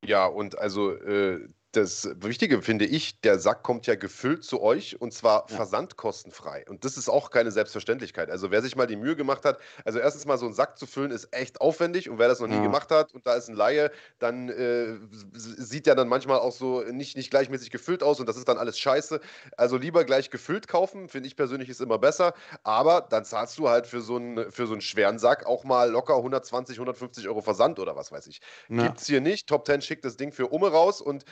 [0.05, 4.99] Ja, und also äh, das Wichtige finde ich, der Sack kommt ja gefüllt zu euch
[5.01, 5.55] und zwar ja.
[5.55, 6.65] versandkostenfrei.
[6.69, 8.29] Und das ist auch keine Selbstverständlichkeit.
[8.29, 10.85] Also wer sich mal die Mühe gemacht hat, also erstens mal so einen Sack zu
[10.85, 12.09] füllen, ist echt aufwendig.
[12.09, 12.61] Und wer das noch nie ja.
[12.61, 14.95] gemacht hat und da ist ein Laie, dann äh,
[15.33, 18.57] sieht der dann manchmal auch so nicht, nicht gleichmäßig gefüllt aus und das ist dann
[18.57, 19.19] alles scheiße.
[19.57, 22.33] Also lieber gleich gefüllt kaufen, finde ich persönlich ist immer besser.
[22.63, 25.89] Aber dann zahlst du halt für so einen, für so einen schweren Sack auch mal
[25.89, 28.39] locker 120, 150 Euro Versand oder was weiß ich.
[28.69, 28.83] Ja.
[28.83, 29.47] Gibt es hier nicht.
[29.47, 31.25] Top 10 schickt das Ding für Umme raus und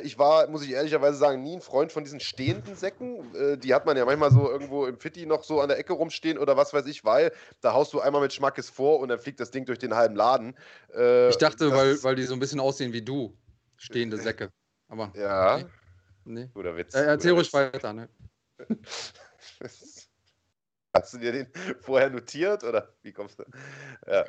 [0.00, 3.34] ich war, muss ich ehrlicherweise sagen, nie ein Freund von diesen stehenden Säcken.
[3.34, 5.92] Äh, die hat man ja manchmal so irgendwo im Fitti noch so an der Ecke
[5.92, 9.18] rumstehen oder was weiß ich, weil da haust du einmal mit Schmackes vor und dann
[9.18, 10.56] fliegt das Ding durch den halben Laden.
[10.94, 13.36] Äh, ich dachte, weil, weil die so ein bisschen aussehen wie du,
[13.76, 14.50] stehende Säcke.
[14.88, 15.12] Aber.
[15.16, 15.58] Ja.
[15.58, 15.64] Nee.
[16.24, 16.50] nee.
[16.54, 16.94] Guter Witz.
[16.94, 18.08] Äh, erzähl ruhig weiter, ne?
[20.94, 21.46] Hast du dir den
[21.80, 23.44] vorher notiert oder wie kommst du?
[24.06, 24.26] Ja.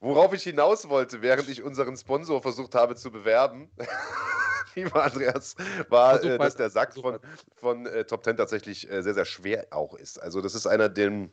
[0.00, 3.70] Worauf ich hinaus wollte, während ich unseren Sponsor versucht habe zu bewerben,
[4.74, 5.56] lieber Andreas,
[5.88, 7.18] war, äh, dass der Sack von,
[7.54, 10.20] von äh, Top 10 tatsächlich äh, sehr, sehr schwer auch ist.
[10.22, 11.32] Also, das ist einer, den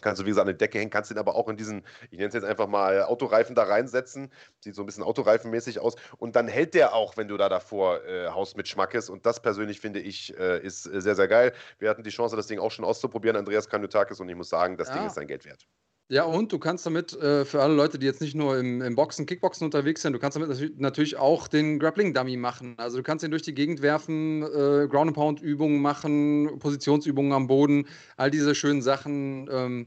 [0.00, 2.18] kannst du, wie gesagt, an die Decke hängen, kannst den aber auch in diesen, ich
[2.18, 4.30] nenne es jetzt einfach mal Autoreifen da reinsetzen.
[4.60, 5.96] Sieht so ein bisschen autoreifenmäßig aus.
[6.18, 9.10] Und dann hält der auch, wenn du da davor äh, haust mit Schmackes.
[9.10, 11.52] Und das persönlich finde ich äh, ist sehr, sehr geil.
[11.78, 14.76] Wir hatten die Chance, das Ding auch schon auszuprobieren, Andreas Kanutakis, und ich muss sagen,
[14.76, 14.94] das ja.
[14.94, 15.66] Ding ist sein Geld wert.
[16.08, 18.94] Ja, und du kannst damit äh, für alle Leute, die jetzt nicht nur im, im
[18.94, 22.74] Boxen, Kickboxen unterwegs sind, du kannst damit natürlich auch den Grappling-Dummy machen.
[22.76, 27.86] Also du kannst ihn durch die Gegend werfen, äh, Ground-and-Pound-Übungen machen, Positionsübungen am Boden,
[28.18, 29.48] all diese schönen Sachen.
[29.50, 29.86] Ähm,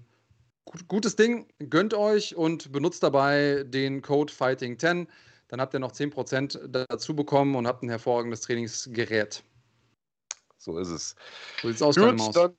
[0.66, 5.06] gut, gutes Ding, gönnt euch und benutzt dabei den Code Fighting10.
[5.50, 9.44] Dann habt ihr noch 10% dazu bekommen und habt ein hervorragendes Trainingsgerät.
[10.58, 11.16] So ist es.
[11.62, 12.58] So sieht's aus, Gut, dann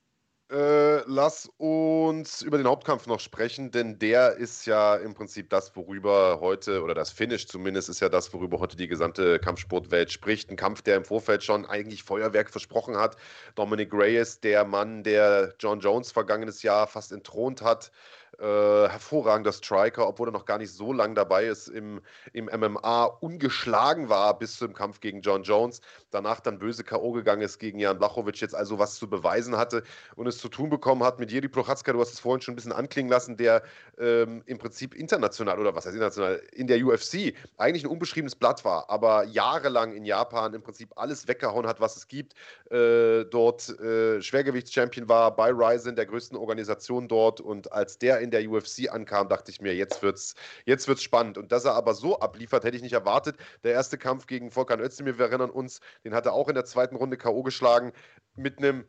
[0.51, 5.77] äh, lass uns über den Hauptkampf noch sprechen, denn der ist ja im Prinzip das,
[5.77, 10.51] worüber heute, oder das Finish zumindest, ist ja das, worüber heute die gesamte Kampfsportwelt spricht.
[10.51, 13.17] Ein Kampf, der im Vorfeld schon eigentlich Feuerwerk versprochen hat.
[13.57, 17.91] Dominic Reyes, der Mann, der John Jones vergangenes Jahr fast entthront hat,
[18.39, 22.01] äh, hervorragender Striker, obwohl er noch gar nicht so lange dabei ist im,
[22.33, 25.81] im MMA, ungeschlagen war bis zum Kampf gegen John Jones,
[26.11, 27.13] danach dann böse K.O.
[27.13, 29.83] gegangen ist gegen Jan Blachowicz, jetzt also was zu beweisen hatte
[30.15, 32.57] und es zu tun bekommen hat mit Jiri Prochatzka, du hast es vorhin schon ein
[32.57, 33.63] bisschen anklingen lassen, der
[33.99, 38.65] ähm, im Prinzip international oder was heißt international, in der UFC eigentlich ein unbeschriebenes Blatt
[38.65, 42.35] war, aber jahrelang in Japan im Prinzip alles weggehauen hat, was es gibt,
[42.71, 48.28] äh, dort äh, Schwergewichtschampion war bei Ryzen, der größten Organisation dort und als der in
[48.29, 50.35] in der UFC ankam, dachte ich mir, jetzt wird's,
[50.67, 51.39] jetzt wird's spannend.
[51.39, 53.37] Und dass er aber so abliefert, hätte ich nicht erwartet.
[53.65, 56.65] Der erste Kampf gegen Volkan Özdemir, wir erinnern uns, den hat er auch in der
[56.65, 57.43] zweiten Runde K.O.
[57.43, 57.93] geschlagen
[58.37, 58.85] mit einem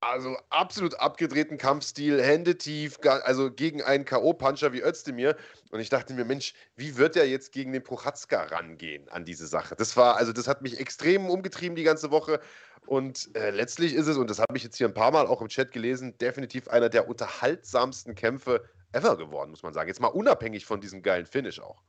[0.00, 5.36] also absolut abgedrehten Kampfstil, Hände tief, also gegen einen K.O.-Puncher wie Özdemir.
[5.70, 9.46] Und ich dachte mir, Mensch, wie wird er jetzt gegen den Prochatzka rangehen an diese
[9.46, 9.74] Sache?
[9.76, 12.40] Das war, also das hat mich extrem umgetrieben die ganze Woche.
[12.86, 15.42] Und äh, letztlich ist es, und das habe ich jetzt hier ein paar Mal auch
[15.42, 19.88] im Chat gelesen, definitiv einer der unterhaltsamsten Kämpfe ever geworden, muss man sagen.
[19.88, 21.82] Jetzt mal unabhängig von diesem geilen Finish auch.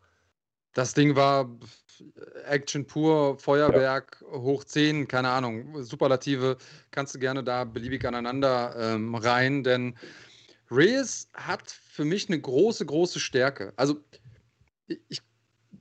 [0.74, 1.50] Das Ding war
[2.46, 4.38] Action pur, Feuerwerk, ja.
[4.40, 6.58] hoch 10, keine Ahnung, Superlative,
[6.92, 9.96] kannst du gerne da beliebig aneinander ähm, rein, denn
[10.72, 13.74] Reyes hat für mich eine große, große Stärke.
[13.76, 13.98] Also
[15.08, 15.22] ich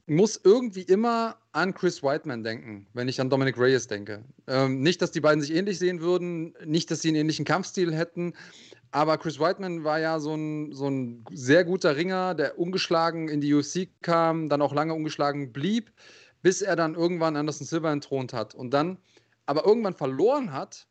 [0.07, 4.24] muss irgendwie immer an Chris Whiteman denken, wenn ich an Dominic Reyes denke.
[4.47, 7.95] Ähm, nicht, dass die beiden sich ähnlich sehen würden, nicht, dass sie einen ähnlichen Kampfstil
[7.95, 8.32] hätten,
[8.91, 13.41] aber Chris Whiteman war ja so ein, so ein sehr guter Ringer, der ungeschlagen in
[13.41, 15.93] die UFC kam, dann auch lange ungeschlagen blieb,
[16.43, 18.99] bis er dann irgendwann Anderson Silver entthront hat und dann
[19.47, 20.86] aber irgendwann verloren hat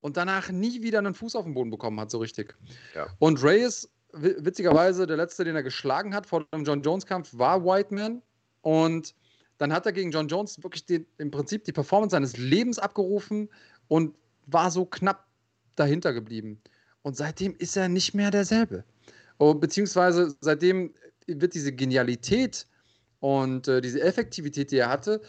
[0.00, 2.56] und danach nie wieder einen Fuß auf den Boden bekommen hat, so richtig.
[2.94, 3.06] Ja.
[3.18, 8.22] Und Reyes, witzigerweise, der letzte, den er geschlagen hat vor dem John Jones-Kampf, war Whiteman.
[8.62, 9.14] Und
[9.58, 13.48] dann hat er gegen John Jones wirklich den, im Prinzip die Performance seines Lebens abgerufen
[13.88, 14.14] und
[14.46, 15.26] war so knapp
[15.76, 16.60] dahinter geblieben.
[17.02, 18.84] Und seitdem ist er nicht mehr derselbe.
[19.38, 20.94] Oh, beziehungsweise seitdem
[21.26, 22.66] wird diese Genialität
[23.20, 25.20] und äh, diese Effektivität, die er hatte,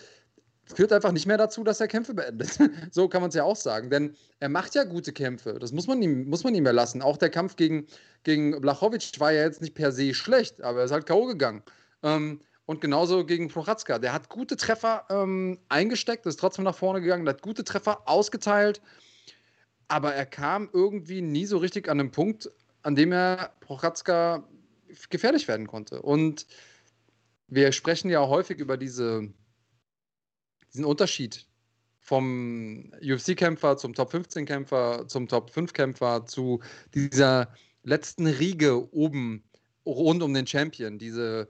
[0.66, 2.58] führt einfach nicht mehr dazu, dass er Kämpfe beendet.
[2.92, 3.90] so kann man es ja auch sagen.
[3.90, 5.60] Denn er macht ja gute Kämpfe.
[5.60, 7.02] Das muss man ihm, muss man ihm erlassen.
[7.02, 7.88] Auch der Kampf gegen,
[8.24, 11.26] gegen Blachowicz war ja jetzt nicht per se schlecht, aber er ist halt K.O.
[11.26, 11.64] gegangen.
[12.02, 14.00] Ähm, und genauso gegen Prochatzka.
[14.00, 18.82] Der hat gute Treffer ähm, eingesteckt, ist trotzdem nach vorne gegangen, hat gute Treffer ausgeteilt.
[19.88, 22.50] Aber er kam irgendwie nie so richtig an den Punkt,
[22.82, 24.48] an dem er Prochatzka
[25.10, 26.02] gefährlich werden konnte.
[26.02, 26.46] Und
[27.48, 29.30] wir sprechen ja häufig über diese,
[30.74, 31.48] diesen Unterschied
[32.00, 36.62] vom UFC-Kämpfer zum Top-15-Kämpfer, zum Top-5-Kämpfer, zu
[36.94, 37.54] dieser
[37.84, 39.44] letzten Riege oben
[39.86, 41.48] rund um den Champion, diese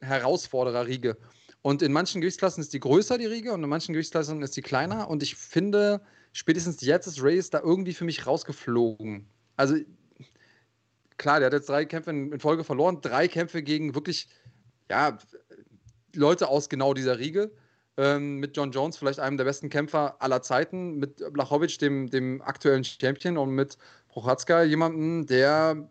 [0.00, 1.16] Herausforderer-Riege.
[1.60, 4.62] Und in manchen Gewichtsklassen ist die größer, die Riege, und in manchen Gewichtsklassen ist die
[4.62, 5.08] kleiner.
[5.08, 6.00] Und ich finde,
[6.32, 9.26] spätestens jetzt ist Reyes da irgendwie für mich rausgeflogen.
[9.56, 9.76] Also,
[11.18, 14.28] klar, der hat jetzt drei Kämpfe in, Folge verloren, drei Kämpfe gegen wirklich,
[14.90, 15.18] ja,
[16.14, 17.52] Leute aus genau dieser Riege.
[17.98, 22.40] Ähm, mit John Jones, vielleicht einem der besten Kämpfer aller Zeiten, mit Blachowicz, dem, dem
[22.40, 23.76] aktuellen Champion, und mit
[24.08, 25.88] Prochatzka, jemandem, der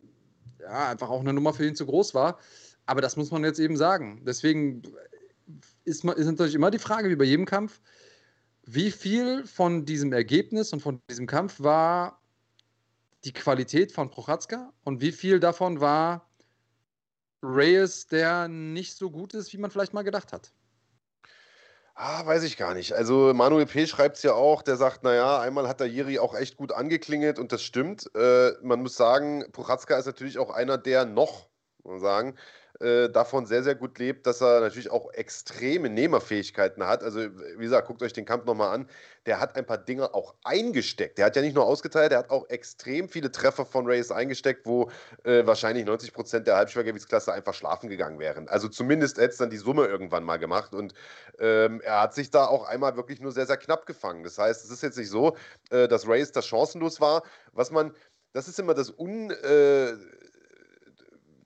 [0.59, 2.39] ja, einfach auch eine Nummer für ihn zu groß war.
[2.87, 4.23] Aber das muss man jetzt eben sagen.
[4.25, 4.81] Deswegen
[5.85, 7.81] ist, ist natürlich immer die Frage, wie bei jedem Kampf,
[8.63, 12.21] wie viel von diesem Ergebnis und von diesem Kampf war
[13.23, 16.29] die Qualität von Prochatzka und wie viel davon war
[17.43, 20.51] Reyes, der nicht so gut ist, wie man vielleicht mal gedacht hat?
[21.95, 22.93] Ah, weiß ich gar nicht.
[22.93, 23.85] Also Manuel P.
[23.85, 27.37] schreibt es ja auch, der sagt, naja, einmal hat der Jiri auch echt gut angeklingelt
[27.37, 28.09] und das stimmt.
[28.15, 31.49] Äh, man muss sagen, Prochatzka ist natürlich auch einer, der noch,
[31.83, 32.35] muss man sagen,
[32.81, 37.03] äh, davon sehr, sehr gut lebt, dass er natürlich auch extreme Nehmerfähigkeiten hat.
[37.03, 38.89] Also, wie gesagt, guckt euch den Kampf nochmal an.
[39.27, 41.17] Der hat ein paar Dinge auch eingesteckt.
[41.17, 44.65] Der hat ja nicht nur ausgeteilt, der hat auch extrem viele Treffer von Reyes eingesteckt,
[44.65, 44.89] wo
[45.23, 48.47] äh, wahrscheinlich 90 Prozent der Halbschwergewichtsklasse einfach schlafen gegangen wären.
[48.49, 50.73] Also zumindest hätte es dann die Summe irgendwann mal gemacht.
[50.73, 50.93] Und
[51.39, 54.23] ähm, er hat sich da auch einmal wirklich nur sehr, sehr knapp gefangen.
[54.23, 55.37] Das heißt, es ist jetzt nicht so,
[55.69, 57.21] äh, dass Reyes da chancenlos war.
[57.53, 57.93] Was man,
[58.33, 59.29] das ist immer das Un.
[59.29, 59.93] Äh,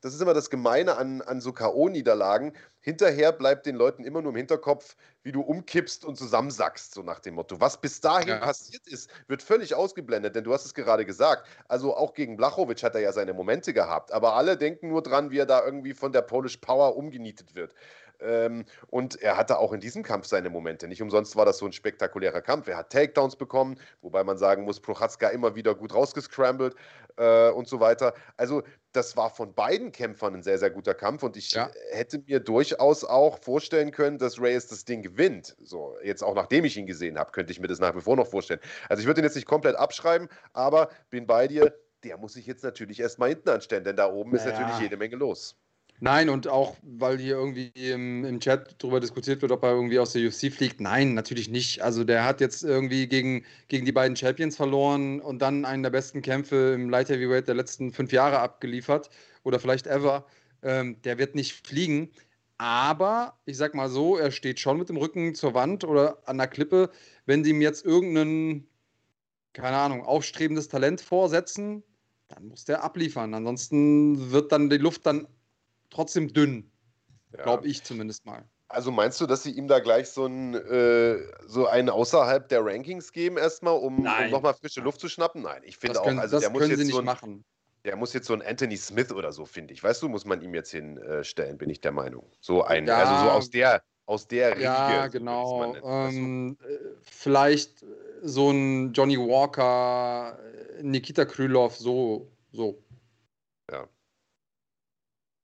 [0.06, 2.54] das ist immer das Gemeine an, an so K.O.-Niederlagen.
[2.80, 7.20] Hinterher bleibt den Leuten immer nur im Hinterkopf, wie du umkippst und zusammensackst, so nach
[7.20, 7.60] dem Motto.
[7.60, 8.38] Was bis dahin ja.
[8.38, 11.48] passiert ist, wird völlig ausgeblendet, denn du hast es gerade gesagt.
[11.68, 15.32] Also auch gegen Blachowicz hat er ja seine Momente gehabt, aber alle denken nur dran,
[15.32, 17.74] wie er da irgendwie von der Polish Power umgenietet wird.
[18.20, 20.88] Ähm, und er hatte auch in diesem Kampf seine Momente.
[20.88, 22.68] Nicht umsonst war das so ein spektakulärer Kampf.
[22.68, 26.76] Er hat Takedowns bekommen, wobei man sagen muss, Prochatzka immer wieder gut rausgescrambled
[27.18, 28.14] äh, und so weiter.
[28.38, 31.70] Also das war von beiden Kämpfern ein sehr, sehr guter Kampf und ich ja.
[31.92, 35.56] hätte mir durchaus auch vorstellen können, dass Reyes das Ding gewinnt.
[35.62, 38.16] So, jetzt auch nachdem ich ihn gesehen habe, könnte ich mir das nach wie vor
[38.16, 38.60] noch vorstellen.
[38.90, 42.46] Also ich würde ihn jetzt nicht komplett abschreiben, aber bin bei dir, der muss sich
[42.46, 44.44] jetzt natürlich erstmal hinten anstellen, denn da oben naja.
[44.44, 45.58] ist natürlich jede Menge los.
[46.02, 49.98] Nein, und auch, weil hier irgendwie im, im Chat darüber diskutiert wird, ob er irgendwie
[49.98, 50.82] aus der UFC fliegt.
[50.82, 51.82] Nein, natürlich nicht.
[51.82, 55.92] Also der hat jetzt irgendwie gegen, gegen die beiden Champions verloren und dann einen der
[55.92, 59.10] besten Kämpfe im Light Heavyweight der letzten fünf Jahre abgeliefert
[59.44, 60.26] oder vielleicht ever.
[60.64, 62.12] Ähm, der wird nicht fliegen.
[62.58, 66.38] Aber ich sag mal so, er steht schon mit dem Rücken zur Wand oder an
[66.38, 66.90] der Klippe.
[67.26, 68.68] Wenn sie ihm jetzt irgendeinen,
[69.54, 71.84] keine Ahnung, aufstrebendes Talent vorsetzen,
[72.28, 73.34] dann muss der abliefern.
[73.34, 75.28] Ansonsten wird dann die Luft dann
[75.90, 76.72] trotzdem dünn.
[77.36, 77.44] Ja.
[77.44, 78.44] Glaube ich zumindest mal.
[78.68, 82.66] Also meinst du, dass sie ihm da gleich so, ein, äh, so einen außerhalb der
[82.66, 85.44] Rankings geben, erstmal, um, um nochmal frische Luft zu schnappen?
[85.44, 87.46] Nein, ich finde auch, also der muss jetzt so ein, machen.
[87.84, 89.84] Der muss jetzt so ein Anthony Smith oder so, finde ich.
[89.84, 92.28] Weißt du, muss man ihm jetzt hinstellen, bin ich der Meinung.
[92.42, 94.64] So ein, ja, also so aus der, aus der Riege.
[94.64, 95.76] Ja, genau.
[95.84, 97.86] Ähm, äh, vielleicht
[98.24, 100.40] so ein Johnny Walker,
[100.82, 102.84] Nikita Krylov, so, so.
[103.72, 103.88] Ja.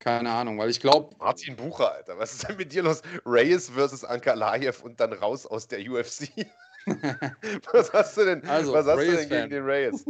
[0.01, 1.15] Keine Ahnung, weil ich glaube.
[1.19, 3.03] Martin Bucher, Alter, was ist denn mit dir los?
[3.23, 6.47] Reyes versus Ankalaev und dann raus aus der UFC.
[7.71, 10.03] was hast du denn, also, was hast du denn gegen den Reyes?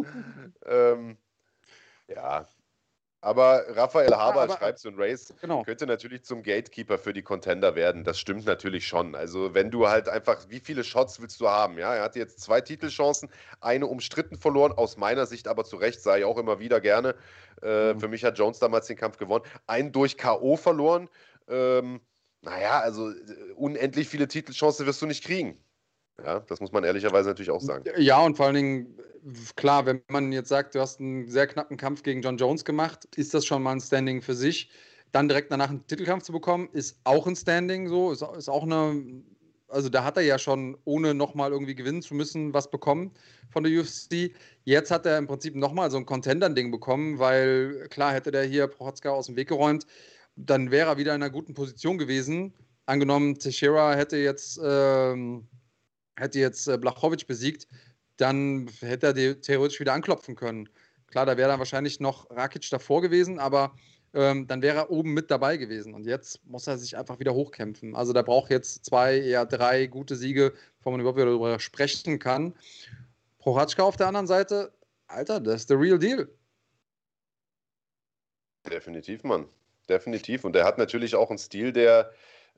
[0.65, 1.17] ähm,
[2.07, 2.47] ja,
[3.21, 5.63] aber Raphael Haber ja, schreibt so ein Race, genau.
[5.63, 8.03] könnte natürlich zum Gatekeeper für die Contender werden.
[8.03, 9.13] Das stimmt natürlich schon.
[9.13, 11.77] Also, wenn du halt einfach, wie viele Shots willst du haben?
[11.77, 16.01] Ja, er hatte jetzt zwei Titelchancen, eine umstritten verloren, aus meiner Sicht aber zu Recht,
[16.01, 17.15] sage ich auch immer wieder gerne.
[17.61, 17.99] Äh, mhm.
[17.99, 19.45] Für mich hat Jones damals den Kampf gewonnen.
[19.67, 20.57] Einen durch K.O.
[20.57, 21.07] verloren.
[21.47, 22.01] Ähm,
[22.41, 23.15] naja, also äh,
[23.55, 25.63] unendlich viele Titelchancen wirst du nicht kriegen.
[26.25, 27.83] Ja, das muss man ehrlicherweise natürlich auch sagen.
[27.97, 28.99] Ja, und vor allen Dingen,
[29.55, 33.07] klar, wenn man jetzt sagt, du hast einen sehr knappen Kampf gegen John Jones gemacht,
[33.15, 34.69] ist das schon mal ein Standing für sich.
[35.11, 38.63] Dann direkt danach einen Titelkampf zu bekommen, ist auch ein Standing so, ist, ist auch
[38.63, 39.23] eine
[39.71, 43.11] also da hat er ja schon, ohne nochmal irgendwie gewinnen zu müssen, was bekommen
[43.49, 44.33] von der UFC.
[44.63, 48.67] Jetzt hat er im Prinzip nochmal so ein Contender-Ding bekommen, weil klar hätte der hier
[48.67, 49.85] Prochatzka aus dem Weg geräumt,
[50.35, 52.53] dann wäre er wieder in einer guten Position gewesen.
[52.85, 55.47] Angenommen, Teixeira hätte jetzt, ähm,
[56.21, 57.67] hätte jetzt äh, Blachowicz besiegt,
[58.17, 60.69] dann hätte er theoretisch wieder anklopfen können.
[61.07, 63.75] Klar, da wäre dann wahrscheinlich noch Rakic davor gewesen, aber
[64.13, 65.93] ähm, dann wäre er oben mit dabei gewesen.
[65.93, 67.95] Und jetzt muss er sich einfach wieder hochkämpfen.
[67.95, 72.19] Also da braucht jetzt zwei, eher drei gute Siege, bevor man überhaupt wieder darüber sprechen
[72.19, 72.53] kann.
[73.39, 74.71] Prohatschka auf der anderen Seite,
[75.07, 76.29] Alter, das ist der real deal.
[78.69, 79.47] Definitiv, Mann.
[79.89, 80.45] Definitiv.
[80.45, 82.11] Und er hat natürlich auch einen Stil, der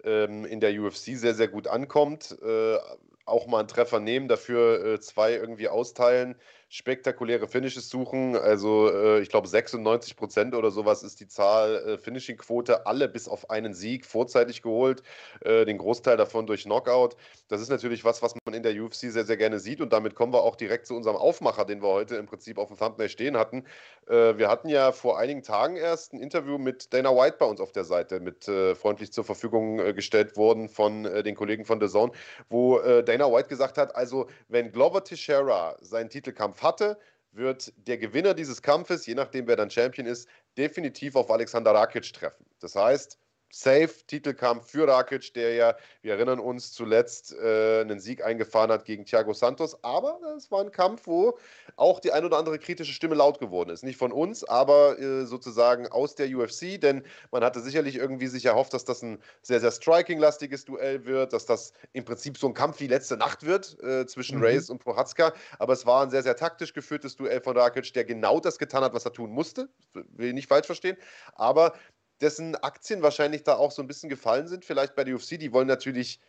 [0.03, 2.37] ähm, in der UFC sehr, sehr gut ankommt.
[2.43, 2.77] Äh,
[3.25, 6.35] auch mal einen Treffer nehmen, dafür äh, zwei irgendwie austeilen
[6.73, 8.35] spektakuläre Finishes suchen.
[8.35, 12.87] Also äh, ich glaube 96 Prozent oder sowas ist die Zahl äh, Finishing-Quote.
[12.87, 15.03] Alle bis auf einen Sieg vorzeitig geholt,
[15.41, 17.15] äh, den Großteil davon durch Knockout.
[17.47, 19.81] Das ist natürlich was, was man in der UFC sehr, sehr gerne sieht.
[19.81, 22.69] Und damit kommen wir auch direkt zu unserem Aufmacher, den wir heute im Prinzip auf
[22.69, 23.65] dem Thumbnail stehen hatten.
[24.07, 27.61] Äh, wir hatten ja vor einigen Tagen erst ein Interview mit Dana White bei uns
[27.61, 31.79] auf der Seite, mit äh, freundlich zur Verfügung äh, gestellt worden von den Kollegen von
[31.79, 32.11] The Zone,
[32.49, 36.99] wo Dana White gesagt hat, also wenn Glover Teixeira seinen Titelkampf hatte,
[37.31, 42.13] wird der Gewinner dieses Kampfes, je nachdem wer dann Champion ist, definitiv auf Alexander Rakic
[42.13, 42.45] treffen.
[42.59, 43.19] Das heißt,
[43.53, 49.05] Safe-Titelkampf für Rakic, der ja, wir erinnern uns, zuletzt äh, einen Sieg eingefahren hat gegen
[49.05, 49.77] Thiago Santos.
[49.83, 51.37] Aber es war ein Kampf, wo
[51.75, 53.83] auch die ein oder andere kritische Stimme laut geworden ist.
[53.83, 58.45] Nicht von uns, aber äh, sozusagen aus der UFC, denn man hatte sicherlich irgendwie sich
[58.45, 62.55] erhofft, dass das ein sehr, sehr striking-lastiges Duell wird, dass das im Prinzip so ein
[62.55, 64.45] Kampf wie letzte Nacht wird äh, zwischen mhm.
[64.45, 65.31] Reyes und Prohatzka.
[65.59, 68.83] Aber es war ein sehr, sehr taktisch geführtes Duell von Rakic, der genau das getan
[68.83, 69.69] hat, was er tun musste.
[69.93, 70.97] Will ich nicht falsch verstehen.
[71.35, 71.73] Aber
[72.21, 75.39] dessen Aktien wahrscheinlich da auch so ein bisschen gefallen sind, vielleicht bei der UFC.
[75.39, 76.19] Die wollen natürlich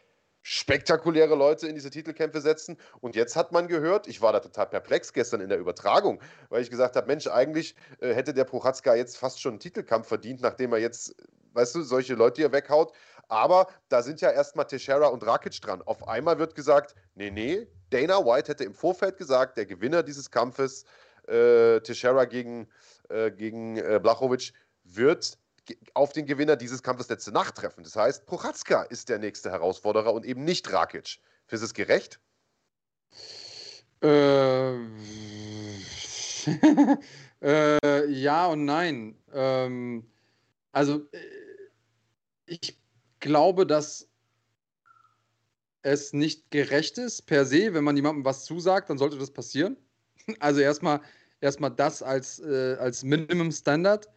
[0.46, 2.76] spektakuläre Leute in diese Titelkämpfe setzen.
[3.00, 6.20] Und jetzt hat man gehört, ich war da total perplex gestern in der Übertragung,
[6.50, 10.06] weil ich gesagt habe, Mensch, eigentlich äh, hätte der Prochatzka jetzt fast schon einen Titelkampf
[10.06, 11.16] verdient, nachdem er jetzt,
[11.54, 12.92] weißt du, solche Leute hier weghaut.
[13.28, 15.80] Aber da sind ja erstmal Teixeira und Rakic dran.
[15.80, 20.30] Auf einmal wird gesagt, nee, nee, Dana White hätte im Vorfeld gesagt, der Gewinner dieses
[20.30, 20.84] Kampfes,
[21.26, 22.68] äh, Teixeira gegen,
[23.08, 25.38] äh, gegen äh, Blachowicz, wird
[25.94, 27.84] auf den Gewinner dieses Kampfes letzte Nacht treffen.
[27.84, 31.18] Das heißt, Prochatzka ist der nächste Herausforderer und eben nicht Rakic.
[31.46, 32.20] Findest du es gerecht?
[34.02, 34.74] Äh,
[37.42, 39.16] äh, ja und nein.
[39.32, 40.10] Ähm,
[40.72, 41.18] also, äh,
[42.46, 42.78] ich
[43.20, 44.08] glaube, dass
[45.82, 49.76] es nicht gerecht ist per se, wenn man jemandem was zusagt, dann sollte das passieren.
[50.40, 51.02] Also erstmal
[51.42, 54.08] erstmal das als, äh, als Minimum Standard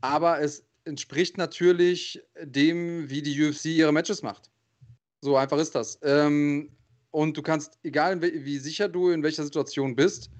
[0.00, 4.50] aber es entspricht natürlich dem, wie die UFC ihre Matches macht.
[5.20, 5.98] So einfach ist das.
[6.02, 6.70] Ähm,
[7.10, 10.30] und du kannst, egal wie sicher du in welcher Situation bist,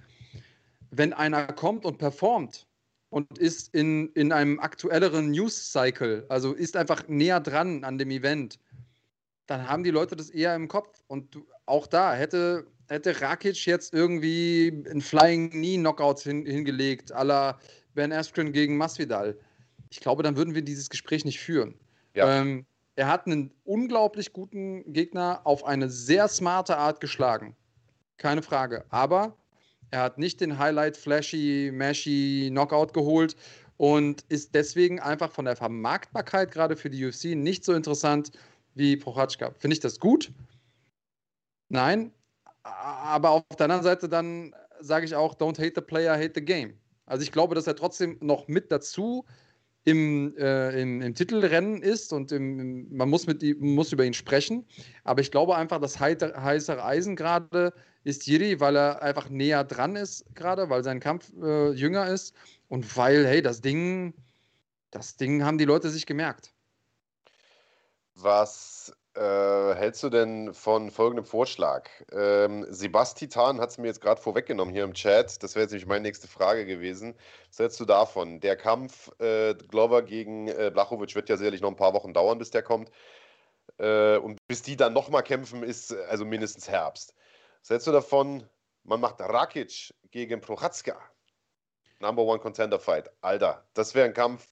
[0.90, 2.66] wenn einer kommt und performt
[3.11, 8.59] und ist in, in einem aktuelleren News-Cycle, also ist einfach näher dran an dem Event,
[9.46, 11.02] dann haben die Leute das eher im Kopf.
[11.06, 17.14] Und du, auch da hätte, hätte Rakic jetzt irgendwie ein Flying Knee Knockout hin, hingelegt,
[17.14, 17.59] à la
[17.94, 19.38] Ben Askren gegen Masvidal
[19.91, 21.74] ich glaube, dann würden wir dieses Gespräch nicht führen.
[22.14, 22.41] Ja.
[22.41, 22.66] Ähm,
[22.97, 27.55] er hat einen unglaublich guten Gegner auf eine sehr smarte Art geschlagen.
[28.16, 28.84] Keine Frage.
[28.91, 29.36] Aber
[29.91, 33.36] er hat nicht den Highlight, flashy, mashy Knockout geholt
[33.76, 38.32] und ist deswegen einfach von der Vermarktbarkeit gerade für die UFC nicht so interessant
[38.74, 39.53] wie Prochazka.
[39.59, 40.32] Finde ich das gut?
[41.68, 42.12] Nein.
[42.64, 46.45] Aber auf der anderen Seite dann sage ich auch, don't hate the player, hate the
[46.45, 46.74] game.
[47.07, 49.24] Also ich glaube, dass er trotzdem noch mit dazu
[49.89, 54.66] im, äh, im, im, Titelrennen ist und im, man muss, mit, muss über ihn sprechen.
[55.05, 57.72] Aber ich glaube einfach, das heißere Eisen gerade
[58.05, 62.34] ist Jiri, weil er einfach näher dran ist gerade, weil sein Kampf äh, jünger ist
[62.68, 64.12] und weil, hey, das Ding,
[64.91, 66.53] das Ding haben die Leute sich gemerkt.
[68.14, 71.88] Was äh, hältst du denn von folgendem Vorschlag?
[72.12, 75.42] Ähm, Sebastian hat es mir jetzt gerade vorweggenommen hier im Chat.
[75.42, 77.14] Das wäre jetzt nämlich meine nächste Frage gewesen.
[77.48, 78.40] Was hältst du davon?
[78.40, 82.38] Der Kampf äh, Glover gegen äh, Blachowicz wird ja sicherlich noch ein paar Wochen dauern,
[82.38, 82.90] bis der kommt.
[83.78, 87.14] Äh, und bis die dann nochmal kämpfen, ist also mindestens Herbst.
[87.61, 88.48] Was hältst du davon?
[88.84, 90.98] Man macht Rakic gegen Prochatzka.
[92.00, 93.11] Number One Contender Fight.
[93.20, 94.46] Alter, das wäre ein Kampf,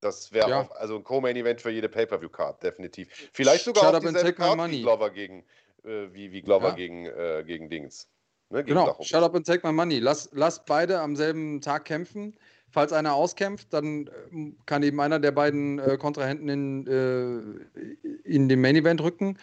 [0.00, 0.70] das wäre ja.
[0.72, 3.08] also ein Co-Main-Event für jede Pay-Per-View-Card, definitiv.
[3.32, 5.44] Vielleicht sogar Shut auch dieselbe Card wie Glover gegen,
[5.84, 6.74] äh, wie, wie Glover ja.
[6.74, 8.08] gegen, äh, gegen Dings.
[8.50, 9.98] Ne, gegen genau, Shut up and take my money.
[9.98, 12.36] Lass, lass beide am selben Tag kämpfen.
[12.70, 18.48] Falls einer auskämpft, dann äh, kann eben einer der beiden äh, Kontrahenten in, äh, in
[18.48, 19.38] den Main Event rücken.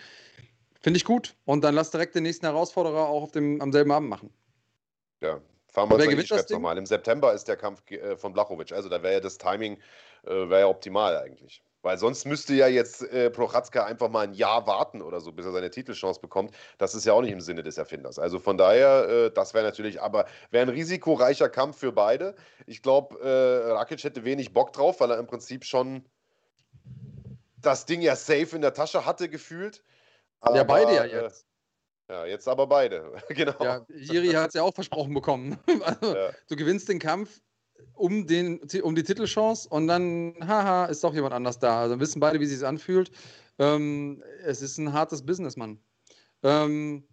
[0.81, 1.35] Finde ich gut.
[1.45, 4.29] Und dann lass direkt den nächsten Herausforderer auch auf dem, am selben Abend machen.
[5.21, 6.77] Ja, fahren wir uns die nochmal.
[6.77, 8.71] Im September ist der Kampf äh, von Blachowicz.
[8.71, 9.77] Also da wäre ja das Timing
[10.23, 11.63] wäre ja optimal eigentlich.
[11.83, 15.45] Weil sonst müsste ja jetzt äh, Prochatzka einfach mal ein Jahr warten oder so, bis
[15.45, 16.55] er seine Titelchance bekommt.
[16.77, 18.19] Das ist ja auch nicht im Sinne des Erfinders.
[18.19, 22.35] Also von daher, äh, das wäre natürlich, aber wäre ein risikoreicher Kampf für beide.
[22.67, 26.05] Ich glaube, äh, Rakic hätte wenig Bock drauf, weil er im Prinzip schon
[27.61, 29.83] das Ding ja safe in der Tasche hatte, gefühlt.
[30.39, 31.45] Aber, ja, beide ja äh, jetzt.
[32.09, 33.11] Ja, jetzt aber beide.
[33.27, 33.61] genau.
[33.61, 35.59] Ja, Jiri hat es ja auch versprochen bekommen.
[35.83, 36.31] also, ja.
[36.47, 37.41] Du gewinnst den Kampf
[37.93, 41.81] um, den, um die Titelchance und dann, haha, ist doch jemand anders da.
[41.81, 43.11] Also wissen beide, wie es sich anfühlt.
[43.59, 45.79] Ähm, es ist ein hartes Business, Mann.
[46.41, 47.07] Ähm,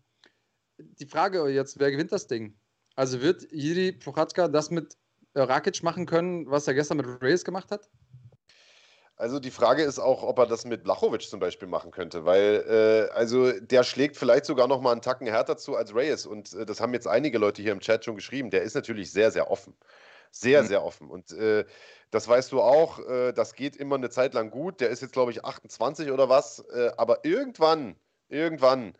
[0.78, 2.58] die Frage jetzt, wer gewinnt das Ding?
[2.96, 4.96] Also wird Jiri Prochatzka das mit
[5.34, 7.88] Rakic machen können, was er gestern mit Reyes gemacht hat?
[9.20, 12.64] Also die Frage ist auch, ob er das mit Blachowicz zum Beispiel machen könnte, weil
[12.66, 16.54] äh, also der schlägt vielleicht sogar noch mal einen Tacken härter zu als Reyes und
[16.54, 18.48] äh, das haben jetzt einige Leute hier im Chat schon geschrieben.
[18.48, 19.74] Der ist natürlich sehr, sehr offen.
[20.30, 20.66] Sehr, mhm.
[20.66, 21.10] sehr offen.
[21.10, 21.64] Und äh,
[22.10, 24.80] das weißt du auch, äh, das geht immer eine Zeit lang gut.
[24.80, 26.60] Der ist jetzt, glaube ich, 28 oder was.
[26.72, 27.96] Äh, aber irgendwann,
[28.28, 28.94] irgendwann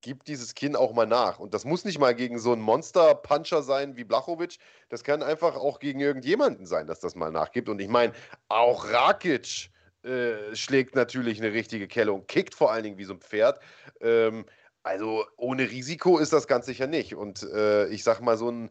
[0.00, 1.38] gibt dieses Kinn auch mal nach.
[1.38, 4.58] Und das muss nicht mal gegen so einen Monster-Puncher sein wie Blachowicz.
[4.88, 7.68] Das kann einfach auch gegen irgendjemanden sein, dass das mal nachgibt.
[7.68, 8.12] Und ich meine,
[8.48, 9.70] auch Rakic
[10.02, 13.60] äh, schlägt natürlich eine richtige Kelle und kickt vor allen Dingen wie so ein Pferd.
[14.00, 14.44] Ähm,
[14.82, 17.14] also ohne Risiko ist das ganz sicher nicht.
[17.14, 18.70] Und äh, ich sag mal, so ein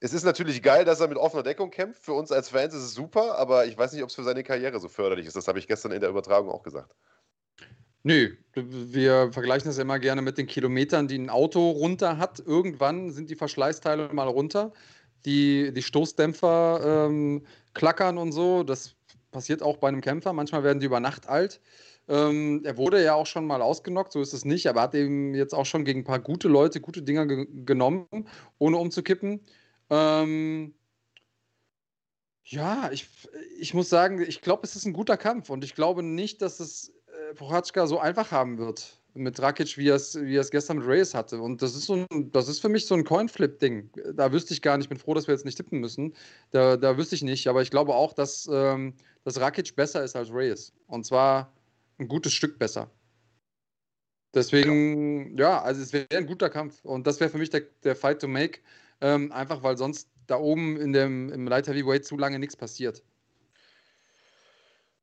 [0.00, 2.02] es ist natürlich geil, dass er mit offener Deckung kämpft.
[2.02, 4.42] Für uns als Fans ist es super, aber ich weiß nicht, ob es für seine
[4.42, 5.36] Karriere so förderlich ist.
[5.36, 6.96] Das habe ich gestern in der Übertragung auch gesagt.
[8.02, 12.40] Nö, wir vergleichen das immer gerne mit den Kilometern, die ein Auto runter hat.
[12.40, 14.72] Irgendwann sind die Verschleißteile mal runter.
[15.26, 17.44] Die, die Stoßdämpfer ähm,
[17.74, 18.62] klackern und so.
[18.62, 18.94] Das
[19.32, 20.32] passiert auch bei einem Kämpfer.
[20.32, 21.60] Manchmal werden die über Nacht alt.
[22.08, 25.34] Ähm, er wurde ja auch schon mal ausgenockt, so ist es nicht, aber hat eben
[25.34, 28.08] jetzt auch schon gegen ein paar gute Leute gute Dinger ge genommen,
[28.58, 29.42] ohne umzukippen.
[29.90, 30.74] Ähm,
[32.44, 33.08] ja, ich,
[33.58, 36.60] ich muss sagen, ich glaube, es ist ein guter Kampf und ich glaube nicht, dass
[36.60, 40.86] es äh, Prochazka so einfach haben wird mit Rakic, wie er es, er gestern mit
[40.86, 41.40] Reyes hatte.
[41.40, 43.90] Und das ist, so ein, das ist für mich so ein Coinflip-Ding.
[44.14, 46.14] Da wüsste ich gar nicht, ich bin froh, dass wir jetzt nicht tippen müssen.
[46.50, 50.16] Da, da wüsste ich nicht, aber ich glaube auch, dass, ähm, dass Rakic besser ist
[50.16, 50.72] als Reyes.
[50.86, 51.52] Und zwar
[51.98, 52.90] ein gutes Stück besser.
[54.34, 56.84] Deswegen, ja, ja also es wäre ein guter Kampf.
[56.84, 58.60] Und das wäre für mich der, der Fight to make.
[59.00, 63.02] Ähm, einfach weil sonst da oben in dem, im Light Heavyweight zu lange nichts passiert.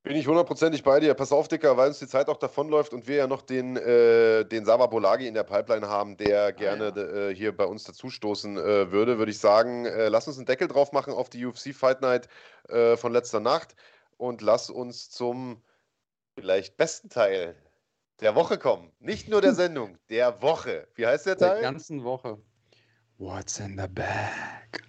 [0.08, 1.14] Bin ich hundertprozentig bei dir.
[1.16, 4.46] Pass auf, Dicker, weil uns die Zeit auch davonläuft und wir ja noch den, äh,
[4.46, 7.30] den Sava Bolagi in der Pipeline haben, der ah, gerne ja.
[7.30, 10.70] äh, hier bei uns dazustoßen äh, würde, würde ich sagen, äh, lass uns einen Deckel
[10.70, 12.30] drauf machen auf die UFC Fight Night
[12.70, 13.76] äh, von letzter Nacht
[14.16, 15.62] und lass uns zum
[16.36, 17.56] vielleicht besten Teil
[18.22, 18.94] der Woche kommen.
[19.00, 20.88] Nicht nur der Sendung, der Woche.
[20.96, 21.56] Wie heißt der Teil?
[21.56, 22.38] Der ganzen Woche.
[23.20, 24.84] What's in the bag?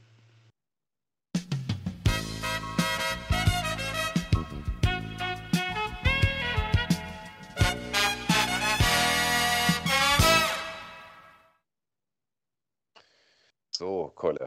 [13.70, 14.46] So, Kolle.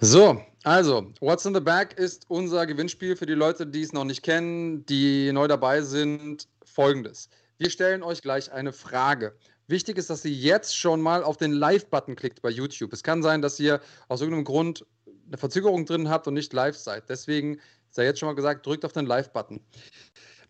[0.00, 4.04] So, also, What's in the Bag ist unser Gewinnspiel für die Leute, die es noch
[4.04, 6.48] nicht kennen, die neu dabei sind.
[6.64, 7.28] Folgendes.
[7.58, 9.36] Wir stellen euch gleich eine Frage.
[9.66, 12.92] Wichtig ist, dass ihr jetzt schon mal auf den Live-Button klickt bei YouTube.
[12.92, 14.86] Es kann sein, dass ihr aus irgendeinem Grund
[15.26, 17.08] eine Verzögerung drin habt und nicht live seid.
[17.08, 17.58] Deswegen
[17.90, 19.60] sei jetzt schon mal gesagt, drückt auf den Live-Button.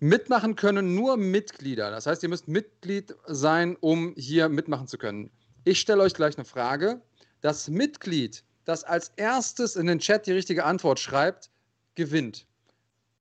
[0.01, 1.91] Mitmachen können nur Mitglieder.
[1.91, 5.31] Das heißt, ihr müsst Mitglied sein, um hier mitmachen zu können.
[5.65, 7.01] Ich stelle euch gleich eine Frage.
[7.41, 11.51] Das Mitglied, das als erstes in den Chat die richtige Antwort schreibt,
[11.95, 12.47] gewinnt.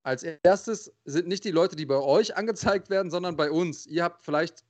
[0.02, 3.86] Als erstes sind nicht die Leute, die bei euch angezeigt werden, sondern bei uns.
[3.86, 4.64] Ihr habt vielleicht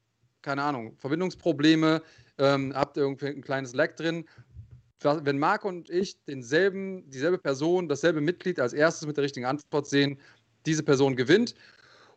[0.43, 2.03] keine Ahnung, Verbindungsprobleme,
[2.37, 4.25] ähm, habt ihr irgendwie ein kleines Lag drin.
[5.01, 9.87] Wenn Marc und ich denselben, dieselbe Person, dasselbe Mitglied als erstes mit der richtigen Antwort
[9.87, 10.17] sehen,
[10.65, 11.55] diese Person gewinnt.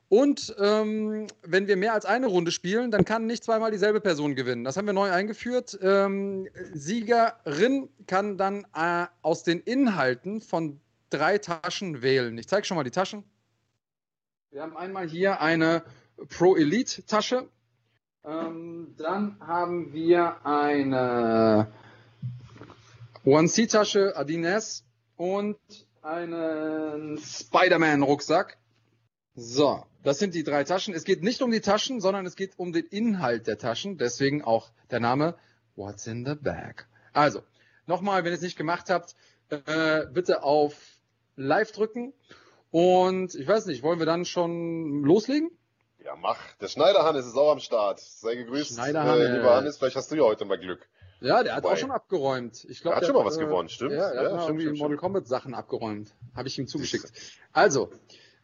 [0.08, 4.36] Und ähm, wenn wir mehr als eine Runde spielen, dann kann nicht zweimal dieselbe Person
[4.36, 4.62] gewinnen.
[4.62, 5.76] Das haben wir neu eingeführt.
[5.82, 12.38] Ähm, Siegerin kann dann äh, aus den Inhalten von drei Taschen wählen.
[12.38, 13.24] Ich zeige schon mal die Taschen.
[14.52, 15.82] Wir haben einmal hier eine
[16.28, 17.48] Pro Elite Tasche.
[18.26, 21.68] Ähm, dann haben wir eine
[23.24, 24.84] One-C-Tasche Adines
[25.16, 25.56] und
[26.02, 28.58] einen Spider-Man-Rucksack.
[29.36, 30.92] So, das sind die drei Taschen.
[30.92, 33.96] Es geht nicht um die Taschen, sondern es geht um den Inhalt der Taschen.
[33.96, 35.36] Deswegen auch der Name
[35.76, 36.88] What's in the Bag.
[37.12, 37.42] Also,
[37.86, 39.14] nochmal, wenn ihr es nicht gemacht habt,
[39.50, 40.74] äh, bitte auf
[41.36, 42.12] Live drücken.
[42.72, 45.50] Und ich weiß nicht, wollen wir dann schon loslegen?
[46.06, 46.38] Ja, mach.
[46.60, 47.98] Der Schneider Hannes ist auch am Start.
[48.00, 48.86] Sei gegrüßt, äh,
[49.36, 49.76] lieber Hannes.
[49.78, 50.86] Vielleicht hast du ja heute mal Glück.
[51.20, 52.64] Ja, der hat Wobei- auch schon abgeräumt.
[52.68, 53.92] Ich glaub, Er hat der schon mal was äh, gewonnen, stimmt.
[53.92, 56.14] Ja, er Ja, hat mal stimmt, irgendwie Mortal Kombat Sachen abgeräumt.
[56.36, 57.10] Habe ich ihm zugeschickt.
[57.52, 57.90] Also,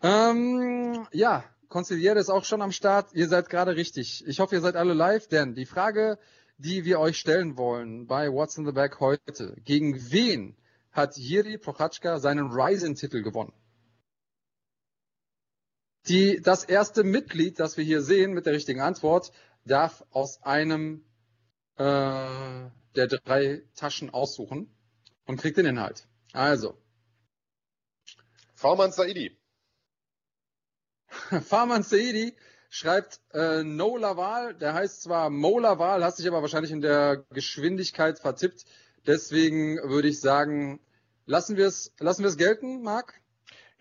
[0.03, 3.11] ähm, ja, Consigliere ist auch schon am Start.
[3.13, 4.27] Ihr seid gerade richtig.
[4.27, 6.19] Ich hoffe, ihr seid alle live, denn die Frage,
[6.59, 10.57] die wir euch stellen wollen bei What's in the Bag heute, gegen wen
[10.91, 13.53] hat Jiri Prochazka seinen Ryzen-Titel gewonnen?
[16.09, 19.33] Die, das erste Mitglied, das wir hier sehen mit der richtigen Antwort,
[19.65, 21.05] darf aus einem
[21.77, 24.75] äh, der drei Taschen aussuchen
[25.27, 26.09] und kriegt den Inhalt.
[26.33, 26.77] Also,
[28.55, 29.39] Farman Saidi.
[31.43, 32.37] Farman Saidi
[32.69, 37.25] schreibt äh, No Laval, der heißt zwar Mo Laval, hat sich aber wahrscheinlich in der
[37.31, 38.65] Geschwindigkeit vertippt.
[39.07, 40.81] Deswegen würde ich sagen,
[41.27, 43.22] lassen wir es lassen wir es gelten, Marc?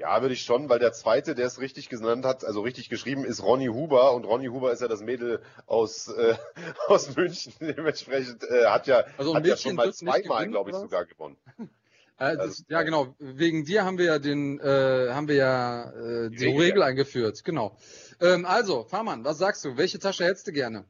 [0.02, 3.24] Ja, würde ich schon, weil der zweite, der es richtig genannt hat, also richtig geschrieben,
[3.24, 6.36] ist Ronny Huber und Ronny Huber ist ja das Mädel aus, äh,
[6.88, 7.54] aus München.
[7.62, 10.82] Dementsprechend äh, hat ja, Also hat ja schon mal zweimal, glaube ich, was?
[10.82, 11.38] sogar gewonnen.
[12.18, 13.16] Äh, das, Also- ja, genau.
[13.20, 16.84] Wegen dir haben wir ja den, äh, haben wir ja äh, die, Die Regel, Regel,
[16.84, 17.44] eingeführt.
[17.44, 17.76] Genau.
[18.20, 19.76] Ähm, also, Fahrmann, was sagst du?
[19.76, 20.86] Welche Tasche hättest du gerne?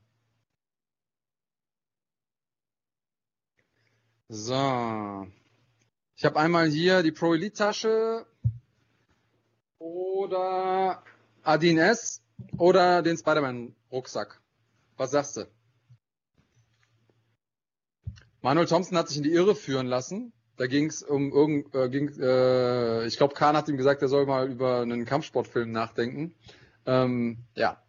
[4.29, 5.27] So.
[6.15, 8.25] Ich habe einmal hier die Pro Elite Tasche
[9.91, 11.03] oder
[11.43, 12.21] Adin S
[12.57, 14.41] oder den Spider-Man Rucksack.
[14.97, 15.47] Was sagst du?
[18.41, 20.33] Manuel Thompson hat sich in die Irre führen lassen.
[20.57, 24.07] Da ging es um irgend, äh, ging, äh, ich glaube, Kahn hat ihm gesagt, er
[24.07, 26.35] soll mal über einen Kampfsportfilm nachdenken.
[26.85, 27.81] Ähm, ja.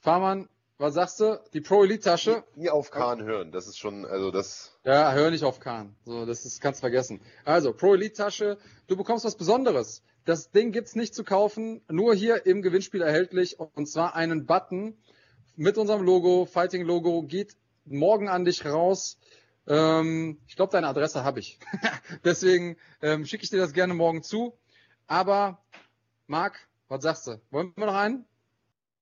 [0.00, 0.48] Fahrmann,
[0.78, 1.40] was sagst du?
[1.52, 2.44] Die Pro Elite Tasche?
[2.56, 5.94] Nie auf Kahn hören, das ist schon, also das, Ja, hör nicht auf Kahn.
[6.04, 7.20] So, das ist, kannst vergessen.
[7.44, 10.02] Also, Pro Elite Tasche, du bekommst was Besonderes.
[10.24, 14.96] Das Ding gibt's nicht zu kaufen, nur hier im Gewinnspiel erhältlich und zwar einen Button
[15.56, 19.18] mit unserem Logo, Fighting Logo, geht morgen an dich raus.
[19.66, 21.58] Ähm, ich glaube, deine Adresse habe ich.
[22.24, 24.56] Deswegen ähm, schicke ich dir das gerne morgen zu.
[25.06, 25.62] Aber,
[26.26, 27.40] Marc, was sagst du?
[27.50, 28.24] Wollen wir noch einen?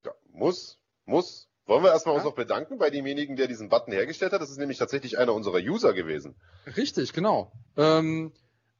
[0.04, 1.48] ja, muss, muss.
[1.66, 2.30] Wollen wir erstmal uns Ja.
[2.30, 4.42] noch bedanken bei demjenigen, der diesen Button hergestellt hat?
[4.42, 6.34] Das ist nämlich tatsächlich einer unserer User gewesen.
[6.76, 7.52] Richtig, genau.
[7.76, 8.32] Ähm,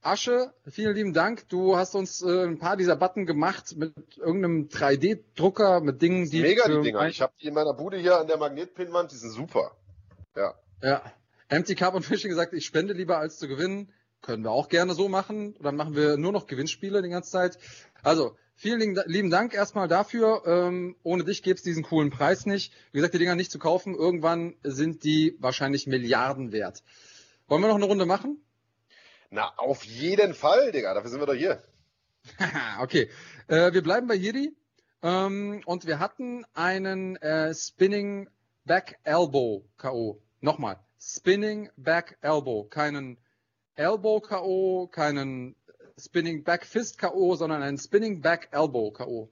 [0.02, 1.48] Asche, vielen lieben Dank.
[1.48, 6.42] Du hast uns äh, ein paar dieser Button gemacht mit irgendeinem 3D-Drucker, mit Dingen, die.
[6.42, 7.06] Mega die Dinger.
[7.06, 9.76] Ich habe die in meiner Bude hier an der Magnetpinwand, die sind super.
[10.34, 10.54] Ja.
[10.82, 11.02] Ja.
[11.48, 13.92] Empty Cup und Fishing gesagt, ich spende lieber als zu gewinnen.
[14.22, 15.54] Können wir auch gerne so machen.
[15.60, 17.58] Dann machen wir nur noch Gewinnspiele die ganze Zeit.
[18.02, 20.42] Also, vielen lieben, lieben Dank erstmal dafür.
[20.46, 22.72] Ähm, ohne dich gäbe es diesen coolen Preis nicht.
[22.90, 23.94] Wie gesagt, die Dinger nicht zu kaufen.
[23.94, 26.82] Irgendwann sind die wahrscheinlich Milliarden wert.
[27.46, 28.42] Wollen wir noch eine Runde machen?
[29.34, 30.92] Na, auf jeden Fall, Digga.
[30.92, 31.62] Dafür sind wir doch hier.
[32.80, 33.10] Okay.
[33.48, 34.54] Äh, wir bleiben bei Jiri.
[35.02, 38.28] Ähm, und wir hatten einen äh, Spinning
[38.66, 40.20] Back Elbow K.O.
[40.40, 40.78] Nochmal.
[41.00, 42.64] Spinning Back Elbow.
[42.64, 43.16] Keinen
[43.74, 45.56] Elbow K.O., keinen
[45.98, 49.30] Spinning Back Fist K.O., sondern einen Spinning Back Elbow K.O.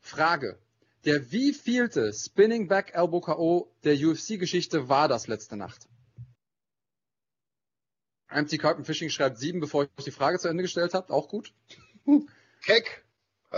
[0.00, 0.58] Frage.
[1.04, 3.70] Der wievielte Spinning Back Elbow K.O.
[3.84, 5.86] der UFC-Geschichte war das letzte Nacht?
[8.28, 11.12] Empty Carton Fishing schreibt sieben, bevor ich die Frage zu Ende gestellt habe.
[11.12, 11.52] Auch gut.
[12.64, 13.04] Keck.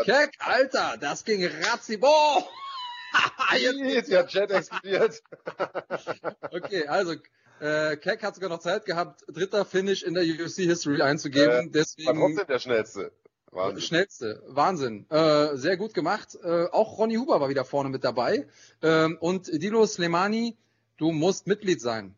[0.04, 1.96] Keck, Alter, das ging ratzi.
[1.96, 2.46] Boah!
[3.56, 5.22] Jetzt ja Chat explodiert.
[6.50, 7.14] Okay, also
[7.60, 11.68] äh, Keck hat sogar noch Zeit gehabt, dritter Finish in der UFC History einzugeben.
[11.68, 13.12] Äh, deswegen trotzdem der schnellste.
[13.50, 13.82] Wahnsinn.
[13.82, 15.06] schnellste, Wahnsinn.
[15.10, 16.38] Äh, sehr gut gemacht.
[16.42, 18.46] Äh, auch Ronny Huber war wieder vorne mit dabei.
[18.82, 20.56] Ähm, und Dilo Slemani,
[20.98, 22.14] du musst Mitglied sein.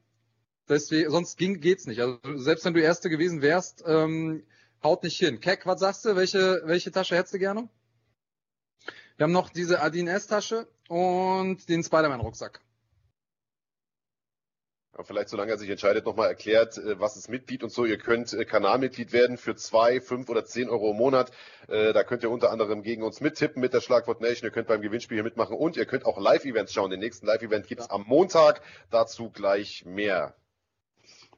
[0.70, 2.00] Deswegen, sonst ging, geht's nicht.
[2.00, 4.44] Also selbst wenn du Erste gewesen wärst, ähm,
[4.82, 5.40] haut nicht hin.
[5.40, 6.16] Keck, was sagst du?
[6.16, 7.68] Welche, welche Tasche hättest du gerne?
[9.16, 12.60] Wir haben noch diese Adin S-Tasche und den Spider-Man-Rucksack.
[14.92, 17.84] Aber vielleicht, solange er sich entscheidet, nochmal erklärt, äh, was ist Mitglied und so.
[17.84, 21.32] Ihr könnt äh, Kanalmitglied werden für zwei, fünf oder zehn Euro im Monat.
[21.68, 24.46] Äh, Da könnt ihr unter anderem gegen uns mittippen mit der Schlagwort Nation.
[24.48, 26.90] Ihr könnt beim Gewinnspiel hier mitmachen und ihr könnt auch Live-Events schauen.
[26.90, 27.94] Den nächsten Live-Event gibt's Ja.
[27.94, 28.62] am Montag.
[28.90, 30.34] Dazu gleich mehr.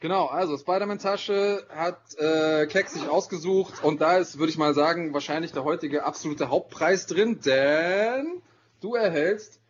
[0.03, 5.15] Genau, also Spider-Man-Tasche hat äh, Keck sich ausgesucht und da ist, würde ich mal sagen,
[5.15, 8.43] wahrscheinlich der heutige absolute Hauptpreis drin, denn
[8.81, 9.61] du erhältst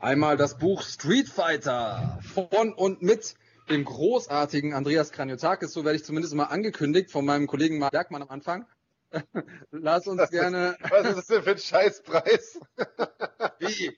[0.00, 3.36] einmal das Buch Street Fighter von und mit
[3.70, 8.22] dem großartigen Andreas Kranjotakis, so werde ich zumindest mal angekündigt von meinem Kollegen Mark Bergmann
[8.22, 8.66] am Anfang.
[9.70, 10.76] Lass uns ist- gerne.
[10.88, 12.58] Was ist das denn für ein Scheißpreis?
[13.60, 13.96] Wie?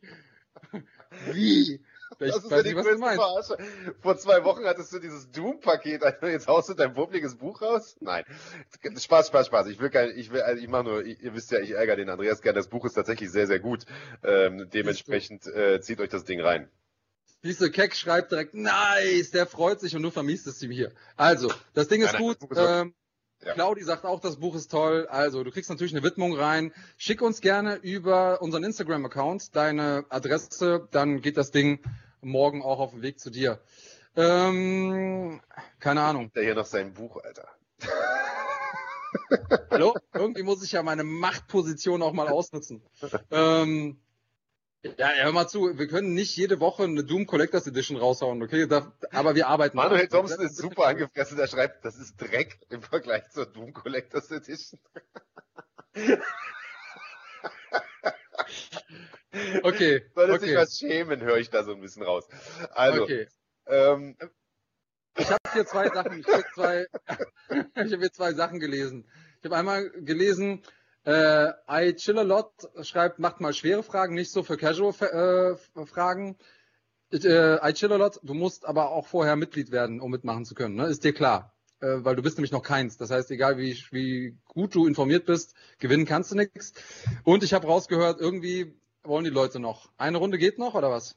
[1.33, 1.81] Wie?
[2.27, 3.23] Ich das ist weiß ja die nicht, was du meinst.
[3.23, 3.57] Verarsche.
[4.01, 7.97] Vor zwei Wochen hattest du dieses Doom-Paket, also jetzt haust du dein publikes Buch raus?
[8.01, 8.25] Nein.
[8.99, 9.67] Spaß, Spaß, Spaß.
[9.69, 12.09] Ich will kein, ich will, also ich mache nur, ihr wisst ja, ich ärgere den
[12.11, 12.55] Andreas gern.
[12.55, 13.85] Das Buch ist tatsächlich sehr, sehr gut.
[14.23, 16.69] Ähm, dementsprechend äh, zieht euch das Ding rein.
[17.43, 20.93] Siehst du, Keck schreibt direkt, nice, der freut sich und du vermisst es ihm hier.
[21.17, 22.51] Also, das Ding ist Nein, nein, gut.
[22.53, 22.95] ist ähm,
[23.45, 23.55] Ja.
[23.55, 25.09] Claudi sagt auch, das Buch ist toll.
[25.11, 26.73] Also, du kriegst natürlich eine Widmung rein.
[26.97, 31.81] Schick uns gerne über unseren Instagram-Account deine Adresse, dann geht das Ding
[32.23, 33.61] morgen auch auf dem Weg zu dir.
[34.17, 35.41] Ähm,
[35.81, 36.33] keine Ahnung.
[36.35, 37.49] Der hier noch sein Buch, Alter.
[39.71, 39.95] Hallo?
[40.15, 42.83] Irgendwie muss ich ja meine Machtposition auch mal ausnutzen.
[43.31, 43.99] ähm,
[44.99, 48.67] ja, hör mal zu, wir können nicht jede Woche eine Doom Collectors Edition raushauen, okay?
[48.67, 49.77] Da, aber wir arbeiten.
[49.77, 50.09] Manuel.
[50.09, 51.37] Thompson ist super angefressen.
[51.37, 54.81] Der schreibt, das ist Dreck im Vergleich zur Doom Collectors Edition.
[59.63, 62.29] Okay, Soll es sich okay, was schämen, höre ich da so ein bisschen raus.
[62.75, 63.29] Also, okay.
[63.67, 64.17] ähm,
[65.17, 66.87] Ich habe hier zwei Sachen, ich habe zwei,
[67.51, 69.09] ich habe hier zwei Sachen gelesen.
[69.39, 70.63] Ich habe einmal gelesen,
[71.05, 72.53] äh, I chill a lot
[72.83, 75.57] schreibt, macht mal schwere Fragen, nicht so für casual äh,
[77.13, 80.55] äh, I chill a lot, du musst aber auch vorher Mitglied werden, um mitmachen zu
[80.55, 80.87] können, ne?
[80.87, 81.52] Ist dir klar.
[81.83, 82.97] Äh, weil du bist nämlich noch keins.
[82.97, 86.73] Das heißt, egal wie, wie gut du informiert bist, gewinnen kannst du nichts.
[87.25, 89.91] Und ich habe rausgehört, irgendwie wollen die Leute noch.
[89.99, 91.17] Eine Runde geht noch, oder was?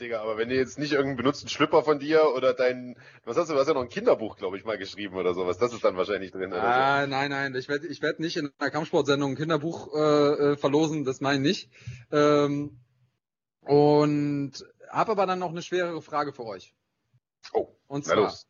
[0.00, 3.48] Digga, aber wenn du jetzt nicht irgendeinen benutzten Schlüpper von dir oder dein, was hast
[3.48, 5.56] du, du hast ja noch ein Kinderbuch, glaube ich, mal geschrieben oder sowas.
[5.56, 8.70] Das ist dann wahrscheinlich drin Ah, nein, nein, ich werde ich werd nicht in einer
[8.70, 10.00] Kampfsportsendung ein Kinderbuch äh,
[10.52, 11.70] äh, verlosen, das meine ich nicht.
[12.12, 12.78] Ähm,
[13.62, 14.52] und
[14.90, 16.74] habe aber dann noch eine schwerere Frage für euch.
[17.40, 17.60] so.
[17.60, 18.46] Oh, Und zwar, los.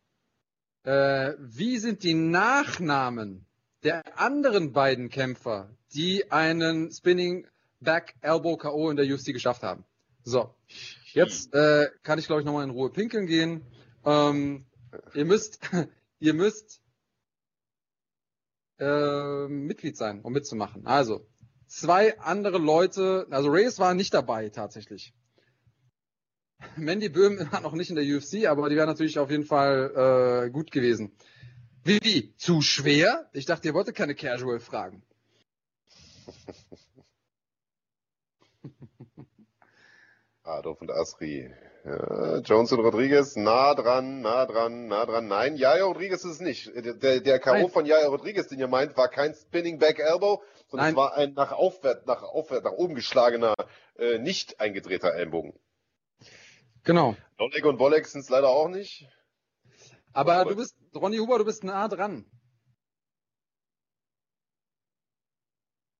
[0.87, 3.45] Äh, wie sind die Nachnamen
[3.83, 7.47] der anderen beiden Kämpfer, die einen Spinning
[7.81, 8.91] Back Elbow K.O.
[8.91, 9.85] in der UFC geschafft haben?
[10.23, 10.55] So,
[11.13, 13.67] jetzt äh, kann ich glaube ich nochmal in Ruhe pinkeln gehen.
[14.05, 14.67] Ähm,
[15.13, 15.59] ihr müsst,
[16.21, 16.81] ihr müsst
[18.79, 20.87] äh, Mitglied sein, um mitzumachen.
[20.87, 21.27] Also,
[21.67, 25.16] zwei andere Leute, also Reyes war nicht dabei tatsächlich.
[26.77, 30.47] Mandy Böhm war noch nicht in der UFC, aber die wäre natürlich auf jeden Fall
[30.47, 31.13] äh, gut gewesen.
[31.85, 32.35] Wie, wie?
[32.37, 33.29] Zu schwer?
[33.33, 35.03] Ich dachte, ihr wolltet keine Casual-Fragen.
[40.43, 41.53] Adolf und Asri.
[41.85, 45.29] Ja, Jones und Rodriguez, nah dran, nah dran, nah dran.
[45.29, 46.73] Nein, Jair Rodriguez ist es nicht.
[46.75, 47.69] Der, der, K.O.
[47.69, 50.95] Von Jair Rodriguez, den ihr meint, war kein Spinning Back Elbow, sondern Nein.
[50.95, 53.55] es war ein nach aufwärts, nach aufwärts, nach oben geschlagener,
[53.97, 55.53] äh, nicht eingedrehter Ellenbogen.
[56.87, 57.17] Genau.
[57.39, 59.09] Lolek und Bolek sind es leider auch nicht.
[60.13, 62.25] Aber Aber- du bist, Ronny Huber, du bist nah dran.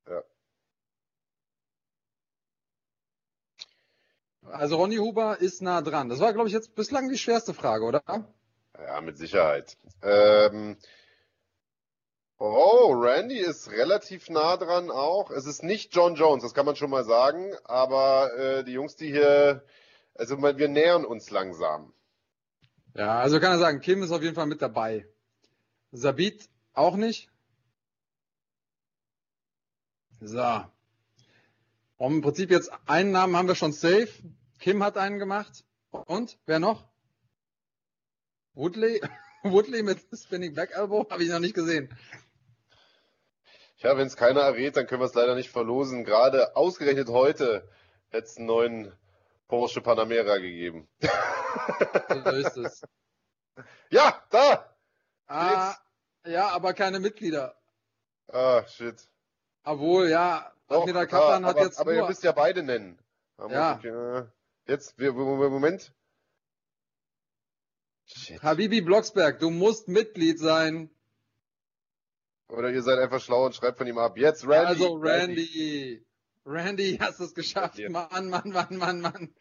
[0.07, 0.23] Ja.
[4.45, 6.07] Also Ronny Huber ist nah dran.
[6.09, 8.01] Das war, glaube ich, jetzt bislang die schwerste Frage, oder?
[8.77, 9.77] Ja, mit Sicherheit.
[10.01, 10.77] Ähm,
[12.37, 15.31] oh, Randy ist relativ nah dran auch.
[15.31, 17.53] Es ist nicht John Jones, das kann man schon mal sagen.
[17.65, 19.65] Aber äh, die Jungs, die hier,
[20.17, 21.93] also wir nähern uns langsam.
[22.93, 25.07] Ja, also kann er sagen, Kim ist auf jeden Fall mit dabei.
[25.91, 27.29] Sabit auch nicht.
[30.19, 30.65] So.
[31.97, 34.09] Und im Prinzip jetzt einen Namen haben wir schon safe.
[34.59, 35.63] Kim hat einen gemacht.
[35.91, 36.87] Und wer noch?
[38.53, 39.01] Woodley?
[39.43, 41.07] Woodley mit Spinning Back Elbow?
[41.09, 41.95] Habe ich noch nicht gesehen.
[43.77, 46.03] Ja, wenn es keiner errät, dann können wir es leider nicht verlosen.
[46.03, 47.69] Gerade ausgerechnet heute
[48.09, 48.91] hätte es einen neuen
[49.47, 50.87] Porsche Panamera gegeben.
[52.09, 52.81] So ist es.
[53.89, 54.75] Ja, da!
[55.27, 55.75] Ah,
[56.25, 57.55] ja, aber keine Mitglieder.
[58.27, 58.95] Ah, shit.
[59.63, 62.61] Obwohl, ja, Doch, Admiral ja, Kaplan hat aber, jetzt aber ihr nur, müsst ja beide
[62.63, 62.99] nennen.
[63.37, 63.75] Aber Ja.
[63.75, 64.25] okay, äh,
[64.67, 65.93] Jetzt, wir, wir- Moment.
[68.05, 68.41] Shit.
[68.43, 70.89] Habibi Blocksberg, du musst Mitglied sein.
[72.49, 74.17] Oder ihr seid einfach schlau und schreibt von ihm ab.
[74.17, 74.83] Jetzt Randy.
[74.83, 76.05] also Randy.
[76.47, 77.77] Randy, hast es geschafft.
[77.77, 77.89] Ja.
[77.89, 79.33] Mann, Mann, Mann, Mann, Mann.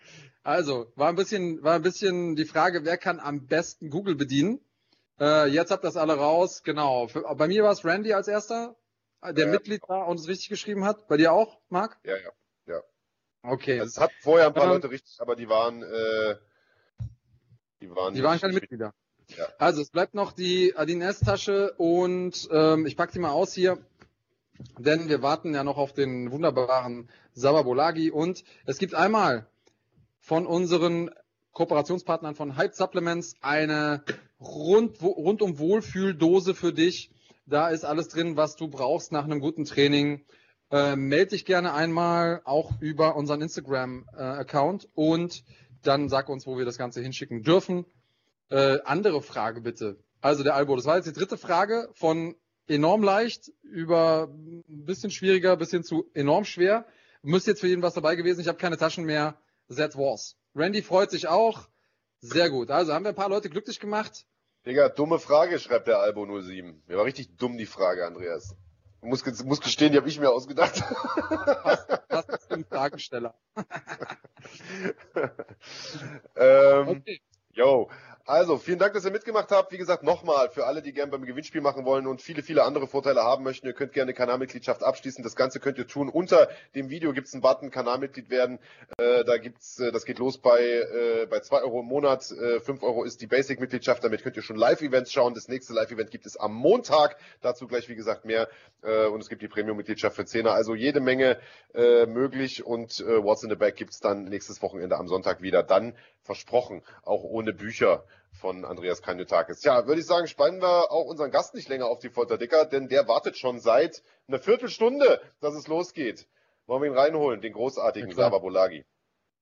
[0.43, 4.61] Also, war ein bisschen, war ein bisschen die Frage, wer kann am besten Google bedienen?
[5.19, 6.63] Äh, jetzt habt ihr das alle raus.
[6.63, 7.09] Genau.
[7.09, 8.77] Für, bei mir war es Randy als erster,
[9.23, 9.53] äh, der Ja.
[9.53, 11.09] Mitglied war und es richtig geschrieben hat.
[11.09, 11.99] Bei dir auch, Marc?
[12.05, 12.31] Ja, ja.
[13.49, 13.79] Okay.
[13.79, 16.35] Also es hat vorher ein paar Ähm, Leute richtig, aber die waren, äh,
[17.81, 18.93] die waren, Die waren keine Mitglieder.
[19.29, 19.47] Ja.
[19.59, 23.79] Also es bleibt noch die Adines-Tasche und ähm, ich packe die mal aus hier,
[24.79, 29.47] denn wir warten ja noch auf den wunderbaren Sababolagi und es gibt einmal
[30.19, 31.11] von unseren
[31.53, 34.03] Kooperationspartnern von Hype Supplements eine
[34.41, 37.11] rund, rundum Wohlfühldose für dich.
[37.47, 40.25] Da ist alles drin, was du brauchst nach einem guten Training.
[40.71, 45.45] Äh, meld dich gerne einmal auch über unseren Instagram-Account und
[45.83, 47.87] dann sag uns, wo wir das Ganze hinschicken dürfen.
[48.51, 49.97] Äh, andere Frage bitte.
[50.21, 52.35] Also der Albo, das war jetzt die dritte Frage von
[52.69, 56.87] enorm leicht über ein bisschen schwieriger bis hin zu enorm schwer.
[57.23, 58.41] Müsste jetzt für jeden was dabei gewesen.
[58.41, 59.37] Ich habe keine Taschen mehr.
[59.75, 60.37] That was.
[60.55, 61.69] Randy freut sich auch.
[62.21, 62.71] Sehr gut.
[62.71, 64.27] Also haben wir ein paar Leute glücklich gemacht.
[64.65, 66.83] Digga, dumme Frage, schreibt der Albo 07.
[66.87, 68.57] Mir war richtig dumm die Frage, Andreas.
[69.01, 70.83] Muss, muss gestehen, die habe ich mir ausgedacht.
[72.09, 73.35] Was ist ein Fragesteller?
[76.35, 77.21] ähm, okay.
[77.53, 77.89] Yo,
[78.29, 79.71] also, vielen Dank, dass ihr mitgemacht habt.
[79.71, 82.89] Wie gesagt, nochmal für alle, die gerne beim Gewinnspiel machen wollen und viele, viele andere
[82.89, 83.69] Vorteile haben möchten.
[83.69, 85.23] Ihr könnt gerne Kanalmitgliedschaft abschließen.
[85.23, 86.09] Das Ganze könnt ihr tun.
[86.09, 88.59] Unter dem Video gibt es einen Button, Kanalmitglied werden.
[88.99, 92.29] Äh, da gibt's, äh, das geht los bei, äh, bei zwei Euro im Monat.
[92.33, 94.03] Äh, fünf Euro ist die Basic-Mitgliedschaft.
[94.03, 95.35] Damit könnt ihr schon Live-Events schauen.
[95.35, 97.19] Das nächste Live-Event gibt es am Montag.
[97.43, 98.49] Dazu gleich, wie gesagt, mehr.
[98.83, 100.51] Äh, und es gibt die Premium-Mitgliedschaft für Zehner.
[100.51, 101.39] Also jede Menge
[101.75, 102.67] äh, möglich.
[102.67, 105.63] Und äh, What's in the Back gibt's dann nächstes Wochenende am Sonntag wieder.
[105.63, 105.95] Dann
[106.27, 109.63] versprochen, auch ohne Bücher von Andreas Kanyotakis.
[109.65, 112.67] Ja, würde ich sagen, spannen wir auch unseren Gast nicht länger auf die Folter, Dicker,
[112.67, 116.29] denn der wartet schon seit einer Viertelstunde, dass es losgeht.
[116.67, 118.85] Wollen wir ihn reinholen, den großartigen ja, Saba Bolagi.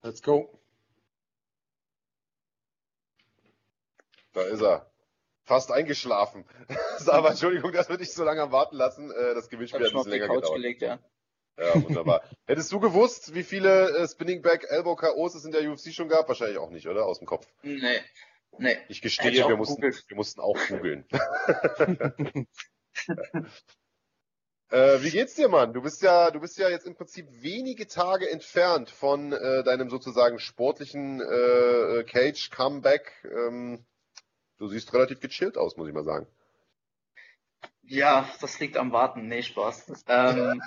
[0.02, 0.50] Let's go.
[4.34, 4.90] Da ist er.
[5.44, 6.44] Fast eingeschlafen.
[6.98, 9.10] Saba, Entschuldigung, dass wir dich so lange am Warten lassen.
[9.10, 10.54] Äh, das Gewinnspiel hat ein bisschen länger gedauert.
[10.54, 10.98] Gelegt, ja.
[11.56, 12.22] Ja, wunderbar.
[12.46, 16.08] Hättest du gewusst, wie viele äh, Spinning Back Elbow KOs es in der UFC schon
[16.08, 16.28] gab?
[16.28, 17.06] Wahrscheinlich auch nicht, oder?
[17.06, 17.46] Aus dem Kopf.
[17.62, 18.00] Nee.
[18.58, 18.76] Nee.
[18.88, 21.06] Ich gestehe, wir mussten, wir mussten auch googeln.
[24.70, 25.72] äh, wie geht's dir, Mann?
[25.72, 29.90] Du bist ja, du bist ja jetzt im Prinzip wenige Tage entfernt von äh, deinem
[29.90, 33.12] sozusagen sportlichen äh, Cage-Comeback.
[33.24, 33.84] Ähm,
[34.58, 36.26] du siehst relativ gechillt aus, muss ich mal sagen.
[37.86, 39.28] Ja, das liegt am Warten.
[39.28, 40.04] Nee, Spaß.
[40.08, 40.62] Ähm,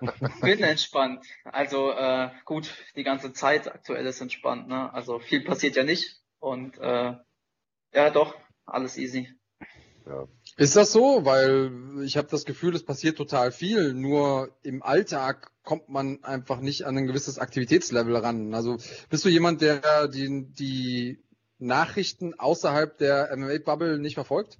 [0.40, 1.24] bin entspannt.
[1.44, 4.68] Also äh, gut, die ganze Zeit aktuell ist entspannt.
[4.68, 4.92] Ne?
[4.92, 6.20] Also viel passiert ja nicht.
[6.40, 7.14] Und äh,
[7.92, 8.34] ja, doch,
[8.66, 9.28] alles easy.
[10.06, 10.26] Ja.
[10.56, 11.24] Ist das so?
[11.24, 13.94] Weil ich habe das Gefühl, es passiert total viel.
[13.94, 18.54] Nur im Alltag kommt man einfach nicht an ein gewisses Aktivitätslevel ran.
[18.54, 18.78] Also
[19.10, 21.22] bist du jemand, der die, die
[21.58, 24.58] Nachrichten außerhalb der MMA-Bubble nicht verfolgt?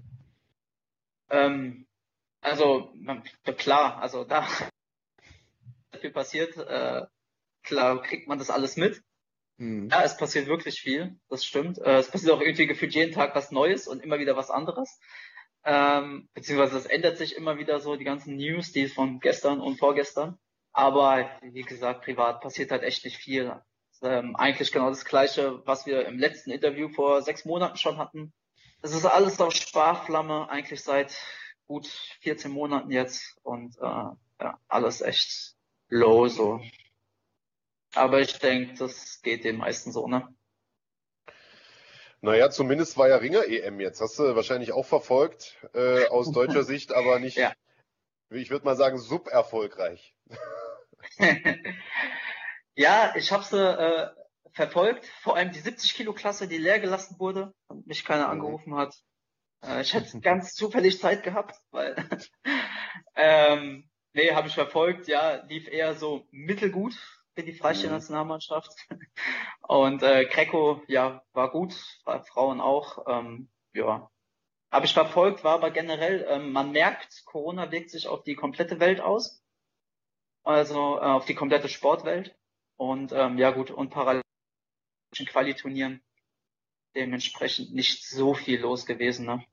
[1.32, 1.86] Ähm,
[2.40, 2.92] also
[3.56, 4.46] klar, also da
[6.00, 7.06] viel passiert, äh,
[7.62, 9.02] klar kriegt man das alles mit.
[9.56, 9.88] Mhm.
[9.90, 11.78] Ja, es passiert wirklich viel, das stimmt.
[11.78, 15.00] Äh, es passiert auch irgendwie gefühlt jeden Tag was Neues und immer wieder was anderes.
[15.64, 19.78] Ähm, beziehungsweise es ändert sich immer wieder so die ganzen News, die von gestern und
[19.78, 20.38] vorgestern.
[20.72, 23.54] Aber wie gesagt, privat passiert halt echt nicht viel.
[24.02, 28.32] Ähm, eigentlich genau das Gleiche, was wir im letzten Interview vor sechs Monaten schon hatten.
[28.82, 31.16] Es ist alles auf Sparflamme, eigentlich seit
[31.66, 31.86] gut
[32.20, 35.54] 14 Monaten jetzt und äh, ja, alles echt
[35.88, 36.60] low so.
[37.94, 40.34] Aber ich denke, das geht den meisten so, ne?
[42.20, 44.00] Naja, zumindest war ja Ringer-EM jetzt.
[44.00, 47.52] Hast du wahrscheinlich auch verfolgt, äh, aus deutscher Sicht, aber nicht, ja.
[48.30, 50.14] ich würde mal sagen, suberfolgreich.
[52.74, 54.10] ja, ich habe sie äh,
[54.52, 58.32] verfolgt, vor allem die 70-Kilo-Klasse, die leer gelassen wurde und mich keiner mhm.
[58.32, 58.94] angerufen hat.
[59.62, 61.96] Äh, ich hätte ganz zufällig Zeit gehabt, weil
[63.16, 66.94] ähm, nee, habe ich verfolgt, ja, lief eher so mittelgut,
[67.34, 68.72] für die Freistil-Nationalmannschaft.
[69.62, 71.74] Und äh, Greco, ja, war gut,
[72.04, 73.06] Frauen auch.
[73.08, 74.10] Ähm, ja,
[74.70, 78.80] habe ich verfolgt, war aber generell, ähm, man merkt, Corona wirkt sich auf die komplette
[78.80, 79.42] Welt aus.
[80.44, 82.36] Also äh, auf die komplette Sportwelt.
[82.76, 84.21] Und ähm, ja gut, und parallel
[85.12, 86.02] Qualiturnieren
[86.94, 89.26] dementsprechend nicht so viel los gewesen.
[89.26, 89.44] Ne?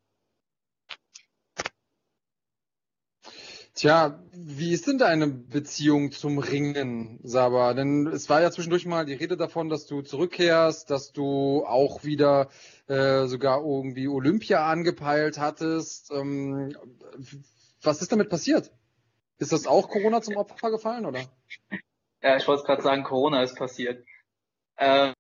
[3.76, 7.74] Tja, wie ist denn deine Beziehung zum Ringen, Saba?
[7.74, 12.04] Denn es war ja zwischendurch mal die Rede davon, dass du zurückkehrst, dass du auch
[12.04, 12.50] wieder
[12.88, 16.12] äh, sogar irgendwie Olympia angepeilt hattest.
[16.12, 16.76] Ähm,
[17.82, 18.70] was ist damit passiert?
[19.38, 21.22] Ist das auch Corona zum Opfer gefallen, oder?
[22.22, 24.06] Ja, ich wollte gerade sagen, Corona ist passiert.
[24.76, 25.14] Äh,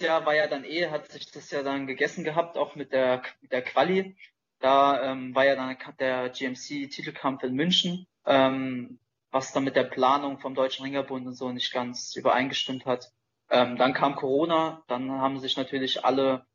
[0.00, 3.22] ja, war ja dann eh, hat sich das ja dann gegessen gehabt, auch mit der,
[3.40, 4.16] mit der Quali.
[4.60, 8.98] Da ähm, war ja dann der GMC-Titelkampf in München, ähm,
[9.30, 13.12] was dann mit der Planung vom Deutschen Ringerbund und so nicht ganz übereingestimmt hat.
[13.50, 16.46] Ähm, dann kam Corona, dann haben sich natürlich alle,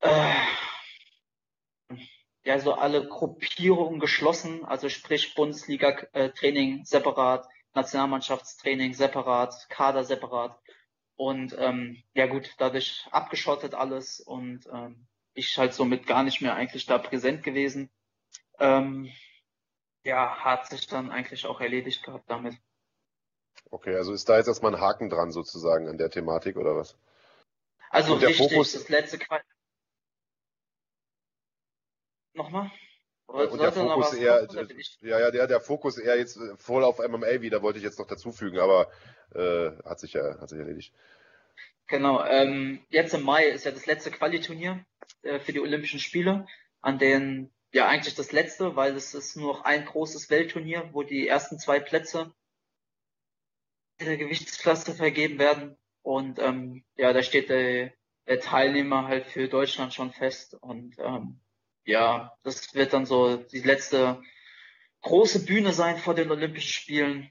[0.00, 0.32] äh,
[2.44, 10.58] ja, so alle Gruppierungen geschlossen, also sprich Bundesliga-Training separat, Nationalmannschaftstraining separat, Kader separat
[11.16, 16.54] und ähm, ja gut, dadurch abgeschottet alles und ähm, ich halt somit gar nicht mehr
[16.54, 17.90] eigentlich da präsent gewesen.
[18.58, 19.10] Ähm,
[20.04, 22.56] ja, hat sich dann eigentlich auch erledigt gehabt damit.
[23.70, 26.96] Okay, also ist da jetzt erstmal ein Haken dran sozusagen an der Thematik oder was?
[27.90, 29.42] Also der wichtig, Fokus, das letzte Qual
[32.34, 32.70] Nochmal?
[33.34, 34.46] Und der Fokus eher,
[35.00, 37.98] ja, ja, der, der Fokus eher jetzt äh, voll auf MMA wieder, wollte ich jetzt
[37.98, 38.88] noch dazufügen, aber
[39.34, 40.94] äh, hat sich ja, hat sich erledigt.
[41.88, 44.84] Genau, ähm, jetzt im Mai ist ja das letzte Qualiturnier
[45.22, 46.46] äh, für die Olympischen Spiele,
[46.80, 51.02] an denen, ja eigentlich das letzte, weil es ist nur noch ein großes Weltturnier, wo
[51.02, 52.32] die ersten zwei Plätze
[53.98, 55.76] in der Gewichtsklasse vergeben werden.
[56.02, 57.92] Und ähm, ja, da steht der,
[58.28, 60.54] der Teilnehmer halt für Deutschland schon fest.
[60.54, 61.40] Und ähm,
[61.84, 64.22] ja, das wird dann so die letzte
[65.02, 67.30] große Bühne sein vor den Olympischen Spielen.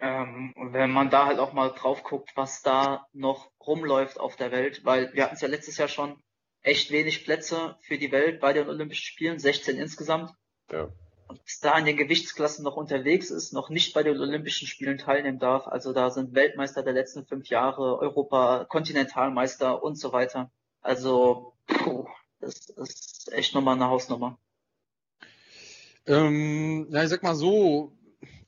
[0.00, 4.36] Ähm, und wenn man da halt auch mal drauf guckt, was da noch rumläuft auf
[4.36, 6.22] der Welt, weil wir hatten es ja letztes Jahr schon
[6.62, 10.32] echt wenig Plätze für die Welt bei den Olympischen Spielen, 16 insgesamt.
[10.70, 10.88] Ja.
[11.26, 15.38] Und da in den Gewichtsklassen noch unterwegs ist, noch nicht bei den Olympischen Spielen teilnehmen
[15.38, 15.66] darf.
[15.66, 20.50] Also da sind Weltmeister der letzten fünf Jahre, Europa, Kontinentalmeister und so weiter.
[20.82, 22.06] Also, puh,
[22.44, 24.38] das ist echt nochmal eine Hausnummer.
[26.06, 27.92] Ähm, ja, ich sag mal so,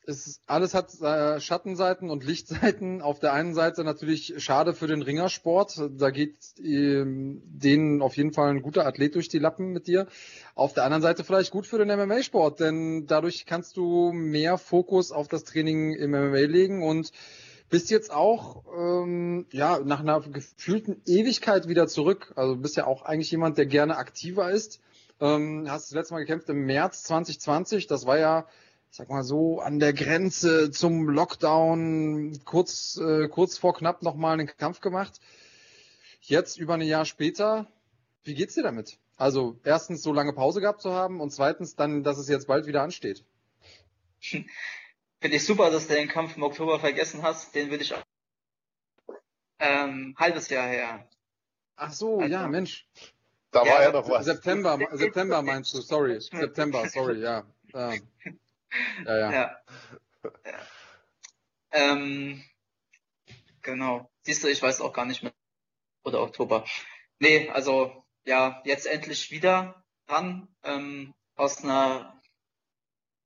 [0.06, 3.02] es alles hat äh, Schattenseiten und Lichtseiten.
[3.02, 5.90] Auf der einen Seite natürlich schade für den Ringersport.
[5.98, 10.06] Da geht ähm, denen auf jeden Fall ein guter Athlet durch die Lappen mit dir.
[10.55, 15.10] Auf der anderen Seite vielleicht gut für den MMA-Sport, denn dadurch kannst du mehr Fokus
[15.10, 17.10] auf das Training im MMA legen und
[17.68, 22.32] bist jetzt auch ähm, ja nach einer gefühlten Ewigkeit wieder zurück.
[22.36, 24.80] Also bist ja auch eigentlich jemand, der gerne aktiver ist.
[25.20, 27.86] Ähm, hast das letzte Mal gekämpft im März 2020.
[27.86, 28.47] Das war ja
[28.97, 34.34] ich sag mal so, an der Grenze zum Lockdown, kurz, äh, kurz vor knapp nochmal
[34.34, 35.20] einen Kampf gemacht.
[36.22, 37.66] Jetzt über ein Jahr später,
[38.24, 38.98] wie geht's dir damit?
[39.18, 42.66] Also erstens so lange Pause gehabt zu haben und zweitens dann, dass es jetzt bald
[42.66, 43.22] wieder ansteht.
[45.20, 47.55] Finde ich super, dass du den Kampf im Oktober vergessen hast.
[47.55, 48.02] Den würde ich auch
[49.59, 51.09] ähm, halbes Jahr her.
[51.76, 52.86] Ach so, also, ja, Mensch.
[53.51, 54.24] Da ja, war ja noch was.
[54.26, 56.20] September, September meinst du, sorry.
[56.20, 57.44] September, sorry, ja.
[57.74, 58.09] Ähm,
[59.05, 59.32] ja, ja.
[59.32, 59.62] ja.
[60.44, 60.59] ja.
[61.72, 62.43] Ähm,
[63.62, 64.10] genau.
[64.22, 65.32] Siehst du, ich weiß auch gar nicht mehr.
[66.05, 66.64] Oder Oktober.
[67.18, 70.48] Nee, also ja, jetzt endlich wieder dran.
[70.62, 72.20] Ähm, aus einer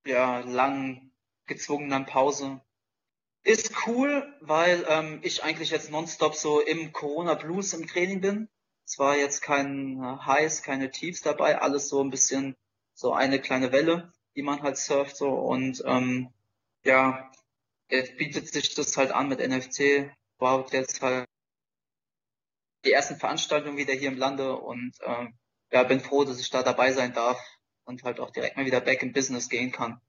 [0.05, 1.10] ja, lang
[1.53, 2.61] gezwungenen Pause.
[3.43, 8.49] Ist cool, weil ähm, ich eigentlich jetzt nonstop so im Corona Blues im Training bin.
[8.85, 12.55] Zwar jetzt kein Highs, keine Tiefs dabei, alles so ein bisschen
[12.93, 16.33] so eine kleine Welle die man halt surft so und ähm,
[16.83, 17.31] ja,
[17.89, 21.27] jetzt bietet sich das halt an mit NFC, war jetzt halt
[22.85, 25.37] die ersten Veranstaltungen wieder hier im Lande und ähm,
[25.71, 27.39] ja, bin froh, dass ich da dabei sein darf
[27.83, 30.01] und halt auch direkt mal wieder back in Business gehen kann.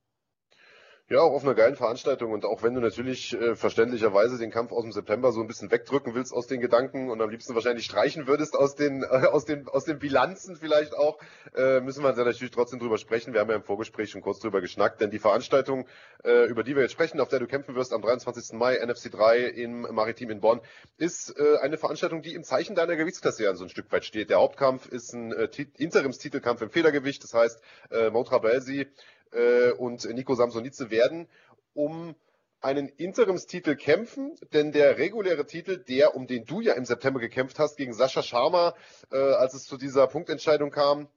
[1.12, 4.72] Ja, auch auf einer geilen Veranstaltung und auch wenn du natürlich äh, verständlicherweise den Kampf
[4.72, 7.84] aus dem September so ein bisschen wegdrücken willst aus den Gedanken und am liebsten wahrscheinlich
[7.84, 11.18] streichen würdest aus den äh, aus den aus den Bilanzen vielleicht auch,
[11.54, 13.34] äh, müssen wir da natürlich trotzdem drüber sprechen.
[13.34, 15.86] Wir haben ja im Vorgespräch schon kurz drüber geschnackt, denn die Veranstaltung,
[16.24, 18.56] äh, über die wir jetzt sprechen, auf der du kämpfen wirst am 23.
[18.56, 20.62] Mai NFC 3 im Maritim in Bonn,
[20.96, 24.30] ist äh, eine Veranstaltung, die im Zeichen deiner Gewichtsklasse ja so ein Stück weit steht.
[24.30, 27.60] Der Hauptkampf ist ein äh, Interimstitelkampf im Federgewicht, das heißt
[27.90, 28.88] äh, Motra Belsi
[29.32, 31.28] äh, und Nico Samsonice werden
[31.74, 32.14] um
[32.60, 37.58] einen Interimstitel kämpfen, denn der reguläre Titel, der, um den du ja im September gekämpft
[37.58, 38.74] hast, gegen Sascha Sharma,
[39.10, 41.08] äh, als es zu dieser Punktentscheidung kam,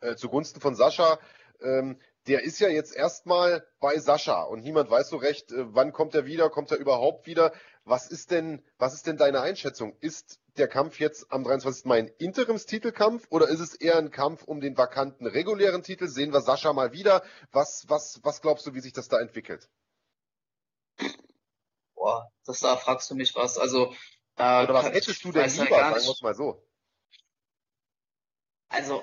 [0.00, 1.18] äh, zugunsten von Sascha,
[1.60, 5.92] ähm, der ist ja jetzt erstmal bei Sascha und niemand weiß so recht, äh, wann
[5.92, 7.52] kommt er wieder, kommt er überhaupt wieder.
[7.84, 9.96] Was ist denn, was ist denn deine Einschätzung?
[10.00, 11.84] Ist der Kampf jetzt am 23.
[11.84, 16.06] Mai ein Interimstitelkampf oder ist es eher ein Kampf um den vakanten regulären Titel?
[16.06, 17.24] Sehen wir Sascha mal wieder?
[17.50, 19.68] Was, was, was glaubst du, wie sich das da entwickelt?
[21.94, 23.58] Boah, das da fragst du mich was.
[23.58, 23.94] Also,
[24.36, 26.64] da Oder was hättest du denn lieber, sagen wir es mal so.
[28.68, 29.02] Also,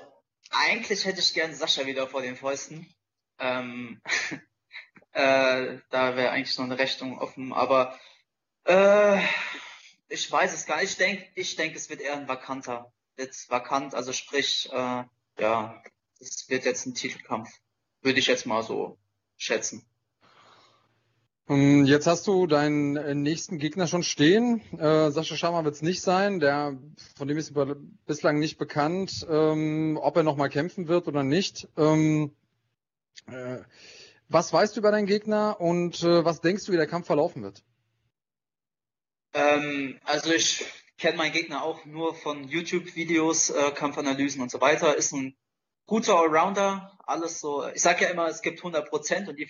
[0.50, 2.94] eigentlich hätte ich gern Sascha wieder vor den Fäusten.
[3.38, 4.00] Ähm,
[5.12, 7.98] äh, da wäre eigentlich noch eine Rechnung offen, aber
[8.64, 9.20] äh,
[10.12, 10.90] ich weiß es gar nicht.
[10.90, 12.92] Ich denke, ich denk, es wird eher ein vakanter.
[13.16, 15.04] Jetzt vakant, also sprich, äh,
[15.38, 15.82] ja,
[16.20, 17.50] es wird jetzt ein Titelkampf.
[18.02, 18.98] Würde ich jetzt mal so
[19.36, 19.84] schätzen.
[21.48, 24.60] Jetzt hast du deinen äh, nächsten Gegner schon stehen.
[24.78, 26.40] Äh, Sascha Schama wird es nicht sein.
[26.40, 26.78] Der,
[27.16, 27.52] von dem ist
[28.06, 31.68] bislang nicht bekannt, ähm, ob er nochmal kämpfen wird oder nicht.
[31.76, 32.32] Ähm,
[33.26, 33.58] äh,
[34.28, 37.42] was weißt du über deinen Gegner und äh, was denkst du, wie der Kampf verlaufen
[37.42, 37.64] wird?
[39.34, 40.64] Ähm, also ich
[40.98, 44.96] kenne meinen Gegner auch nur von YouTube-Videos, äh, Kampfanalysen und so weiter.
[44.96, 45.36] Ist ein
[45.86, 47.66] guter Allrounder, alles so.
[47.68, 49.48] Ich sage ja immer, es gibt 100 Prozent und die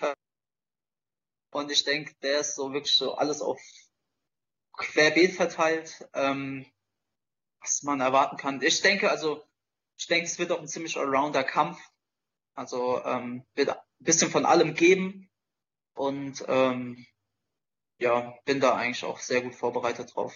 [1.53, 3.61] Und ich denke, der ist so wirklich so alles auf
[4.73, 6.67] querbeet verteilt, ähm,
[7.61, 8.63] was man erwarten kann.
[8.63, 9.45] Ich denke, also,
[9.99, 11.79] ich denke, es wird auch ein ziemlich allrounder Kampf.
[12.55, 15.31] Also ähm, wird ein bisschen von allem geben.
[15.95, 17.07] Und ähm,
[18.03, 20.35] ja, bin da eigentlich auch sehr gut vorbereitet drauf.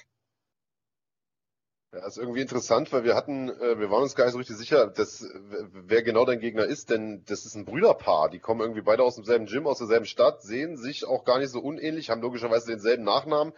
[1.93, 4.57] Ja, ist irgendwie interessant, weil wir hatten, äh, wir waren uns gar nicht so richtig
[4.57, 5.27] sicher, dass,
[5.73, 8.29] wer genau dein Gegner ist, denn das ist ein Brüderpaar.
[8.29, 11.51] Die kommen irgendwie beide aus demselben Gym, aus derselben Stadt, sehen sich auch gar nicht
[11.51, 13.53] so unähnlich, haben logischerweise denselben Nachnamen.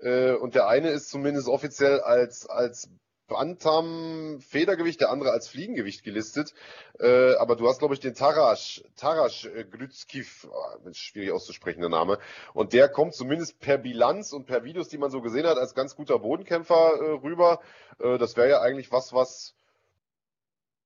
[0.00, 2.88] Äh, und der eine ist zumindest offiziell als, als
[3.28, 6.52] Bantam Federgewicht, der andere als Fliegengewicht gelistet.
[6.98, 11.88] Äh, aber du hast, glaube ich, den Tarasch, Tarasch äh, Glützkiv, oh, schwierig auszusprechen, der
[11.88, 12.18] Name.
[12.52, 15.74] Und der kommt zumindest per Bilanz und per Videos, die man so gesehen hat, als
[15.74, 17.60] ganz guter Bodenkämpfer äh, rüber.
[17.98, 19.54] Äh, das wäre ja eigentlich was, was,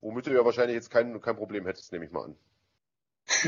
[0.01, 2.37] womit du ja wahrscheinlich jetzt kein, kein Problem hättest, nehme ich mal an.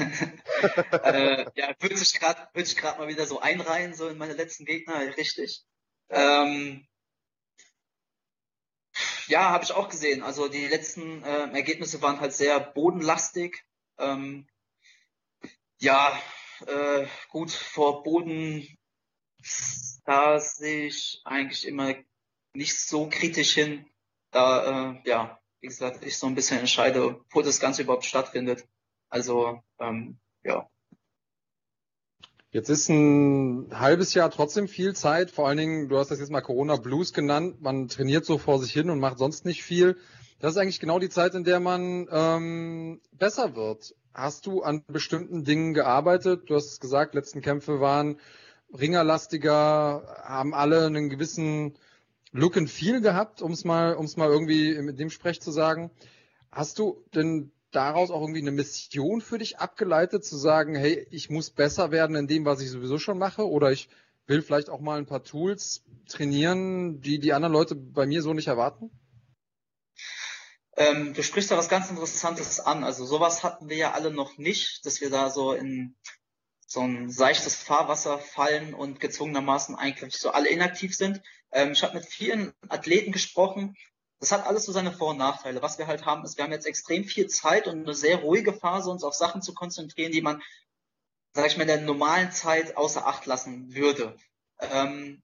[1.05, 4.33] äh, ja, würde ich gerade würd ich gerade mal wieder so einreihen, so in meine
[4.33, 5.65] letzten Gegner, richtig.
[6.11, 6.88] Ähm,
[9.29, 10.23] ja, habe ich auch gesehen.
[10.23, 13.65] Also die letzten äh, Ergebnisse waren halt sehr bodenlastig.
[13.99, 14.47] Ähm,
[15.79, 16.21] ja,
[16.67, 18.67] äh, gut, vor Boden,
[20.05, 21.95] da sehe ich eigentlich immer
[22.53, 23.87] nicht so kritisch hin.
[24.31, 28.67] Da, äh, ja, wie gesagt, ich so ein bisschen entscheide, wo das Ganze überhaupt stattfindet.
[29.09, 30.69] Also, ähm, ja.
[32.51, 35.31] Jetzt ist ein halbes Jahr trotzdem viel Zeit.
[35.31, 37.61] Vor allen Dingen, du hast das jetzt mal Corona Blues genannt.
[37.61, 39.99] Man trainiert so vor sich hin und macht sonst nicht viel.
[40.41, 43.95] Das ist eigentlich genau die Zeit, in der man ähm, besser wird.
[44.15, 46.49] Hast du an bestimmten Dingen gearbeitet?
[46.49, 48.19] Du hast gesagt, letzten Kämpfe waren
[48.73, 51.77] ringerlastiger, haben alle einen gewissen
[52.33, 55.51] Look and Feel gehabt, um es mal, um es mal irgendwie mit dem Sprech zu
[55.51, 55.91] sagen.
[56.51, 61.31] Hast du denn daraus auch irgendwie eine Mission für dich abgeleitet, zu sagen, hey, ich
[61.31, 63.89] muss besser werden in dem, was ich sowieso schon mache, oder ich
[64.27, 68.35] will vielleicht auch mal ein paar Tools trainieren, die die anderen Leute bei mir so
[68.35, 68.91] nicht erwarten?
[70.77, 72.85] Ähm, du sprichst da was ganz Interessantes an.
[72.85, 75.97] Also sowas hatten wir ja alle noch nicht, dass wir da so in
[76.67, 81.23] so ein seichtes Fahrwasser fallen und gezwungenermaßen eigentlich so alle inaktiv sind.
[81.51, 83.75] Ähm, ich habe mit vielen Athleten gesprochen,
[84.21, 85.63] das hat alles so seine Vor- und Nachteile.
[85.63, 88.53] Was wir halt haben, ist, wir haben jetzt extrem viel Zeit und eine sehr ruhige
[88.53, 90.43] Phase, uns auf Sachen zu konzentrieren, die man,
[91.33, 94.17] sag ich mal, in der normalen Zeit außer Acht lassen würde.
[94.61, 95.23] Ähm,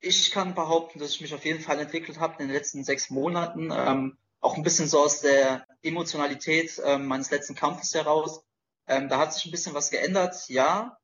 [0.00, 3.10] ich kann behaupten, dass ich mich auf jeden Fall entwickelt habe in den letzten sechs
[3.10, 8.42] Monaten, ähm, auch ein bisschen so aus der Emotionalität ähm, meines letzten Kampfes heraus.
[8.86, 10.96] Ähm, da hat sich ein bisschen was geändert, ja.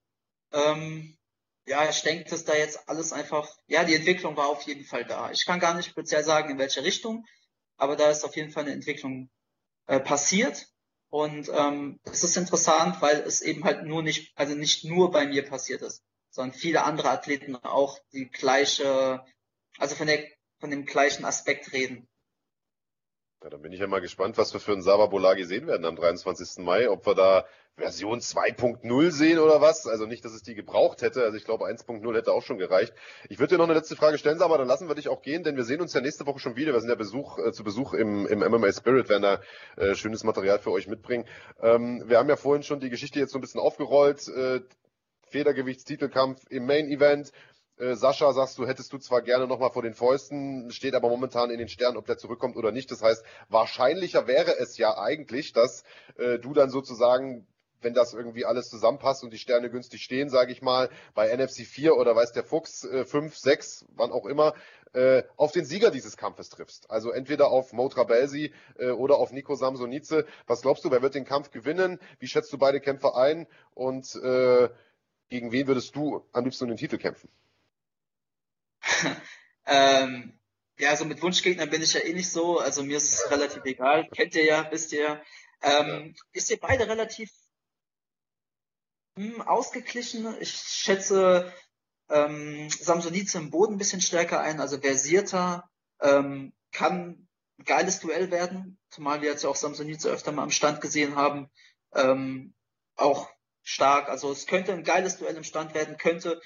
[0.52, 1.18] Ähm,
[1.66, 5.05] ja, ich denke, dass da jetzt alles einfach, ja, die Entwicklung war auf jeden Fall
[5.05, 5.30] da.
[5.30, 7.24] Ich kann gar nicht speziell sagen, in welche Richtung,
[7.76, 9.30] aber da ist auf jeden Fall eine Entwicklung
[9.86, 10.68] äh, passiert.
[11.09, 15.26] Und ähm, es ist interessant, weil es eben halt nur nicht, also nicht nur bei
[15.26, 19.24] mir passiert ist, sondern viele andere Athleten auch die gleiche,
[19.78, 20.24] also von der
[20.59, 22.09] von dem gleichen Aspekt reden.
[23.43, 25.84] Ja, dann bin ich ja mal gespannt, was wir für einen Sava Bolagi sehen werden
[25.84, 26.64] am 23.
[26.64, 26.88] Mai.
[26.88, 29.86] Ob wir da Version 2.0 sehen oder was.
[29.86, 31.22] Also nicht, dass es die gebraucht hätte.
[31.22, 32.94] Also ich glaube, 1.0 hätte auch schon gereicht.
[33.28, 35.44] Ich würde dir noch eine letzte Frage stellen, aber dann lassen wir dich auch gehen,
[35.44, 36.72] denn wir sehen uns ja nächste Woche schon wieder.
[36.72, 39.40] Wir sind ja Besuch, äh, zu Besuch im, im MMA Spirit, werden da
[39.76, 41.26] äh, schönes Material für euch mitbringen.
[41.60, 44.26] Ähm, wir haben ja vorhin schon die Geschichte jetzt so ein bisschen aufgerollt.
[44.28, 44.60] Äh,
[45.28, 47.32] Federgewichtstitelkampf im Main Event.
[47.78, 51.50] Äh, Sascha, sagst du, hättest du zwar gerne nochmal vor den Fäusten, steht aber momentan
[51.50, 52.90] in den Sternen, ob der zurückkommt oder nicht.
[52.90, 55.84] Das heißt, wahrscheinlicher wäre es ja eigentlich, dass
[56.16, 57.46] äh, du dann sozusagen
[57.80, 61.66] wenn das irgendwie alles zusammenpasst und die Sterne günstig stehen, sage ich mal, bei NFC
[61.66, 64.54] 4 oder weiß der Fuchs äh, 5, 6, wann auch immer,
[64.92, 66.90] äh, auf den Sieger dieses Kampfes triffst.
[66.90, 70.24] Also entweder auf Motra Belsi äh, oder auf Nico Samsonice.
[70.46, 72.00] Was glaubst du, wer wird den Kampf gewinnen?
[72.18, 73.46] Wie schätzt du beide Kämpfer ein?
[73.74, 74.70] Und äh,
[75.28, 77.28] gegen wen würdest du am liebsten um den Titel kämpfen?
[79.66, 80.38] ähm,
[80.78, 82.58] ja, also mit Wunschgegnern bin ich ja eh nicht so.
[82.58, 84.08] Also mir ist es relativ egal.
[84.14, 85.22] Kennt ihr ja, wisst ihr ja.
[85.62, 87.30] Ähm, ist ihr beide relativ
[89.44, 90.34] ausgeglichen.
[90.40, 91.52] Ich schätze
[92.10, 95.68] ähm, Samsonice im Boden ein bisschen stärker ein, also versierter.
[96.01, 97.28] Ähm, kann
[97.59, 101.16] ein geiles Duell werden, zumal wir jetzt ja auch Samsonice öfter mal am Stand gesehen
[101.16, 101.51] haben.
[101.94, 102.55] Ähm,
[102.97, 103.28] auch
[103.62, 104.09] stark.
[104.09, 106.40] Also es könnte ein geiles Duell im Stand werden, könnte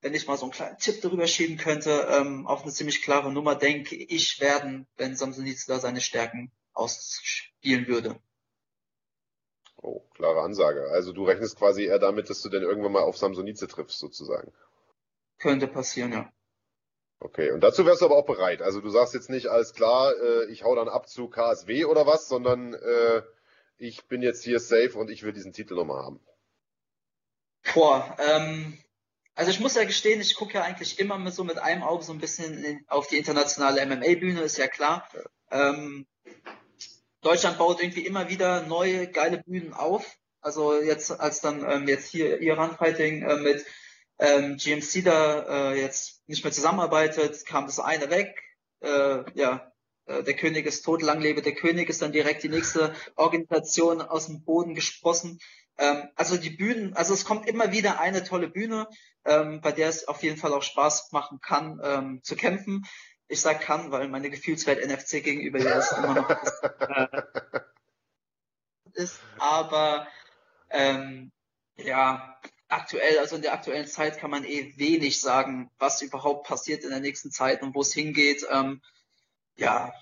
[0.00, 3.32] wenn ich mal so einen kleinen Tipp darüber schieben könnte, ähm, auf eine ziemlich klare
[3.32, 8.20] Nummer, denke ich, werden, wenn Samsonitz da seine Stärken ausspielen würde.
[9.82, 10.88] Oh, klare Ansage.
[10.90, 14.52] Also du rechnest quasi eher damit, dass du denn irgendwann mal auf Samsonice triffst, sozusagen.
[15.38, 16.32] Könnte passieren, ja.
[17.18, 18.60] Okay, und dazu wärst du aber auch bereit.
[18.62, 22.06] Also du sagst jetzt nicht, alles klar, äh, ich hau dann ab zu KSW oder
[22.06, 23.22] was, sondern äh,
[23.78, 26.20] ich bin jetzt hier safe und ich will diesen Titel nochmal haben.
[27.74, 28.78] Boah, ähm,
[29.34, 32.04] also ich muss ja gestehen, ich gucke ja eigentlich immer mit so mit einem Auge
[32.04, 35.08] so ein bisschen auf die internationale MMA-Bühne, ist ja klar.
[35.50, 36.06] Ähm,
[37.26, 40.16] Deutschland baut irgendwie immer wieder neue geile Bühnen auf.
[40.40, 43.66] Also jetzt, als dann ähm, jetzt hier Iran Fighting äh, mit
[44.20, 48.40] ähm, GMC da äh, jetzt nicht mehr zusammenarbeitet, kam das eine weg.
[48.80, 49.72] Äh, ja,
[50.04, 54.02] äh, der König ist tot, lang lebe der König, ist dann direkt die nächste Organisation
[54.02, 55.40] aus dem Boden gesprossen.
[55.78, 58.86] Ähm, also die Bühnen, also es kommt immer wieder eine tolle Bühne,
[59.24, 62.86] ähm, bei der es auf jeden Fall auch Spaß machen kann, ähm, zu kämpfen.
[63.28, 67.08] Ich sag kann, weil meine Gefühlswelt NFC gegenüber jetzt immer noch ist, äh,
[68.94, 69.20] ist.
[69.38, 70.06] Aber
[70.70, 71.32] ähm,
[71.76, 72.38] ja,
[72.68, 76.90] aktuell, also in der aktuellen Zeit kann man eh wenig sagen, was überhaupt passiert in
[76.90, 78.46] der nächsten Zeit und wo es hingeht.
[78.50, 78.82] Ähm,
[79.56, 79.92] ja,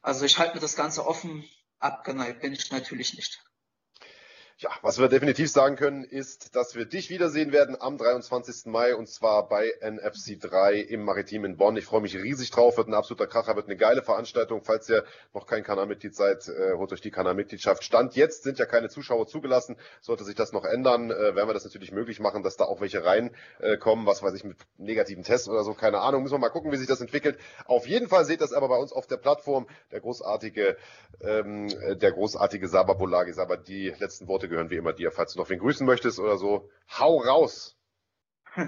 [0.00, 1.48] also ich halte mir das Ganze offen.
[1.78, 3.42] Abgeneigt bin ich natürlich nicht.
[4.58, 8.66] Ja, was wir definitiv sagen können, ist, dass wir dich wiedersehen werden am 23.
[8.66, 11.76] Mai und zwar bei NFC 3 im Maritim in Bonn.
[11.76, 14.62] Ich freue mich riesig drauf, wird ein absoluter Kracher, wird eine geile Veranstaltung.
[14.62, 17.82] Falls ihr noch kein Kanalmitglied seid, äh, holt euch die Kanalmitgliedschaft.
[17.82, 19.76] Stand jetzt sind ja keine Zuschauer zugelassen.
[20.00, 22.80] Sollte sich das noch ändern, äh, werden wir das natürlich möglich machen, dass da auch
[22.80, 26.22] welche reinkommen, äh, was weiß ich, mit negativen Tests oder so, keine Ahnung.
[26.22, 27.38] Müssen wir mal gucken, wie sich das entwickelt.
[27.64, 29.66] Auf jeden Fall seht das aber bei uns auf der Plattform.
[29.90, 30.76] Der großartige,
[31.20, 31.68] ähm,
[31.98, 33.32] der großartige Sabah Bolagi.
[33.32, 35.10] Sabah, die letzten Worte gehören wie immer dir.
[35.10, 37.76] Falls du noch wen grüßen möchtest oder so, hau raus!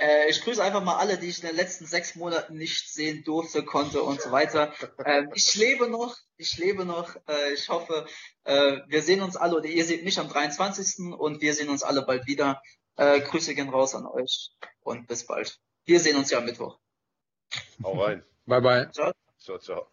[0.00, 3.24] Äh, ich grüße einfach mal alle, die ich in den letzten sechs Monaten nicht sehen
[3.24, 4.72] durfte, konnte und so weiter.
[5.04, 7.16] Ähm, ich lebe noch, ich lebe noch.
[7.26, 8.06] Äh, ich hoffe,
[8.44, 11.14] äh, wir sehen uns alle, oder ihr seht mich am 23.
[11.18, 12.62] und wir sehen uns alle bald wieder.
[12.96, 15.60] Grüße gehen raus an euch und bis bald.
[15.84, 16.80] Wir sehen uns ja am Mittwoch.
[17.80, 18.24] Hau rein.
[18.44, 18.90] Bye bye.
[18.90, 19.12] Ciao.
[19.38, 19.88] Ciao, ciao.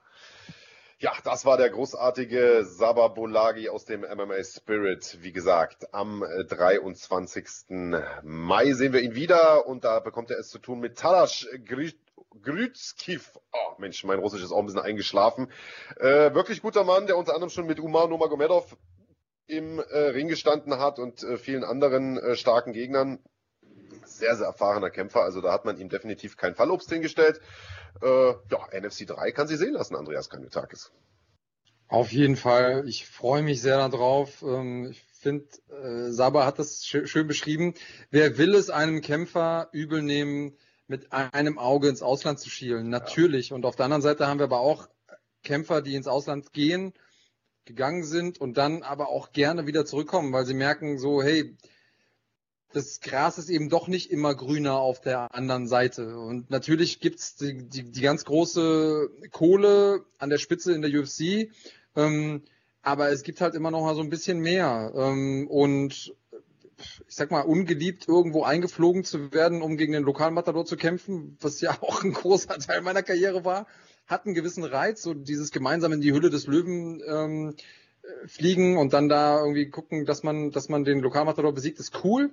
[1.06, 5.20] Ja, das war der großartige Sabah Bolagi aus dem MMA Spirit.
[5.22, 7.46] Wie gesagt, am 23.
[7.70, 11.48] Äh, Mai sehen wir ihn wieder und da bekommt er es zu tun mit Talash
[12.42, 13.38] Grützkiv.
[13.54, 15.52] Oh, Mensch, mein Russisch ist auch ein bisschen eingeschlafen.
[15.98, 18.76] Äh, wirklich guter Mann, der unter anderem schon mit Umar Nomagomedov
[19.46, 23.20] im äh, Ring gestanden hat und äh, vielen anderen äh, starken Gegnern.
[24.18, 27.42] Sehr, sehr erfahrener Kämpfer, also da hat man ihm definitiv kein Fallobst hingestellt
[28.02, 30.92] äh, ja, NFC 3 kann sie sehen lassen, Andreas Kanyotakis.
[31.88, 32.88] Auf jeden Fall.
[32.88, 34.42] Ich freue mich sehr darauf.
[34.42, 37.76] Ähm, ich finde, äh, Saba hat das schön beschrieben.
[38.10, 42.90] Wer will es einem Kämpfer übel nehmen, mit einem Auge ins Ausland zu schielen?
[42.90, 43.50] Natürlich.
[43.50, 43.56] Ja.
[43.56, 44.88] Und auf der anderen Seite haben wir aber auch
[45.44, 46.94] Kämpfer, die ins Ausland gehen,
[47.66, 51.56] gegangen sind und dann aber auch gerne wieder zurückkommen, weil sie merken so, hey,
[52.76, 56.18] das Gras ist eben doch nicht immer grüner auf der anderen Seite.
[56.20, 61.50] Und natürlich gibt's die, die, die ganz große Kohle an der Spitze in der UFC,
[61.96, 62.42] ähm,
[62.82, 64.92] aber es gibt halt immer noch mal so ein bisschen mehr.
[64.94, 66.14] Ähm, und
[67.08, 71.62] ich sag mal, ungeliebt irgendwo eingeflogen zu werden, um gegen den Lokalmatador zu kämpfen, was
[71.62, 73.68] ja auch ein großer Teil meiner Karriere war,
[74.06, 77.56] hat einen gewissen Reiz, so dieses gemeinsam in die Hülle des Löwen ähm,
[78.26, 82.32] fliegen und dann da irgendwie gucken, dass man, dass man den Lokalmatador besiegt, ist cool.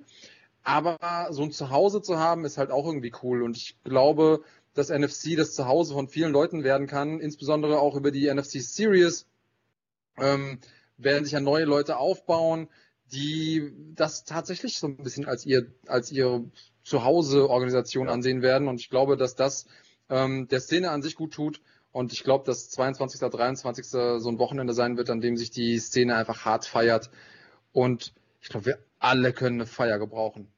[0.63, 3.43] Aber so ein Zuhause zu haben, ist halt auch irgendwie cool.
[3.43, 4.41] Und ich glaube,
[4.73, 9.27] dass NFC das Zuhause von vielen Leuten werden kann, insbesondere auch über die NFC Series.
[10.17, 10.59] Ähm,
[10.97, 12.69] werden sich ja neue Leute aufbauen,
[13.11, 16.45] die das tatsächlich so ein bisschen als ihr, als ihre
[16.83, 18.13] Zuhause-Organisation ja.
[18.13, 18.67] ansehen werden.
[18.67, 19.65] Und ich glaube, dass das
[20.09, 21.61] ähm, der Szene an sich gut tut.
[21.91, 23.85] Und ich glaube, dass 22., 23.
[23.85, 27.11] so ein Wochenende sein wird, an dem sich die Szene einfach hart feiert.
[27.71, 28.13] Und
[28.43, 30.53] ich glaube, wir alle können eine Feier gebrauchen.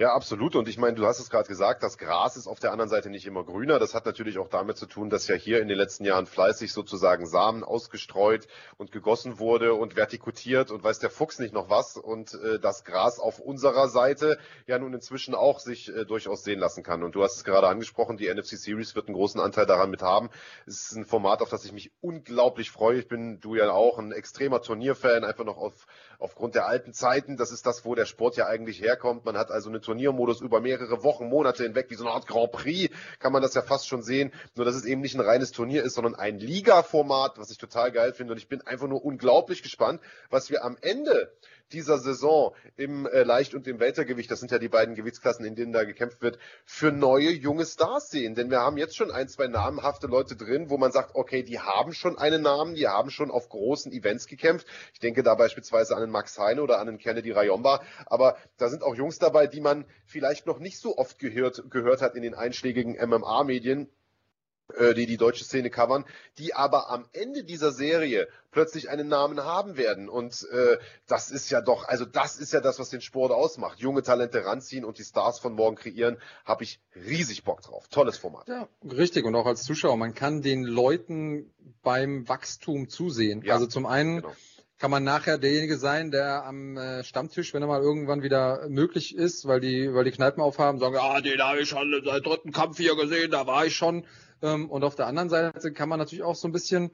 [0.00, 0.54] Ja, absolut.
[0.54, 3.10] Und ich meine, du hast es gerade gesagt, das Gras ist auf der anderen Seite
[3.10, 3.80] nicht immer grüner.
[3.80, 6.72] Das hat natürlich auch damit zu tun, dass ja hier in den letzten Jahren fleißig
[6.72, 8.46] sozusagen Samen ausgestreut
[8.76, 11.96] und gegossen wurde und vertikutiert und weiß der Fuchs nicht noch was.
[11.96, 14.38] Und äh, das Gras auf unserer Seite
[14.68, 17.02] ja nun inzwischen auch sich äh, durchaus sehen lassen kann.
[17.02, 20.02] Und du hast es gerade angesprochen, die NFC Series wird einen großen Anteil daran mit
[20.02, 20.30] haben.
[20.64, 23.00] Es ist ein Format, auf das ich mich unglaublich freue.
[23.00, 25.88] Ich bin, du ja auch, ein extremer Turnierfan, einfach noch auf,
[26.20, 27.36] aufgrund der alten Zeiten.
[27.36, 29.24] Das ist das, wo der Sport ja eigentlich herkommt.
[29.24, 32.52] Man hat also eine Turniermodus über mehrere Wochen, Monate hinweg, wie so eine Art Grand
[32.52, 34.32] Prix, kann man das ja fast schon sehen.
[34.54, 37.90] Nur, dass es eben nicht ein reines Turnier ist, sondern ein Liga-Format, was ich total
[37.90, 38.34] geil finde.
[38.34, 41.32] Und ich bin einfach nur unglaublich gespannt, was wir am Ende
[41.72, 45.54] dieser Saison im äh, Leicht- und im Weltergewicht, das sind ja die beiden Gewichtsklassen, in
[45.54, 48.34] denen da gekämpft wird, für neue junge Stars sehen.
[48.34, 51.58] Denn wir haben jetzt schon ein, zwei namenhafte Leute drin, wo man sagt, okay, die
[51.58, 54.66] haben schon einen Namen, die haben schon auf großen Events gekämpft.
[54.92, 57.82] Ich denke da beispielsweise an den Max Heine oder an den Kennedy Rayomba.
[58.06, 62.02] Aber da sind auch Jungs dabei, die man vielleicht noch nicht so oft gehört, gehört
[62.02, 63.88] hat in den einschlägigen MMA-Medien
[64.94, 66.04] die die deutsche Szene covern,
[66.36, 70.08] die aber am Ende dieser Serie plötzlich einen Namen haben werden.
[70.08, 73.78] Und äh, das ist ja doch, also das ist ja das, was den Sport ausmacht.
[73.78, 77.88] Junge Talente ranziehen und die Stars von morgen kreieren, habe ich riesig Bock drauf.
[77.88, 78.48] Tolles Format.
[78.48, 79.24] Ja, richtig.
[79.24, 83.42] Und auch als Zuschauer, man kann den Leuten beim Wachstum zusehen.
[83.42, 84.34] Ja, also zum einen genau.
[84.78, 89.14] kann man nachher derjenige sein, der am äh, Stammtisch, wenn er mal irgendwann wieder möglich
[89.14, 92.52] ist, weil die, weil die Kneipen aufhaben, sagen, ah, den habe ich schon seit dritten
[92.52, 94.04] Kampf hier gesehen, da war ich schon.
[94.42, 96.90] Ähm, und auf der anderen Seite kann man natürlich auch so ein bisschen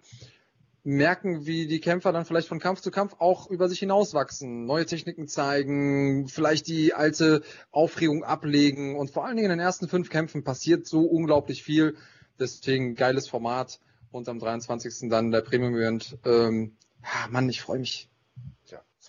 [0.85, 4.85] merken, wie die Kämpfer dann vielleicht von Kampf zu Kampf auch über sich hinauswachsen, neue
[4.85, 10.11] Techniken zeigen, vielleicht die alte Aufregung ablegen und vor allen Dingen in den ersten fünf
[10.11, 11.97] Kämpfen passiert so unglaublich viel.
[12.39, 13.81] Deswegen geiles Format
[14.11, 15.09] und am 23.
[15.09, 16.19] dann der Premium Event.
[16.25, 18.09] Ähm, ja, Mann, ich freue mich.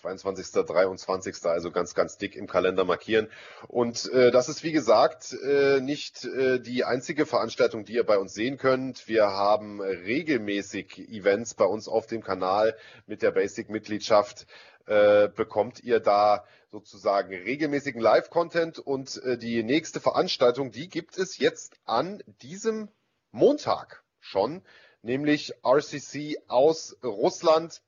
[0.06, 3.28] 22., 23., also ganz, ganz dick im Kalender markieren.
[3.68, 8.18] Und äh, das ist, wie gesagt, äh, nicht äh, die einzige Veranstaltung, die ihr bei
[8.18, 9.08] uns sehen könnt.
[9.08, 12.76] Wir haben regelmäßig Events bei uns auf dem Kanal
[13.06, 14.46] mit der Basic-Mitgliedschaft.
[14.86, 21.38] Äh, bekommt ihr da sozusagen regelmäßigen Live-Content und äh, die nächste Veranstaltung, die gibt es
[21.38, 22.88] jetzt an diesem
[23.32, 24.62] Montag schon,
[25.02, 27.82] nämlich RCC aus Russland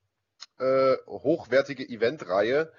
[0.58, 2.72] äh, hochwertige Eventreihe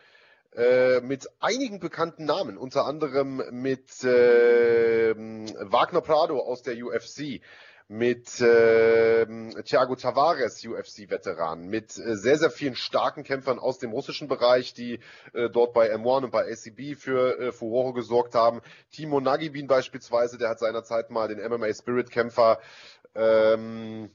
[0.56, 7.42] äh, mit einigen bekannten Namen, unter anderem mit äh, Wagner Prado aus der UFC,
[7.92, 9.26] mit äh,
[9.64, 15.00] Thiago Tavares, UFC-Veteran, mit äh, sehr, sehr vielen starken Kämpfern aus dem russischen Bereich, die
[15.34, 18.62] äh, dort bei M1 und bei ACB für äh, Furore gesorgt haben.
[18.92, 22.60] Timo Nagibin beispielsweise, der hat seinerzeit mal den MMA Spirit Kämpfer
[23.16, 24.12] ähm,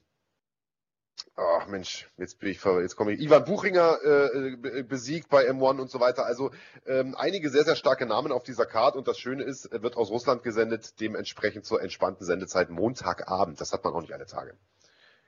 [1.36, 3.20] Ach Mensch, jetzt bin ich jetzt komme ich.
[3.20, 6.24] Ivan Buchinger äh, besiegt bei M1 und so weiter.
[6.24, 6.52] Also
[6.86, 9.97] ähm, einige sehr, sehr starke Namen auf dieser Karte und das Schöne ist, er wird
[9.97, 13.61] aus Russland gesendet, dementsprechend zur entspannten Sendezeit Montagabend.
[13.61, 14.55] Das hat man auch nicht alle Tage.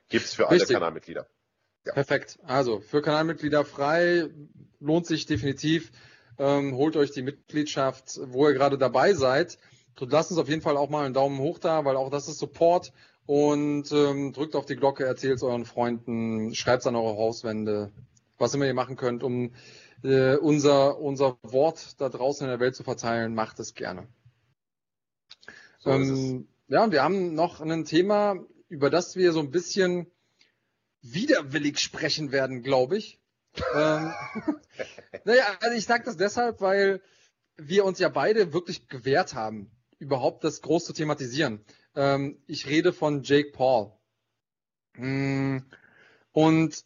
[0.07, 1.27] Gibt's für alle Kanalmitglieder.
[1.85, 1.93] Ja.
[1.93, 2.39] Perfekt.
[2.43, 4.29] Also für Kanalmitglieder frei,
[4.79, 5.91] lohnt sich definitiv.
[6.39, 9.57] Ähm, holt euch die Mitgliedschaft, wo ihr gerade dabei seid.
[9.99, 12.37] Lasst uns auf jeden Fall auch mal einen Daumen hoch da, weil auch das ist
[12.37, 12.93] Support
[13.27, 17.91] und ähm, drückt auf die Glocke, erzählt es euren Freunden, schreibt es an eure Hauswände,
[18.37, 19.53] was immer ihr machen könnt, um
[20.03, 24.07] äh, unser, unser Wort da draußen in der Welt zu verteilen, macht es gerne.
[25.79, 28.37] So ähm, ja, und wir haben noch ein Thema,
[28.69, 30.07] über das wir so ein bisschen
[31.01, 33.19] widerwillig sprechen werden, glaube ich.
[33.75, 34.13] ähm,
[35.25, 37.01] naja, also ich sage das deshalb, weil
[37.57, 41.65] wir uns ja beide wirklich gewehrt haben, überhaupt das groß zu thematisieren.
[41.97, 43.91] Ähm, ich rede von Jake Paul.
[44.97, 45.57] Mm,
[46.31, 46.85] und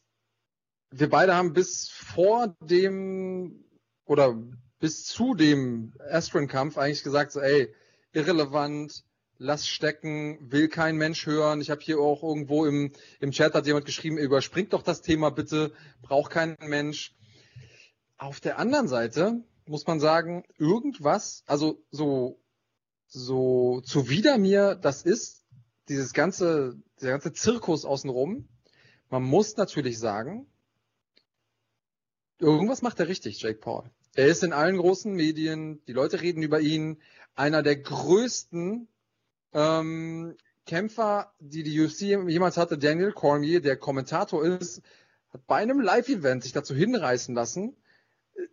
[0.90, 3.66] wir beide haben bis vor dem
[4.06, 4.42] oder
[4.80, 7.74] bis zu dem Astron-Kampf eigentlich gesagt, so, ey,
[8.14, 9.04] irrelevant,
[9.38, 11.60] lass stecken, will kein Mensch hören.
[11.60, 15.30] Ich habe hier auch irgendwo im, im Chat hat jemand geschrieben, überspringt doch das Thema
[15.30, 17.14] bitte, braucht kein Mensch.
[18.18, 22.41] Auf der anderen Seite muss man sagen, irgendwas, also so
[23.12, 25.44] so zuwider mir das ist,
[25.90, 28.48] dieses ganze, der ganze Zirkus außenrum,
[29.10, 30.48] man muss natürlich sagen,
[32.40, 33.90] irgendwas macht er richtig, Jake Paul.
[34.16, 37.02] Er ist in allen großen Medien, die Leute reden über ihn,
[37.36, 38.88] einer der größten
[39.54, 44.82] ähm, Kämpfer, die die UFC jemals hatte, Daniel Cormier, der Kommentator ist,
[45.30, 47.76] hat bei einem Live-Event sich dazu hinreißen lassen,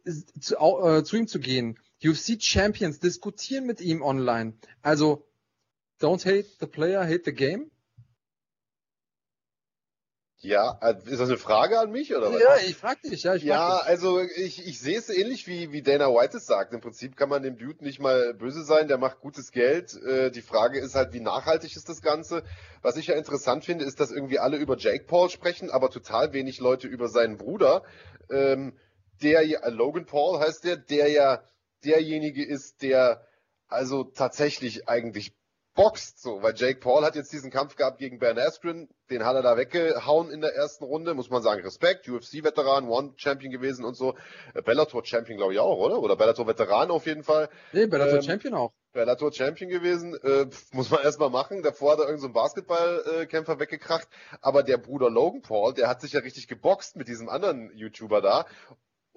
[0.04, 4.54] äh, zu, äh, zu ihm zu gehen UFC Champions diskutieren mit ihm online.
[4.82, 5.26] Also,
[6.00, 7.70] don't hate the player, hate the game.
[10.40, 12.40] Ja, äh, ist das eine Frage an mich oder was?
[12.40, 13.34] Ja, ich frag dich, ja.
[13.34, 13.86] Ich ja, dich.
[13.88, 16.72] also ich, ich sehe es ähnlich wie, wie Dana White es sagt.
[16.72, 20.00] Im Prinzip kann man dem Dude nicht mal böse sein, der macht gutes Geld.
[20.00, 22.44] Äh, die Frage ist halt, wie nachhaltig ist das Ganze?
[22.82, 26.32] Was ich ja interessant finde, ist, dass irgendwie alle über Jake Paul sprechen, aber total
[26.32, 27.82] wenig Leute über seinen Bruder.
[28.30, 28.78] Ähm,
[29.20, 31.42] der ja, Logan Paul heißt der, der ja
[31.84, 33.26] derjenige ist, der
[33.68, 35.32] also tatsächlich eigentlich
[35.78, 39.36] boxt, so, weil Jake Paul hat jetzt diesen Kampf gehabt gegen Ben Askren, den hat
[39.36, 43.94] er da weggehauen in der ersten Runde, muss man sagen, Respekt, UFC-Veteran, One-Champion gewesen und
[43.94, 44.16] so,
[44.54, 46.00] äh, Bellator-Champion glaube ich auch, oder?
[46.00, 47.48] Oder Bellator-Veteran auf jeden Fall.
[47.72, 48.72] Nee, Bellator-Champion ähm, auch.
[48.92, 54.08] Bellator-Champion gewesen, äh, muss man erstmal machen, davor hat er irgendeinen so Basketballkämpfer weggekracht,
[54.40, 58.20] aber der Bruder Logan Paul, der hat sich ja richtig geboxt mit diesem anderen YouTuber
[58.20, 58.46] da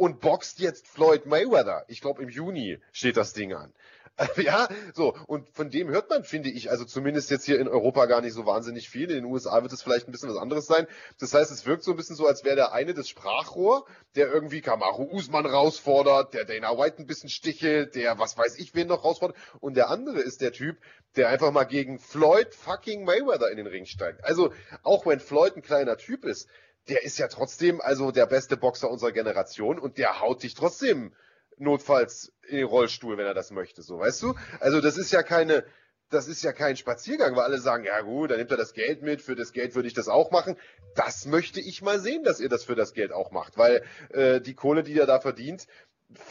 [0.02, 1.86] und boxt jetzt Floyd Mayweather.
[1.88, 3.72] Ich glaube, im Juni steht das Ding an.
[4.38, 5.16] ja, so.
[5.28, 8.34] Und von dem hört man, finde ich, also zumindest jetzt hier in Europa gar nicht
[8.34, 9.12] so wahnsinnig viel.
[9.12, 10.88] In den USA wird es vielleicht ein bisschen was anderes sein.
[11.20, 14.34] Das heißt, es wirkt so ein bisschen so, als wäre der eine das Sprachrohr, der
[14.34, 18.88] irgendwie Kamaru Usman herausfordert, der Dana White ein bisschen stichelt, der was weiß ich wen
[18.88, 19.38] noch herausfordert.
[19.60, 20.78] Und der andere ist der Typ,
[21.16, 24.24] der einfach mal gegen Floyd fucking Mayweather in den Ring steigt.
[24.24, 24.52] Also,
[24.82, 26.50] auch wenn Floyd ein kleiner Typ ist,
[26.90, 31.14] der ist ja trotzdem also der beste Boxer unserer Generation und der haut dich trotzdem
[31.58, 34.36] notfalls in den Rollstuhl, wenn er das möchte, so, weißt du?
[34.60, 35.64] Also das ist ja keine,
[36.10, 39.02] das ist ja kein Spaziergang, weil alle sagen, ja gut, dann nimmt er das Geld
[39.02, 40.58] mit, für das Geld würde ich das auch machen.
[40.96, 44.42] Das möchte ich mal sehen, dass ihr das für das Geld auch macht, weil äh,
[44.42, 45.68] die Kohle, die er da verdient,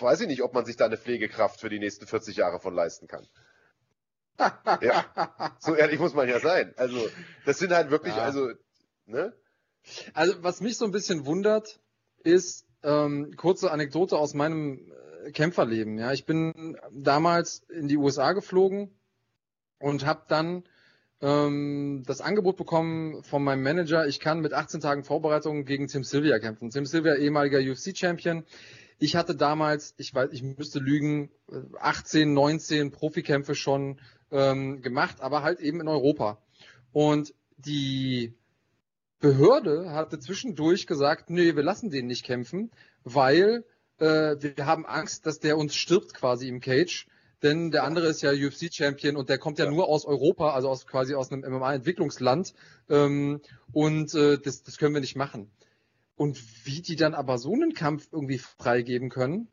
[0.01, 2.75] weiß ich nicht, ob man sich da eine Pflegekraft für die nächsten 40 Jahre von
[2.75, 3.27] leisten kann.
[4.81, 6.75] ja, so ehrlich muss man ja sein.
[6.77, 7.09] Also
[7.47, 8.23] das sind halt wirklich, ja.
[8.23, 8.51] also,
[9.07, 9.33] ne?
[10.15, 11.81] Also was mich so ein bisschen wundert,
[12.23, 14.93] ist ähm, kurze Anekdote aus meinem
[15.33, 15.99] Kämpferleben.
[15.99, 18.91] Ja, ich bin damals in die USA geflogen
[19.79, 20.65] und habe dann
[21.21, 26.05] ähm, das Angebot bekommen von meinem Manager, ich kann mit 18 Tagen Vorbereitung gegen Tim
[26.05, 26.71] Sylvia kämpfen.
[26.71, 28.45] Tim Sylvia, ehemaliger UFC-Champion.
[28.99, 31.31] Ich hatte damals, ich weiß, ich müsste lügen,
[31.79, 34.01] 18, 19 Profikämpfe schon
[34.31, 36.39] ähm, gemacht, aber halt eben in Europa.
[36.93, 38.35] Und die
[39.21, 42.71] Behörde hatte zwischendurch gesagt, nee, wir lassen den nicht kämpfen,
[43.05, 43.65] weil
[43.99, 47.07] äh, wir haben Angst, dass der uns stirbt quasi im Cage.
[47.43, 50.69] Denn der andere ist ja UFC-Champion und der kommt ja, ja, nur aus Europa, also
[50.69, 52.55] aus quasi aus einem MMA-Entwicklungsland.
[52.91, 53.41] Ähm,
[53.73, 55.51] und äh, das, das können wir nicht machen.
[56.17, 59.49] Und wie die dann aber so einen Kampf irgendwie freigeben können,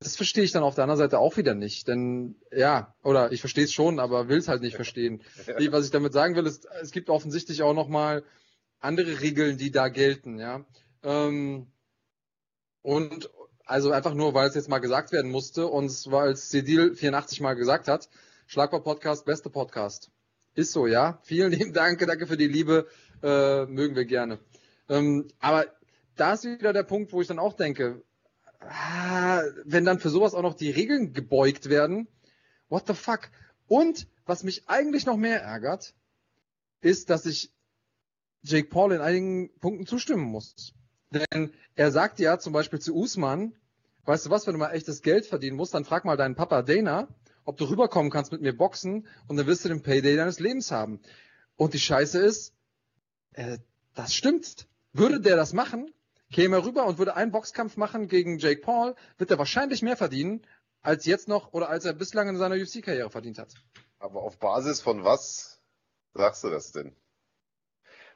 [0.00, 1.88] das verstehe ich dann auf der anderen Seite auch wieder nicht.
[1.88, 5.22] Denn ja, oder ich verstehe es schon, aber will es halt nicht verstehen.
[5.70, 8.22] Was ich damit sagen will, ist, es gibt offensichtlich auch nochmal
[8.80, 10.64] andere Regeln, die da gelten, ja.
[11.02, 11.66] Ähm,
[12.82, 13.30] und
[13.64, 17.40] also einfach nur, weil es jetzt mal gesagt werden musste und weil es Cedil 84
[17.40, 18.08] mal gesagt hat.
[18.46, 20.10] Schlagbar Podcast, beste Podcast.
[20.54, 21.20] Ist so, ja.
[21.22, 22.88] Vielen lieben Dank, danke für die Liebe,
[23.22, 24.40] äh, mögen wir gerne.
[24.88, 25.66] Ähm, aber
[26.16, 28.02] da ist wieder der Punkt, wo ich dann auch denke,
[28.60, 32.08] ah, wenn dann für sowas auch noch die Regeln gebeugt werden,
[32.68, 33.30] what the fuck?
[33.68, 35.94] Und was mich eigentlich noch mehr ärgert,
[36.80, 37.52] ist, dass ich
[38.42, 40.72] Jake Paul in einigen Punkten zustimmen muss.
[41.10, 43.54] Denn er sagt ja zum Beispiel zu Usman,
[44.04, 46.62] weißt du was, wenn du mal echtes Geld verdienen musst, dann frag mal deinen Papa
[46.62, 47.08] Dana,
[47.44, 50.70] ob du rüberkommen kannst mit mir boxen und dann wirst du den Payday deines Lebens
[50.70, 51.00] haben.
[51.56, 52.54] Und die Scheiße ist,
[53.32, 53.58] äh,
[53.94, 54.68] das stimmt.
[54.92, 55.92] Würde der das machen,
[56.32, 59.96] käme er rüber und würde einen Boxkampf machen gegen Jake Paul, wird er wahrscheinlich mehr
[59.96, 60.42] verdienen,
[60.82, 63.54] als jetzt noch oder als er bislang in seiner UFC-Karriere verdient hat.
[63.98, 65.60] Aber auf Basis von was
[66.14, 66.96] sagst du das denn?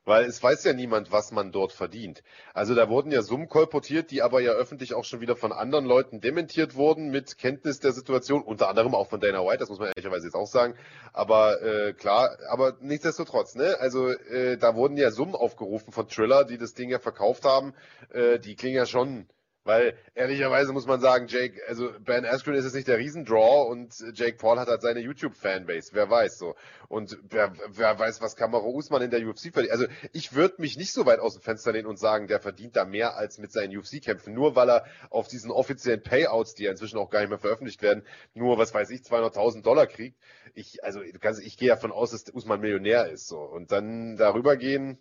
[0.05, 2.23] Weil es weiß ja niemand, was man dort verdient.
[2.53, 5.87] Also da wurden ja Summen kolportiert, die aber ja öffentlich auch schon wieder von anderen
[5.87, 9.79] Leuten dementiert wurden mit Kenntnis der Situation, unter anderem auch von Dana White, das muss
[9.79, 10.75] man ehrlicherweise jetzt auch sagen.
[11.13, 13.77] Aber äh, klar, aber nichtsdestotrotz, ne?
[13.81, 17.75] Also äh, da wurden ja Summen aufgerufen von Triller, die das Ding ja verkauft haben,
[18.11, 19.27] äh, die klingen ja schon
[19.65, 23.95] weil ehrlicherweise muss man sagen, Jake, also Ben Askren ist jetzt nicht der Riesendraw und
[24.13, 26.55] Jake Paul hat halt seine YouTube-Fanbase, wer weiß so.
[26.89, 29.73] Und wer, wer weiß, was Kamaro Usman in der UFC verdient.
[29.73, 32.77] Also ich würde mich nicht so weit aus dem Fenster lehnen und sagen, der verdient
[32.77, 36.71] da mehr als mit seinen UFC-Kämpfen, nur weil er auf diesen offiziellen Payouts, die ja
[36.71, 38.05] inzwischen auch gar nicht mehr veröffentlicht werden,
[38.35, 40.19] nur, was weiß ich, 200.000 Dollar kriegt.
[40.55, 43.41] Ich, also ich gehe davon aus, dass Usman Millionär ist so.
[43.41, 44.99] Und dann darüber gehen,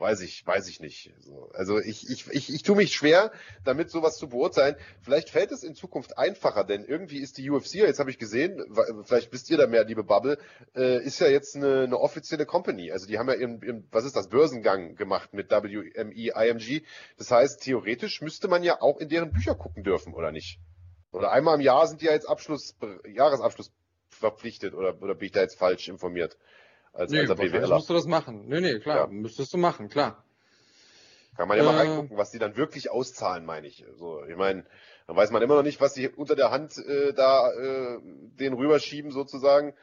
[0.00, 1.12] weiß ich, weiß ich nicht.
[1.52, 3.30] Also ich, ich, ich, ich tue mich schwer,
[3.64, 4.76] damit sowas zu beurteilen.
[5.02, 8.64] Vielleicht fällt es in Zukunft einfacher, denn irgendwie ist die UFC, jetzt habe ich gesehen,
[9.04, 10.38] vielleicht wisst ihr da mehr, liebe Bubble,
[10.74, 12.90] äh, ist ja jetzt eine, eine offizielle Company.
[12.90, 16.82] Also die haben ja ihren, ihren, was ist das, Börsengang gemacht mit WME, IMG.
[17.18, 20.60] Das heißt, theoretisch müsste man ja auch in deren Bücher gucken dürfen, oder nicht?
[21.12, 22.76] Oder einmal im Jahr sind die ja jetzt Abschluss,
[23.06, 23.72] Jahresabschluss
[24.08, 26.36] verpflichtet, oder, oder bin ich da jetzt falsch informiert?
[26.92, 27.68] Als, nee, als BWLer.
[27.68, 28.48] musst du das machen.
[28.48, 29.06] Nee, nee, klar, ja.
[29.06, 30.24] müsstest du machen, klar.
[31.36, 33.84] Kann man ja äh, mal reingucken, was die dann wirklich auszahlen, meine ich.
[33.96, 34.64] So, ich meine,
[35.06, 38.52] dann weiß man immer noch nicht, was sie unter der Hand äh, da äh, den
[38.52, 39.74] rüberschieben sozusagen.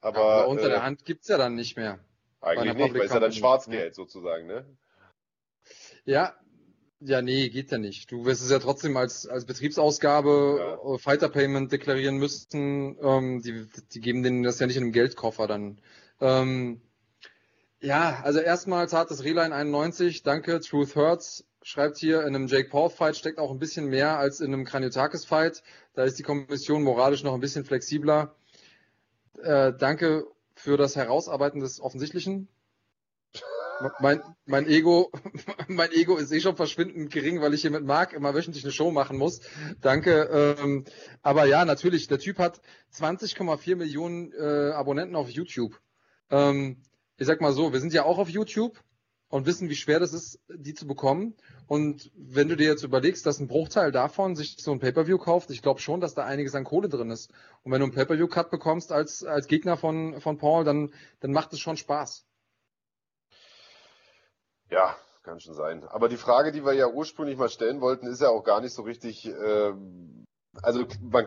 [0.00, 2.00] Aber, aber unter äh, der Hand gibt's ja dann nicht mehr.
[2.40, 4.64] Eigentlich nicht, weil es ja dann Schwarzgeld sozusagen, ne?
[6.04, 6.34] Ja,
[7.00, 8.10] ja, nee, geht ja nicht.
[8.10, 10.94] Du wirst es ja trotzdem als, als Betriebsausgabe ja.
[10.94, 12.96] Äh, Fighter Payment deklarieren müssen.
[13.00, 15.80] Ähm, die, die geben denen das ja nicht in einem Geldkoffer dann.
[16.20, 16.80] Ähm,
[17.80, 21.44] ja, also erstmal zartes Reline 91, danke, Truth Hurts.
[21.62, 24.64] Schreibt hier, in einem Jake Paul Fight steckt auch ein bisschen mehr als in einem
[24.64, 25.62] Kraniotakis Fight.
[25.94, 28.34] Da ist die Kommission moralisch noch ein bisschen flexibler.
[29.42, 32.48] Äh, danke für das Herausarbeiten des Offensichtlichen.
[34.00, 35.12] mein, mein Ego,
[35.68, 38.72] mein Ego ist eh schon verschwindend gering, weil ich hier mit Marc immer wöchentlich eine
[38.72, 39.40] Show machen muss.
[39.80, 40.56] Danke.
[40.60, 40.84] Ähm,
[41.22, 42.60] aber ja, natürlich, der Typ hat
[42.94, 45.80] 20,4 Millionen äh, Abonnenten auf YouTube.
[46.30, 46.82] Ähm,
[47.16, 48.78] ich sag mal so, wir sind ja auch auf YouTube
[49.28, 51.34] und wissen, wie schwer das ist, die zu bekommen.
[51.66, 55.50] Und wenn du dir jetzt überlegst, dass ein Bruchteil davon sich so ein Pay-Per-View kauft,
[55.50, 57.30] ich glaube schon, dass da einiges an Kohle drin ist.
[57.62, 61.52] Und wenn du einen Pay-Per-View-Cut bekommst als, als Gegner von, von Paul, dann, dann macht
[61.52, 62.24] es schon Spaß.
[64.70, 65.84] Ja, kann schon sein.
[65.84, 68.72] Aber die Frage, die wir ja ursprünglich mal stellen wollten, ist ja auch gar nicht
[68.72, 69.26] so richtig.
[69.26, 69.72] Äh,
[70.62, 71.26] also man,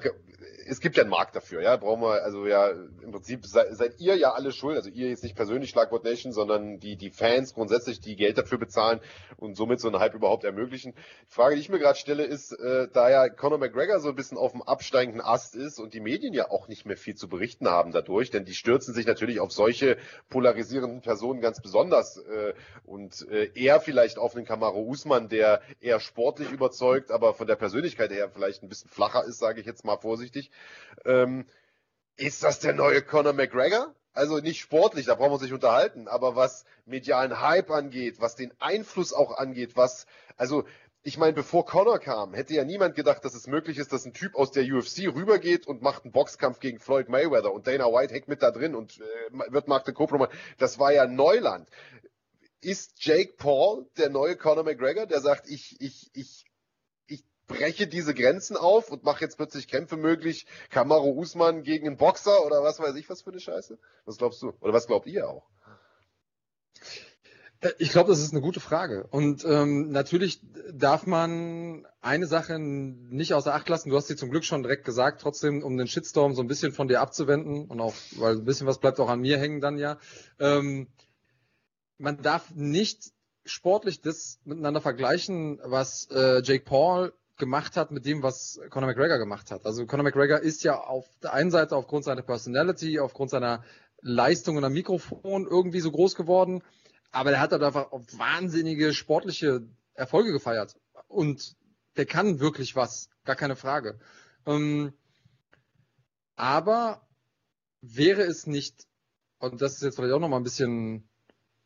[0.67, 1.75] es gibt ja einen Markt dafür, ja.
[1.75, 5.23] Brauchen wir, also ja, im Prinzip seid, seid ihr ja alle schuld, also ihr jetzt
[5.23, 8.99] nicht persönlich Schlagwort Nation, sondern die, die Fans grundsätzlich, die Geld dafür bezahlen
[9.37, 10.93] und somit so einen Hype überhaupt ermöglichen.
[10.93, 14.15] Die Frage, die ich mir gerade stelle, ist, äh, da ja Conor McGregor so ein
[14.15, 17.27] bisschen auf dem absteigenden Ast ist und die Medien ja auch nicht mehr viel zu
[17.27, 19.97] berichten haben dadurch, denn die stürzen sich natürlich auf solche
[20.29, 22.53] polarisierenden Personen ganz besonders äh,
[22.85, 27.55] und äh, eher vielleicht auf den Kamaro Usman, der eher sportlich überzeugt, aber von der
[27.55, 30.51] Persönlichkeit her vielleicht ein bisschen flacher ist, sage ich jetzt mal vorsichtig.
[31.05, 31.45] Ähm,
[32.17, 33.93] ist das der neue Conor McGregor?
[34.13, 38.35] Also nicht sportlich, da brauchen wir uns nicht unterhalten, aber was medialen Hype angeht, was
[38.35, 40.05] den Einfluss auch angeht, was,
[40.35, 40.65] also
[41.01, 44.13] ich meine, bevor Conor kam, hätte ja niemand gedacht, dass es möglich ist, dass ein
[44.13, 48.13] Typ aus der UFC rübergeht und macht einen Boxkampf gegen Floyd Mayweather und Dana White
[48.13, 50.27] hängt mit da drin und äh, wird Mark de Copro
[50.57, 51.69] Das war ja Neuland.
[52.59, 56.50] Ist Jake Paul der neue Conor McGregor, der sagt, ich, ich, ich
[57.51, 62.45] breche diese Grenzen auf und mache jetzt plötzlich Kämpfe möglich, Kamaro Usman gegen einen Boxer
[62.45, 63.77] oder was weiß ich was für eine Scheiße?
[64.05, 64.53] Was glaubst du?
[64.61, 65.47] Oder was glaubt ihr auch?
[67.61, 69.07] Äh, ich glaube, das ist eine gute Frage.
[69.11, 70.41] Und ähm, natürlich
[70.73, 73.89] darf man eine Sache nicht außer Acht lassen.
[73.89, 76.71] Du hast sie zum Glück schon direkt gesagt, trotzdem, um den Shitstorm so ein bisschen
[76.71, 79.77] von dir abzuwenden und auch, weil ein bisschen was bleibt auch an mir hängen dann
[79.77, 79.97] ja.
[80.39, 80.87] Ähm,
[81.97, 83.11] man darf nicht
[83.45, 89.17] sportlich das miteinander vergleichen, was äh, Jake Paul gemacht hat mit dem, was Conor McGregor
[89.17, 89.65] gemacht hat.
[89.65, 93.65] Also Conor McGregor ist ja auf der einen Seite aufgrund seiner Personality, aufgrund seiner
[94.01, 96.63] Leistungen am Mikrofon irgendwie so groß geworden,
[97.11, 100.77] aber er hat halt einfach wahnsinnige sportliche Erfolge gefeiert.
[101.07, 101.57] Und
[101.97, 103.99] der kann wirklich was, gar keine Frage.
[104.45, 104.93] Ähm,
[106.35, 107.05] aber
[107.81, 108.87] wäre es nicht,
[109.39, 111.09] und das ist jetzt vielleicht auch nochmal ein bisschen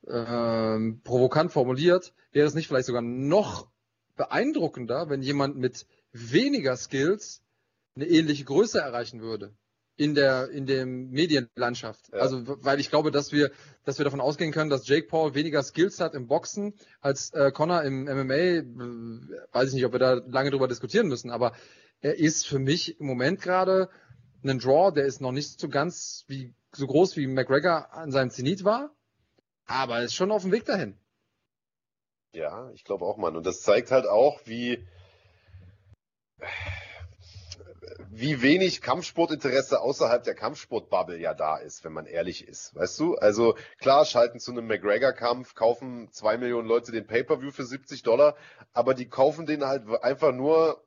[0.07, 3.67] äh, provokant formuliert, wäre es nicht vielleicht sogar noch
[4.15, 7.41] beeindruckender, wenn jemand mit weniger Skills
[7.95, 9.55] eine ähnliche Größe erreichen würde
[9.97, 12.09] in der in der Medienlandschaft.
[12.11, 12.19] Ja.
[12.19, 13.51] Also weil ich glaube, dass wir
[13.83, 17.51] dass wir davon ausgehen können, dass Jake Paul weniger Skills hat im Boxen als äh,
[17.51, 18.63] Connor im MMA.
[19.53, 21.53] Weiß ich nicht, ob wir da lange drüber diskutieren müssen, aber
[22.01, 23.89] er ist für mich im Moment gerade
[24.43, 28.29] ein Draw, der ist noch nicht so ganz wie so groß wie McGregor an seinem
[28.29, 28.93] Zenit war,
[29.65, 30.97] aber ist schon auf dem Weg dahin.
[32.35, 33.37] Ja, ich glaube auch, Mann.
[33.37, 34.85] Und das zeigt halt auch, wie,
[38.09, 42.75] wie wenig Kampfsportinteresse außerhalb der Kampfsportbubble ja da ist, wenn man ehrlich ist.
[42.75, 43.15] Weißt du?
[43.15, 48.35] Also klar, schalten zu einem McGregor-Kampf, kaufen zwei Millionen Leute den Pay-Per-View für 70 Dollar,
[48.73, 50.83] aber die kaufen den halt einfach nur,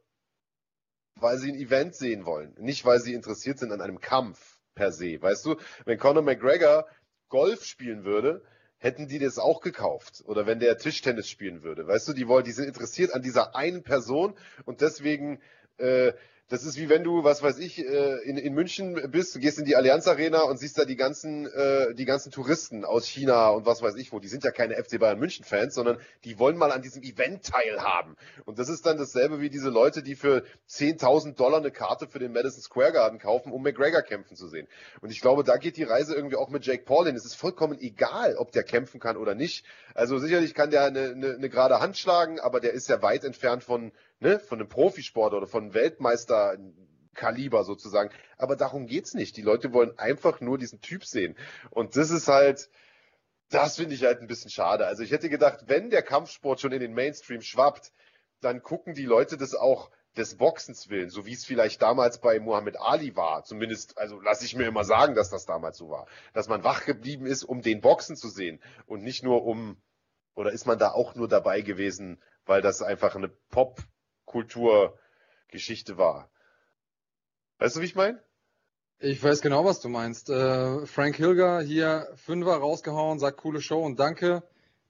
[1.14, 2.54] weil sie ein Event sehen wollen.
[2.58, 5.22] Nicht, weil sie interessiert sind an einem Kampf per se.
[5.22, 5.56] Weißt du?
[5.86, 6.86] Wenn Conor McGregor
[7.30, 8.44] Golf spielen würde,
[8.78, 10.22] hätten die das auch gekauft.
[10.26, 11.86] Oder wenn der Tischtennis spielen würde.
[11.86, 14.34] Weißt du, die wollen, die sind interessiert an dieser einen Person
[14.64, 15.40] und deswegen
[15.78, 16.12] äh,
[16.48, 19.58] das ist wie wenn du, was weiß ich, äh, in, in München bist, du gehst
[19.58, 23.50] in die Allianz Arena und siehst da die ganzen, äh, die ganzen Touristen aus China
[23.50, 24.18] und was weiß ich wo.
[24.18, 27.44] Die sind ja keine FC Bayern München Fans, sondern die wollen mal an diesem Event
[27.44, 28.16] teilhaben.
[28.46, 32.18] Und das ist dann dasselbe wie diese Leute, die für 10.000 Dollar eine Karte für
[32.18, 34.68] den Madison Square Garden kaufen, um McGregor kämpfen zu sehen.
[35.02, 37.16] Und ich glaube, da geht die Reise irgendwie auch mit Jake Paul hin.
[37.16, 39.66] Es ist vollkommen egal, ob der kämpfen kann oder nicht.
[39.94, 43.24] Also sicherlich kann der eine, eine, eine gerade Hand schlagen, aber der ist ja weit
[43.24, 48.10] entfernt von ne, von einem Profisport oder von Weltmeisterkaliber sozusagen.
[48.36, 49.36] Aber darum geht's nicht.
[49.36, 51.36] Die Leute wollen einfach nur diesen Typ sehen.
[51.70, 52.68] Und das ist halt,
[53.50, 54.86] das finde ich halt ein bisschen schade.
[54.86, 57.92] Also ich hätte gedacht, wenn der Kampfsport schon in den Mainstream schwappt,
[58.40, 62.40] dann gucken die Leute das auch des Boxens willen, so wie es vielleicht damals bei
[62.40, 63.44] Muhammad Ali war.
[63.44, 66.06] Zumindest, also lasse ich mir immer sagen, dass das damals so war.
[66.32, 69.80] Dass man wach geblieben ist, um den Boxen zu sehen und nicht nur um,
[70.34, 73.82] oder ist man da auch nur dabei gewesen, weil das einfach eine Pop-
[74.28, 76.30] Kulturgeschichte war.
[77.58, 78.22] Weißt du, wie ich meine?
[79.00, 80.28] Ich weiß genau, was du meinst.
[80.28, 84.42] Äh, Frank Hilger hier Fünfer rausgehauen, sagt coole Show und danke.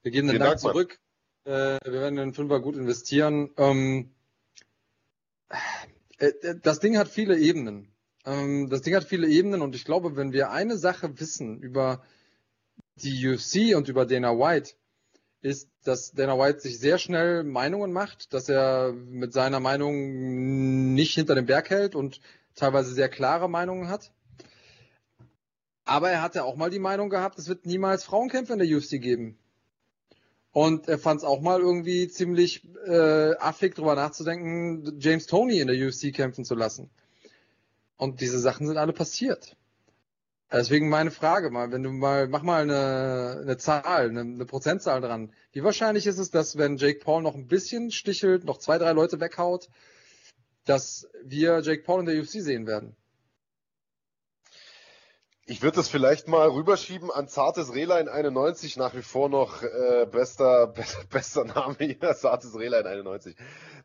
[0.02, 0.98] Wir geben den Dank, Dank zurück.
[1.44, 3.50] Äh, wir werden den Fünfer gut investieren.
[3.56, 4.14] Ähm,
[6.18, 7.92] äh, äh, das Ding hat viele Ebenen.
[8.24, 12.02] Ähm, das Ding hat viele Ebenen und ich glaube, wenn wir eine Sache wissen über
[12.96, 14.74] die UFC und über Dana White,
[15.40, 21.14] ist, dass Dana White sich sehr schnell Meinungen macht, dass er mit seiner Meinung nicht
[21.14, 22.20] hinter dem Berg hält und
[22.54, 24.12] teilweise sehr klare Meinungen hat.
[25.84, 29.00] Aber er hatte auch mal die Meinung gehabt, es wird niemals Frauenkämpfe in der UFC
[29.00, 29.38] geben.
[30.52, 35.68] Und er fand es auch mal irgendwie ziemlich äh, affig, drüber nachzudenken, James Tony in
[35.68, 36.90] der UFC kämpfen zu lassen.
[37.96, 39.56] Und diese Sachen sind alle passiert.
[40.50, 45.02] Deswegen meine Frage mal, wenn du mal, mach mal eine, eine Zahl, eine, eine Prozentzahl
[45.02, 45.32] dran.
[45.52, 48.92] Wie wahrscheinlich ist es, dass wenn Jake Paul noch ein bisschen stichelt, noch zwei, drei
[48.92, 49.68] Leute weghaut,
[50.64, 52.96] dass wir Jake Paul in der UFC sehen werden?
[55.50, 60.04] Ich würde das vielleicht mal rüberschieben an Zartes Rehlein 91, nach wie vor noch äh,
[60.04, 63.34] bester, be bester Name hier, Zartes Rehlein 91.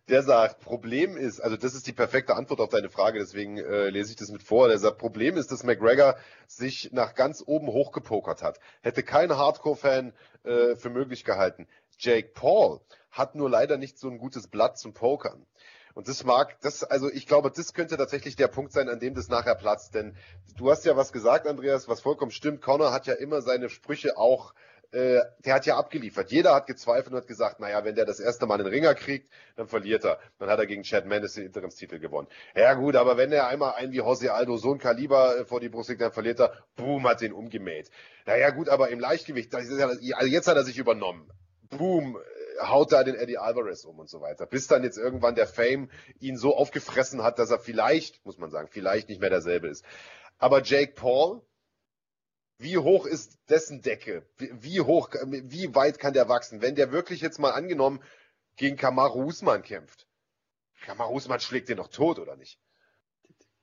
[0.10, 3.88] Der sagt, Problem ist, also das ist die perfekte Antwort auf deine Frage, deswegen äh,
[3.88, 4.68] lese ich das mit vor.
[4.68, 6.18] Der sagt, Problem ist, dass McGregor
[6.48, 8.60] sich nach ganz oben hochgepokert hat.
[8.81, 10.11] Hätte kein Hardcore-Fan
[10.44, 11.69] äh, für möglich gehalten.
[11.98, 15.45] Jake Paul hat nur leider nicht so ein gutes Blatt zum Pokern.
[15.94, 19.14] Und das mag, das, also ich glaube, das könnte tatsächlich der Punkt sein, an dem
[19.14, 19.94] das nachher platzt.
[19.95, 20.15] Denn
[20.57, 22.61] du hast ja was gesagt, Andreas, was vollkommen stimmt.
[22.61, 24.53] Connor hat ja immer seine Sprüche auch
[24.94, 26.32] äh, der hat ja abgeliefert.
[26.32, 29.28] Jeder hat gezweifelt und hat gesagt, naja, wenn der das erste Mal einen Ringer kriegt,
[29.56, 30.20] dann verliert er.
[30.38, 32.28] Dann hat er gegen Chad Mendes den Interimstitel gewonnen.
[32.56, 35.60] Ja gut, aber wenn er einmal einen wie Jose Aldo so ein Kaliber äh, vor
[35.60, 37.90] die Brust legt, dann verliert er, boom, hat den umgemäht.
[38.28, 41.28] Naja gut, aber im Leichtgewicht, also jetzt hat er sich übernommen.
[41.72, 42.20] Boom,
[42.61, 44.45] haut da den Eddie Alvarez um und so weiter.
[44.45, 45.89] Bis dann jetzt irgendwann der Fame
[46.19, 49.85] ihn so aufgefressen hat, dass er vielleicht, muss man sagen, vielleicht nicht mehr derselbe ist.
[50.38, 51.41] Aber Jake Paul,
[52.57, 54.25] wie hoch ist dessen Decke?
[54.38, 56.61] Wie hoch, wie weit kann der wachsen?
[56.61, 58.01] Wenn der wirklich jetzt mal angenommen
[58.55, 60.07] gegen Kamaru Usman kämpft.
[60.81, 62.59] Kamaru Usman schlägt den noch tot, oder nicht?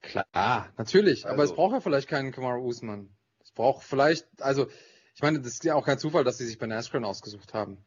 [0.03, 1.25] Klar, natürlich.
[1.27, 1.35] Also.
[1.35, 3.15] Aber es also braucht ja vielleicht keinen Kamaru Usman.
[3.43, 4.69] Es braucht vielleicht, also,
[5.15, 7.85] ich meine, das ist ja auch kein Zufall, dass sie sich Ben Askren ausgesucht haben.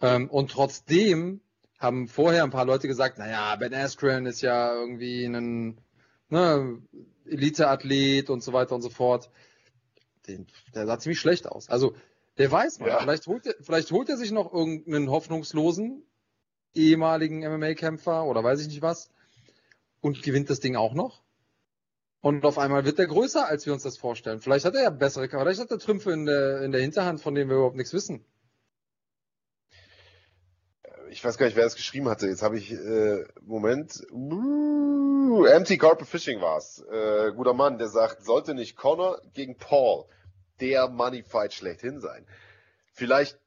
[0.00, 1.40] Ähm, und trotzdem
[1.78, 5.80] haben vorher ein paar Leute gesagt, naja, Ben Askren ist ja irgendwie ein
[6.28, 6.82] ne,
[7.26, 9.30] Elite-Athlet und so weiter und so fort.
[10.26, 11.68] Den, der sah ziemlich schlecht aus.
[11.68, 11.94] Also,
[12.36, 12.98] der weiß mal, ja.
[12.98, 16.02] vielleicht, holt er, vielleicht holt er sich noch irgendeinen hoffnungslosen
[16.74, 19.10] ehemaligen MMA-Kämpfer oder weiß ich nicht was
[20.00, 21.22] und gewinnt das Ding auch noch.
[22.20, 24.40] Und auf einmal wird er größer, als wir uns das vorstellen.
[24.40, 27.34] Vielleicht hat er ja bessere, vielleicht hat er Trümpfe in der, in der Hinterhand, von
[27.34, 28.24] denen wir überhaupt nichts wissen
[31.10, 32.26] ich weiß gar nicht, wer es geschrieben hatte.
[32.26, 36.84] Jetzt habe ich, äh, Moment, uh, Empty Carpet Fishing war's.
[36.90, 40.04] Äh, guter Mann, der sagt, sollte nicht Connor gegen Paul
[40.60, 42.26] der Money Fight schlechthin sein.
[42.92, 43.38] Vielleicht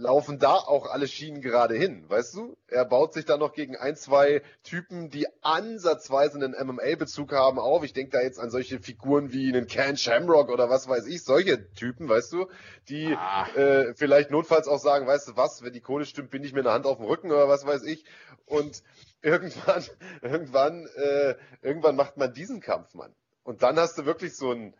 [0.00, 2.56] laufen da auch alle Schienen gerade hin, weißt du?
[2.68, 7.84] Er baut sich da noch gegen ein, zwei Typen, die ansatzweise einen MMA-Bezug haben, auf.
[7.84, 11.22] Ich denke da jetzt an solche Figuren wie einen Ken Shamrock oder was weiß ich,
[11.22, 12.48] solche Typen, weißt du,
[12.88, 13.46] die ah.
[13.54, 16.60] äh, vielleicht notfalls auch sagen, weißt du was, wenn die Kohle stimmt, bin ich mir
[16.60, 18.04] eine Hand auf dem Rücken oder was weiß ich.
[18.46, 18.82] Und
[19.22, 19.84] irgendwann,
[20.22, 23.14] irgendwann, äh, irgendwann macht man diesen Kampf, Mann.
[23.42, 24.74] Und dann hast du wirklich so ein,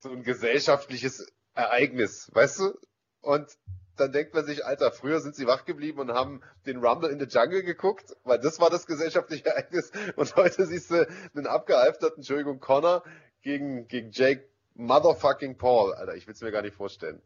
[0.00, 2.78] so ein gesellschaftliches Ereignis, weißt du?
[3.22, 3.48] Und
[3.96, 7.18] dann denkt man sich, Alter, früher sind sie wach geblieben und haben den Rumble in
[7.20, 9.92] the Jungle geguckt, weil das war das gesellschaftliche Ereignis.
[10.16, 13.04] Und heute siehst du einen abgehalfterten, Entschuldigung, Connor
[13.42, 15.94] gegen, gegen Jake Motherfucking Paul.
[15.94, 17.22] Alter, ich will es mir gar nicht vorstellen.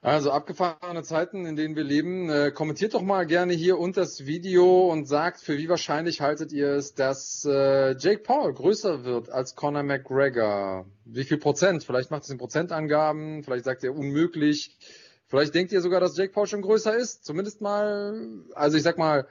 [0.00, 2.30] Also abgefahrene Zeiten, in denen wir leben.
[2.30, 6.52] Äh, kommentiert doch mal gerne hier unter das Video und sagt, für wie wahrscheinlich haltet
[6.52, 10.86] ihr es, dass äh, Jake Paul größer wird als Conor McGregor?
[11.04, 11.82] Wie viel Prozent?
[11.82, 14.78] Vielleicht macht es in Prozentangaben, vielleicht sagt ihr unmöglich.
[15.26, 17.24] Vielleicht denkt ihr sogar, dass Jake Paul schon größer ist.
[17.24, 19.26] Zumindest mal, also ich sag mal,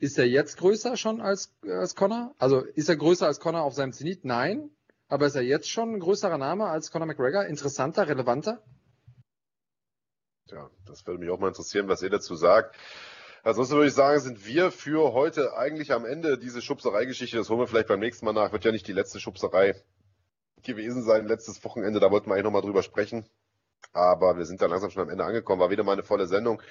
[0.00, 2.34] ist er jetzt größer schon als, als Conor?
[2.38, 4.26] Also ist er größer als Conor auf seinem Zenit?
[4.26, 4.68] Nein.
[5.08, 7.46] Aber ist er jetzt schon ein größerer Name als Conor McGregor?
[7.46, 8.62] Interessanter, relevanter?
[10.50, 12.76] Ja, das würde mich auch mal interessieren, was ihr dazu sagt.
[13.42, 17.36] Ansonsten würde ich sagen, sind wir für heute eigentlich am Ende diese Schubserei-Geschichte.
[17.36, 18.52] Das holen wir vielleicht beim nächsten Mal nach.
[18.52, 19.74] Wird ja nicht die letzte Schubserei
[20.62, 22.00] gewesen sein, letztes Wochenende.
[22.00, 23.26] Da wollten wir eigentlich nochmal drüber sprechen.
[23.92, 25.60] Aber wir sind da langsam schon am Ende angekommen.
[25.60, 26.62] War wieder mal eine volle Sendung.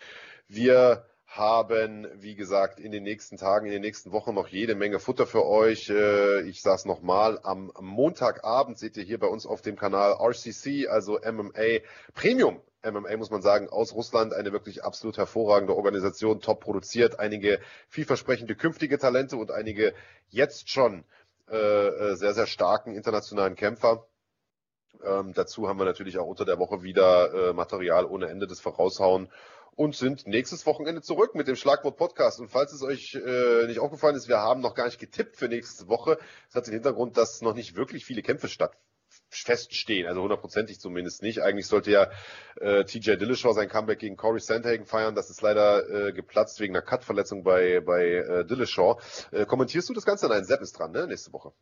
[0.47, 4.99] Wir haben, wie gesagt, in den nächsten Tagen, in den nächsten Wochen noch jede Menge
[4.99, 5.89] Futter für euch.
[5.89, 10.13] Äh, ich sage es nochmal, am Montagabend seht ihr hier bei uns auf dem Kanal
[10.19, 11.79] RCC, also MMA
[12.13, 12.61] Premium.
[12.83, 18.55] MMA muss man sagen, aus Russland eine wirklich absolut hervorragende Organisation, top produziert, einige vielversprechende
[18.55, 19.93] künftige Talente und einige
[20.29, 21.05] jetzt schon
[21.49, 24.05] äh, äh sehr, sehr starken internationalen Kämpfer.
[25.03, 28.59] Ähm, dazu haben wir natürlich auch unter der Woche wieder äh, Material ohne Ende des
[28.59, 29.29] Voraushauen
[29.75, 32.39] und sind nächstes Wochenende zurück mit dem Schlagwort Podcast.
[32.39, 35.47] Und falls es euch äh, nicht aufgefallen ist, wir haben noch gar nicht getippt für
[35.47, 36.17] nächste Woche.
[36.47, 38.92] Das hat den Hintergrund, dass noch nicht wirklich viele Kämpfe stattfinden
[39.33, 41.41] feststehen, also hundertprozentig zumindest nicht.
[41.41, 42.09] Eigentlich sollte ja
[42.59, 45.15] äh, TJ Dillashaw sein Comeback gegen Corey Sandhagen feiern.
[45.15, 48.99] Das ist leider äh, geplatzt wegen einer Cut-Verletzung bei, bei äh, Dillashaw.
[49.31, 50.27] Äh, kommentierst du das Ganze?
[50.27, 51.07] Nein, Sepp ist dran, ne?
[51.07, 51.53] Nächste Woche.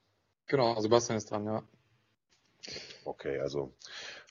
[0.47, 1.63] Genau, Sebastian ist dran, ja.
[3.05, 3.73] Okay, also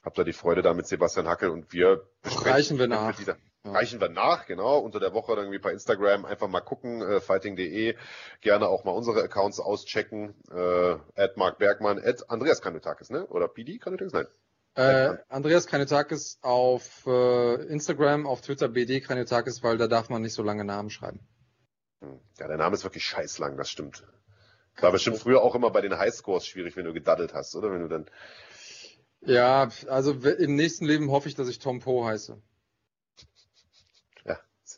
[0.04, 3.16] habt ihr die Freude da mit Sebastian Hackel und wir reichen wir nach.
[3.16, 3.72] Dieser, ja.
[3.72, 7.20] Reichen wir nach, genau, unter der Woche dann irgendwie bei Instagram einfach mal gucken, äh,
[7.20, 7.94] fighting.de,
[8.40, 13.26] gerne auch mal unsere Accounts auschecken, äh, at Mark Bergmann, at Andreas Kanutakis, ne?
[13.26, 14.12] Oder PD Kanutakis?
[14.12, 14.26] Nein.
[14.76, 20.34] Äh, Andreas Kanutakis auf äh, Instagram, auf Twitter BD Kanutakis, weil da darf man nicht
[20.34, 21.20] so lange Namen schreiben.
[22.00, 22.18] Hm.
[22.38, 24.04] Ja, der Name ist wirklich scheißlang, das stimmt.
[24.78, 27.70] War bestimmt früher auch immer bei den Highscores schwierig, wenn du gedaddelt hast, oder?
[27.70, 28.06] Wenn du dann.
[29.20, 32.40] Ja, also im nächsten Leben hoffe ich, dass ich Tom Poe heiße.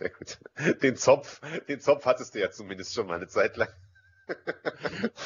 [0.02, 0.38] Sehr gut.
[0.82, 3.68] Den Zopf, den Zopf hattest du ja zumindest schon mal eine Zeit lang.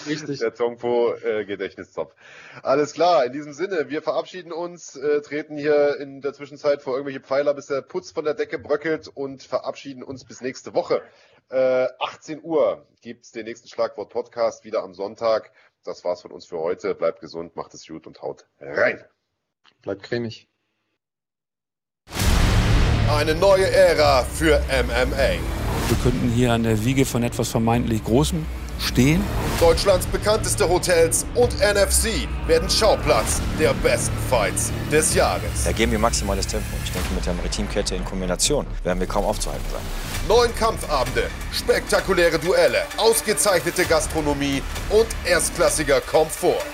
[0.07, 0.41] Richtig.
[0.41, 2.15] Der Tongpo äh, Gedächtniszopf.
[2.63, 6.95] Alles klar, in diesem Sinne, wir verabschieden uns, äh, treten hier in der Zwischenzeit vor
[6.95, 11.03] irgendwelche Pfeiler, bis der Putz von der Decke bröckelt und verabschieden uns bis nächste Woche.
[11.49, 15.53] Äh, 18 Uhr gibt's den nächsten Schlagwort Podcast wieder am Sonntag.
[15.85, 16.95] Das war's von uns für heute.
[16.95, 19.05] Bleibt gesund, macht es gut und haut rein.
[19.83, 20.49] Bleibt cremig.
[23.09, 25.17] Eine neue Ära für MMA.
[25.17, 28.45] Wir könnten hier an der Wiege von etwas vermeintlich Großem
[28.81, 29.23] stehen.
[29.61, 35.65] Deutschlands bekannteste Hotels und NFC werden Schauplatz der besten Fights des Jahres.
[35.65, 36.67] Da geben wir maximales Tempo.
[36.85, 39.83] Ich denke, mit der Maritimkette in Kombination werden wir kaum aufzuhalten sein.
[40.27, 44.61] Neun Kampfabende, spektakuläre Duelle, ausgezeichnete Gastronomie
[44.91, 46.65] und erstklassiger Komfort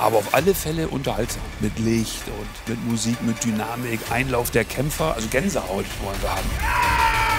[0.00, 1.42] aber auf alle Fälle unterhaltsam.
[1.60, 6.50] Mit Licht und mit Musik, mit Dynamik, Einlauf der Kämpfer, also Gänsehaut wollen wir haben.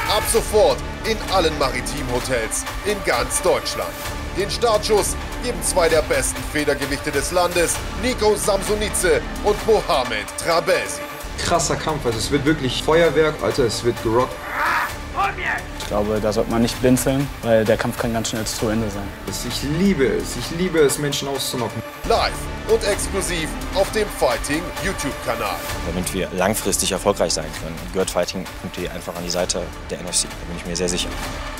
[0.10, 0.78] Ab sofort
[1.10, 3.92] in allen Maritimhotels in ganz Deutschland.
[4.38, 11.02] Den Startschuss geben zwei der besten Federgewichte des Landes, Nico Samsonice und Mohamed Trabesi.
[11.44, 14.36] Krasser Kampf, also es wird wirklich Feuerwerk, Alter, es wird gerockt.
[15.80, 18.90] Ich glaube, da sollte man nicht blinzeln, weil der Kampf kann ganz schnell zu Ende
[18.90, 19.08] sein.
[19.28, 21.82] Ich liebe es, ich liebe es, Menschen auszunocken.
[22.08, 22.34] Live
[22.70, 25.56] und exklusiv auf dem Fighting YouTube-Kanal.
[25.88, 30.24] Damit wir langfristig erfolgreich sein können, gehört Fighting.de einfach an die Seite der NFC.
[30.24, 31.10] Da bin ich mir sehr sicher.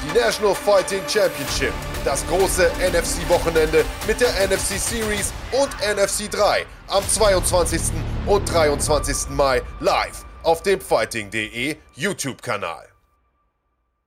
[0.03, 1.73] Die National Fighting Championship,
[2.06, 7.82] das große NFC-Wochenende mit der NFC Series und NFC 3 am 22.
[8.26, 9.30] und 23.
[9.30, 12.90] Mai live auf dem Fighting.de YouTube-Kanal.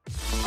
[0.06, 0.44] Bye.